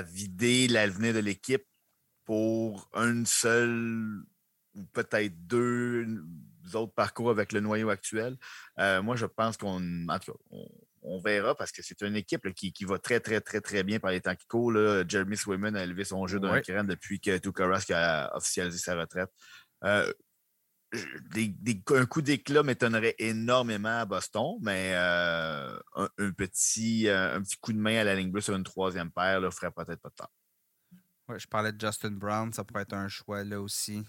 [0.07, 1.67] vider l'avenir de l'équipe
[2.25, 4.25] pour une seule
[4.75, 6.07] ou peut-être deux
[6.73, 8.39] autres parcours avec le noyau actuel?
[8.79, 10.69] Euh, moi, je pense qu'on on
[11.23, 14.21] verra parce que c'est une équipe qui, va très, très, très, très bien par les
[14.21, 14.73] temps qui courent.
[15.09, 19.31] Jeremy Swayman a élevé son jeu d'un cran depuis que Tukarask a officialisé sa retraite.
[19.85, 20.11] Euh,
[21.91, 27.73] un coup d'éclat m'étonnerait énormément à Boston, mais euh, un, petit, euh, un petit coup
[27.73, 30.15] de main à la ligne bleue sur une troisième paire ne ferait peut-être pas de
[30.15, 30.31] temps.
[31.29, 34.05] Ouais, je parlais de Justin Brown, ça pourrait être un choix là aussi.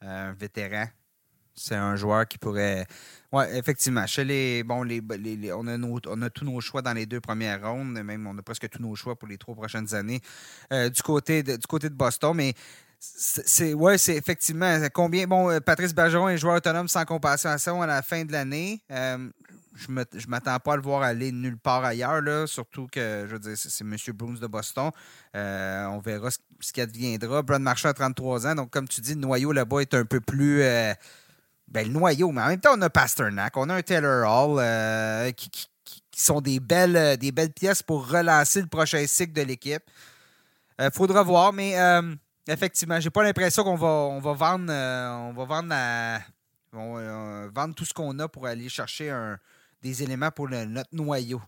[0.00, 0.86] Un vétéran
[1.56, 2.86] c'est un joueur qui pourrait.
[3.32, 4.06] Oui, effectivement.
[4.06, 5.00] Chez les, bon, les,
[5.52, 8.42] on, a on, a tous nos choix dans les deux premières rondes, même on a
[8.42, 10.20] presque tous nos choix pour les trois prochaines années
[10.72, 12.34] euh, du, côté de, du côté de Boston.
[12.36, 12.54] Mais
[12.98, 15.26] c'est c'est effectivement combien.
[15.26, 18.82] Bon, euh, Patrice Bergeron est joueur autonome sans compensation à la fin de l'année.
[18.90, 19.30] Euh,
[19.74, 23.32] je ne m'attends pas à le voir aller nulle part ailleurs, là, surtout que, je
[23.32, 23.94] veux dire, c'est M.
[24.14, 24.90] Bruns de Boston.
[25.34, 27.42] on verra ce, ce qui adviendra.
[27.42, 30.20] Brad Marchand a 33 ans, donc comme tu dis, le noyau là-bas est un peu
[30.20, 30.62] plus
[31.68, 34.58] ben, le noyau, mais en même temps, on a Pasternak, on a un Taylor Hall
[34.60, 35.50] euh, qui,
[36.14, 39.82] sont des belles, euh, des belles pièces pour relancer le prochain cycle de l'équipe.
[40.78, 41.74] Il euh, faudra voir, mais
[42.48, 45.44] effectivement, j'ai pas l'impression qu'on va, on va vendre, on va
[47.52, 49.14] vendre tout ce qu'on a pour aller chercher
[49.82, 51.42] des éléments pour notre noyau.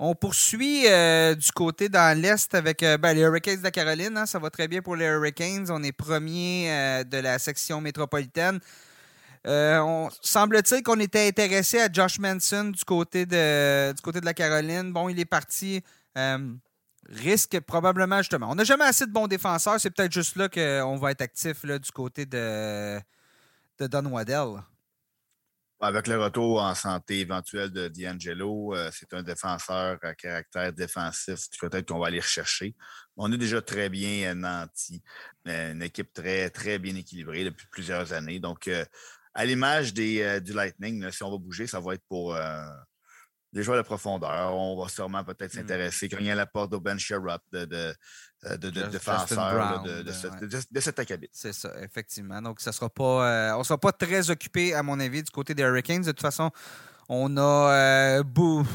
[0.00, 4.16] On poursuit euh, du côté dans l'Est avec euh, ben, les Hurricanes de la Caroline.
[4.16, 4.26] Hein.
[4.26, 5.66] ça va très bien pour les Hurricanes.
[5.70, 8.58] On est premier euh, de la section métropolitaine.
[9.44, 13.94] on, semble-t-il qu'on était intéressé à Josh Manson du côté, de,
[14.24, 14.92] la Caroline.
[14.92, 15.80] Bon, il est parti.
[17.08, 18.50] risque probablement justement.
[18.50, 19.78] On n'a jamais assez de bons défenseurs.
[19.78, 23.00] C'est peut-être juste là qu'on va être actif du côté de
[23.78, 24.60] Don Waddell.
[25.84, 31.40] Avec le retour en santé éventuel de D'Angelo, euh, c'est un défenseur à caractère défensif.
[31.60, 32.74] Peut-être qu'on va aller rechercher.
[33.18, 35.02] On est déjà très bien nanti.
[35.44, 38.40] Une équipe très, très bien équilibrée depuis plusieurs années.
[38.40, 38.82] Donc, euh,
[39.34, 42.34] à l'image des, du Lightning, si on va bouger, ça va être pour
[43.52, 44.54] des joueurs de profondeur.
[44.54, 45.58] On va sûrement peut-être mmh.
[45.58, 47.94] s'intéresser quand il y a la porte d'Oben Sherrod de, de,
[48.50, 51.28] de, de, défenseurs de, de, cet acabit.
[51.32, 52.42] C'est ça, effectivement.
[52.42, 55.54] Donc, ça sera pas, on ne sera pas très occupé, à mon avis, du côté
[55.54, 56.02] des Hurricanes.
[56.02, 56.50] De toute façon,
[57.08, 57.72] on a.
[57.72, 58.22] Euh,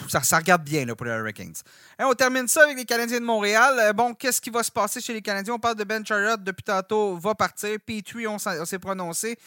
[0.07, 1.55] ça, ça, regarde bien là, pour les Hurricanes.
[1.99, 3.75] Et on termine ça avec les Canadiens de Montréal.
[3.79, 5.55] Euh, bon, qu'est-ce qui va se passer chez les Canadiens?
[5.55, 7.77] On parle de Ben Chariot depuis tantôt, va partir.
[7.85, 9.37] Petrie, on, s'est prononcé.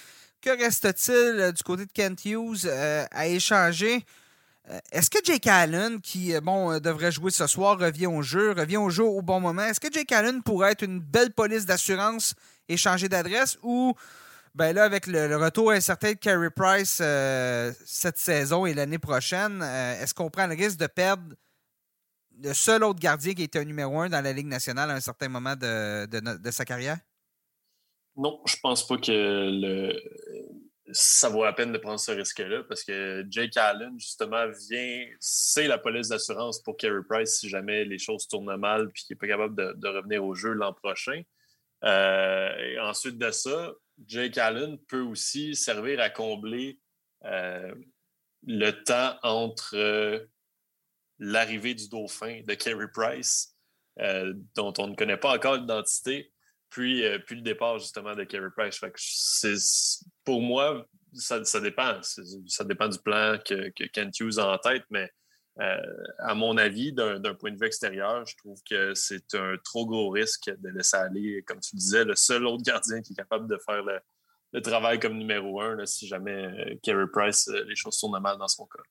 [0.41, 4.05] Que reste-t-il euh, du côté de Kent Hughes à échanger?
[4.93, 8.91] Est-ce que Jake Allen, qui bon, devrait jouer ce soir, revient au jeu, revient au
[8.91, 9.63] jeu au bon moment?
[9.63, 12.35] Est-ce que Jake Allen pourrait être une belle police d'assurance
[12.69, 13.95] et changer d'adresse ou
[14.55, 19.63] ben là, avec le, retour incertain de Carey Price euh, cette saison et l'année prochaine,
[19.63, 21.35] euh, est-ce qu'on prend le risque de perdre
[22.43, 25.01] le seul autre gardien qui était un numéro un dans la Ligue nationale à un
[25.01, 26.99] certain moment de, de, sa carrière?
[28.17, 29.95] Non, je pense pas que le...
[30.93, 35.67] ça vaut la peine de prendre ce risque-là parce que Jake Allen, justement, vient, c'est
[35.67, 39.19] la police d'assurance pour Carey Price si jamais les choses tournent mal et qu'il n'est
[39.19, 41.23] pas capable de, revenir au jeu l'an prochain.
[41.85, 43.73] Euh, et ensuite de ça,
[44.07, 46.79] Jake Allen peut aussi servir à combler
[47.25, 47.75] euh,
[48.47, 50.27] le temps entre
[51.19, 53.57] l'arrivée du dauphin de Kerry Price,
[54.01, 56.32] euh, dont on ne connaît pas encore l'identité,
[56.73, 58.81] puis, puis le départ justement de Kerry Price.
[60.25, 62.01] pour moi, ça, dépend.
[62.03, 65.11] Ça dépend du plan que, que Kent Hughes a en tête, mais
[65.61, 69.87] euh, à mon avis, d'un point de vue extérieur, je trouve que c'est un trop
[69.87, 73.47] gros risque de laisser aller, comme tu disais, le seul autre gardien qui est capable
[73.49, 77.99] de faire le, travail comme numéro un si jamais euh, Kerry Price, euh, les choses
[77.99, 78.83] tournent mal dans son cas.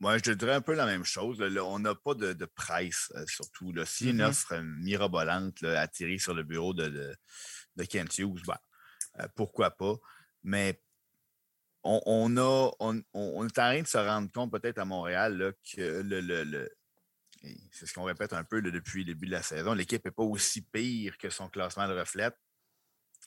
[0.00, 1.40] Moi, je dirais un peu la même chose.
[1.40, 3.72] on n'a pas de, de price, surtout.
[3.72, 3.84] Là.
[3.84, 4.28] Si une mm-hmm.
[4.28, 7.14] offre mirabolante atterrit sur le bureau de,
[7.76, 8.58] de, Kent Hughes, ben,
[9.36, 9.94] pourquoi pas?
[10.42, 10.82] Mais
[11.82, 16.68] on, a, on, est en train de se rendre compte, peut-être à Montréal, que le,
[17.70, 20.22] c'est ce qu'on répète un peu depuis le début de la saison, l'équipe n'est pas
[20.22, 22.36] aussi pire que son classement le reflète.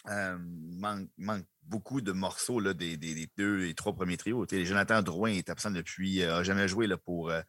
[0.09, 0.37] Euh,
[0.69, 2.97] il manque, beaucoup de morceaux là, des,
[3.37, 4.45] deux et trois premiers trios.
[4.49, 7.41] Jonathan Drouin est absent depuis, n'a euh, jamais joué là, pour, euh,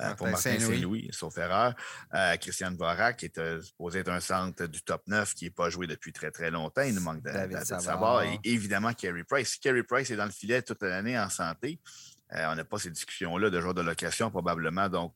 [0.00, 1.74] euh, pour Martin Saint-Louis, sauf erreur.
[2.14, 5.70] Euh, Christian Vorak, qui est supposé être un centre du top 9, qui n'est pas
[5.70, 6.82] joué depuis très, très longtemps.
[6.82, 7.30] Il nous manque de,
[7.64, 8.22] savoir.
[8.24, 9.50] Et évidemment, Kerry Price.
[9.50, 11.78] Si Kerry Price est dans le filet toute l'année en santé,
[12.32, 14.88] on n'a pas ces discussions-là de jour de location, probablement.
[14.88, 15.14] Donc,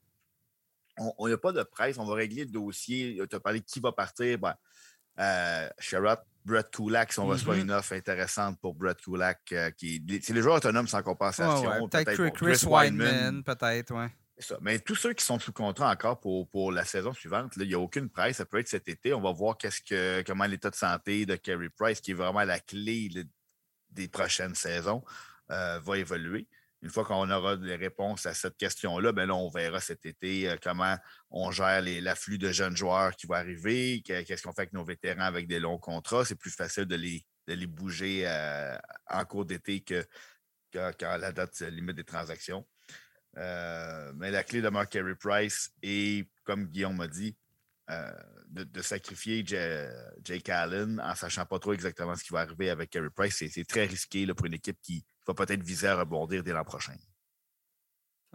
[0.96, 1.98] on n'a pas de presse.
[1.98, 3.20] On va régler le dossier.
[3.28, 4.38] Tu as parlé de qui va partir.
[4.38, 4.54] Ben,
[5.80, 7.60] Sherrod, Brett Kulak, si on reçoit mm-hmm.
[7.62, 11.88] une offre intéressante pour Brett Kulak, qui c'est les joueurs autonomes sans compensation.
[11.88, 12.66] peut-être Chris, Chris
[13.44, 14.06] peut-être, oui.
[14.60, 17.74] Mais tous ceux qui sont sous contrat encore pour, pour la saison suivante, il n'y
[17.74, 18.36] a aucune presse.
[18.36, 19.12] Ça peut être cet été.
[19.12, 22.44] On va voir qu'est-ce que, comment l'état de santé de Kerry Price, qui est vraiment
[22.44, 23.10] la clé
[23.90, 25.02] des prochaines saisons,
[25.50, 26.46] euh, va évoluer.
[26.82, 30.56] Une fois qu'on aura des réponses à cette question-là, ben on verra cet été euh,
[30.62, 30.96] comment
[31.30, 35.22] on gère l'afflux de jeunes joueurs qui vont arriver, qu'est-ce qu'on fait avec nos vétérans
[35.22, 36.24] avec des longs contrats.
[36.24, 37.24] C'est plus facile de les,
[37.54, 38.76] les bouger euh,
[39.08, 40.04] en cours d'été que,
[40.72, 42.66] quand la date limite des transactions.
[43.36, 47.36] Euh, mais la clé demeure Kerry Price et, comme Guillaume m'a dit,
[47.90, 48.12] euh,
[48.48, 53.10] de, sacrifier Jake Allen en sachant pas trop exactement ce qui va arriver avec Kerry
[53.10, 53.36] Price.
[53.36, 56.94] C'est très risqué pour une équipe qui va peut-être viser à rebondir dès l'an prochain.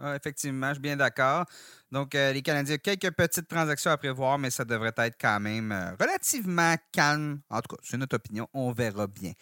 [0.00, 1.44] Ah, effectivement, je suis bien d'accord.
[1.92, 5.94] Donc, euh, les Canadiens, quelques petites transactions à prévoir, mais ça devrait être quand même
[6.00, 7.40] relativement calme.
[7.48, 8.48] En tout cas, c'est notre opinion.
[8.52, 9.32] On verra bien.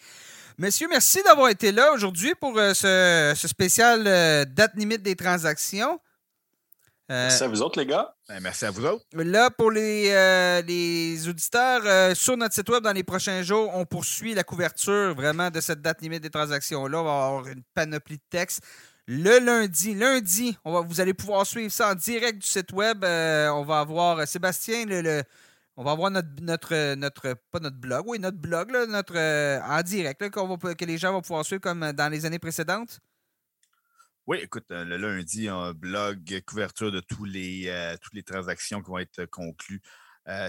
[0.59, 5.99] Monsieur, merci d'avoir été là aujourd'hui pour euh, ce, spécial euh, date limite des transactions.
[7.09, 8.15] Euh, merci à vous autres, les gars.
[8.33, 9.05] Ben, merci à vous autres.
[9.13, 14.33] Là, pour les, les auditeurs, sur notre site web, dans les prochains jours, on poursuit
[14.33, 16.99] la couverture vraiment de cette date limite des transactions-là.
[16.99, 18.63] On va avoir une panoplie de textes.
[19.05, 23.03] Le lundi, lundi, on va, vous allez pouvoir suivre ça en direct du site web.
[23.03, 25.21] on va avoir Sébastien, le
[25.75, 29.81] on va avoir notre, notre, notre, pas notre blog, oui, notre blog, notre, euh, en
[29.81, 32.99] direct, là, va, que les gens vont pouvoir suivre comme dans les années précédentes.
[34.25, 38.99] Oui, écoute, euh, le lundi, un blog, couverture de euh, toutes les transactions qui vont
[38.99, 39.81] être conclues.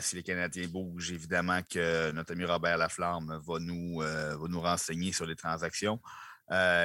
[0.00, 5.12] si les Canadiens bougent, évidemment que notre ami Robert Laflamme va nous, va nous renseigner
[5.12, 6.00] sur les transactions.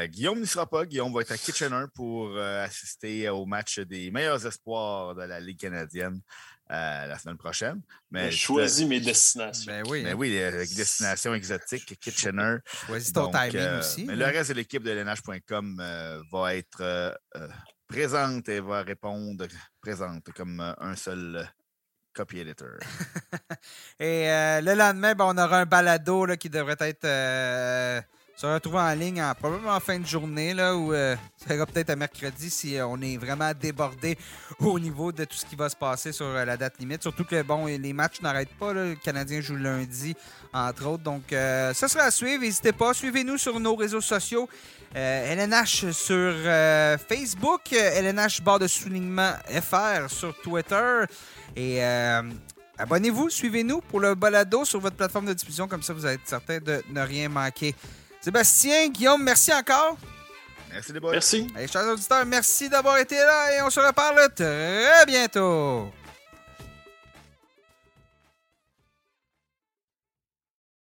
[0.06, 0.88] Guillaume n'y sera pas.
[0.88, 5.60] Guillaume va être à Kitchener pour assister au match des meilleurs espoirs de la Ligue
[5.60, 6.20] canadienne.
[6.72, 7.82] Euh, la semaine prochaine.
[8.12, 9.72] Mais choisis mes destinations.
[9.72, 10.04] Ben oui.
[10.04, 12.58] Ben oui, les destinations exotiques, Kitchener.
[12.86, 14.06] Choisis ton timing euh, aussi.
[14.06, 17.18] Mais le reste de l'équipe de LNH.com euh, va être
[17.88, 19.48] présente et va répondre
[19.82, 21.50] présente comme un seul
[22.20, 22.80] copy editor.
[24.00, 28.02] Et euh, le lendemain, ben, on aura un balado là, qui devrait être euh,
[28.40, 31.66] se retrouver en ligne en, probablement en fin de journée, là, ou euh, ça ira
[31.66, 34.18] peut-être à mercredi si euh, on est vraiment débordé
[34.60, 37.02] au niveau de tout ce qui va se passer sur euh, la date limite.
[37.02, 38.72] Surtout que bon, les matchs n'arrêtent pas.
[38.72, 40.16] Le Canadien joue lundi,
[40.54, 41.04] entre autres.
[41.04, 42.42] Donc, euh, ça sera à suivre.
[42.42, 42.94] N'hésitez pas.
[42.94, 44.48] Suivez-nous sur nos réseaux sociaux.
[44.96, 51.04] Euh, LNH sur euh, Facebook, euh, LNH barre de soulignement FR sur Twitter.
[51.58, 52.22] Et euh,
[52.78, 55.68] abonnez-vous, suivez-nous pour le balado sur votre plateforme de diffusion.
[55.68, 57.76] Comme ça, vous être certain de ne rien manquer.
[58.22, 59.98] Sébastien, Guillaume, merci encore.
[60.72, 61.12] Merci les boys.
[61.12, 61.48] Merci.
[61.56, 65.92] Allez, chers auditeurs, merci d'avoir été là et on se reparle très bientôt.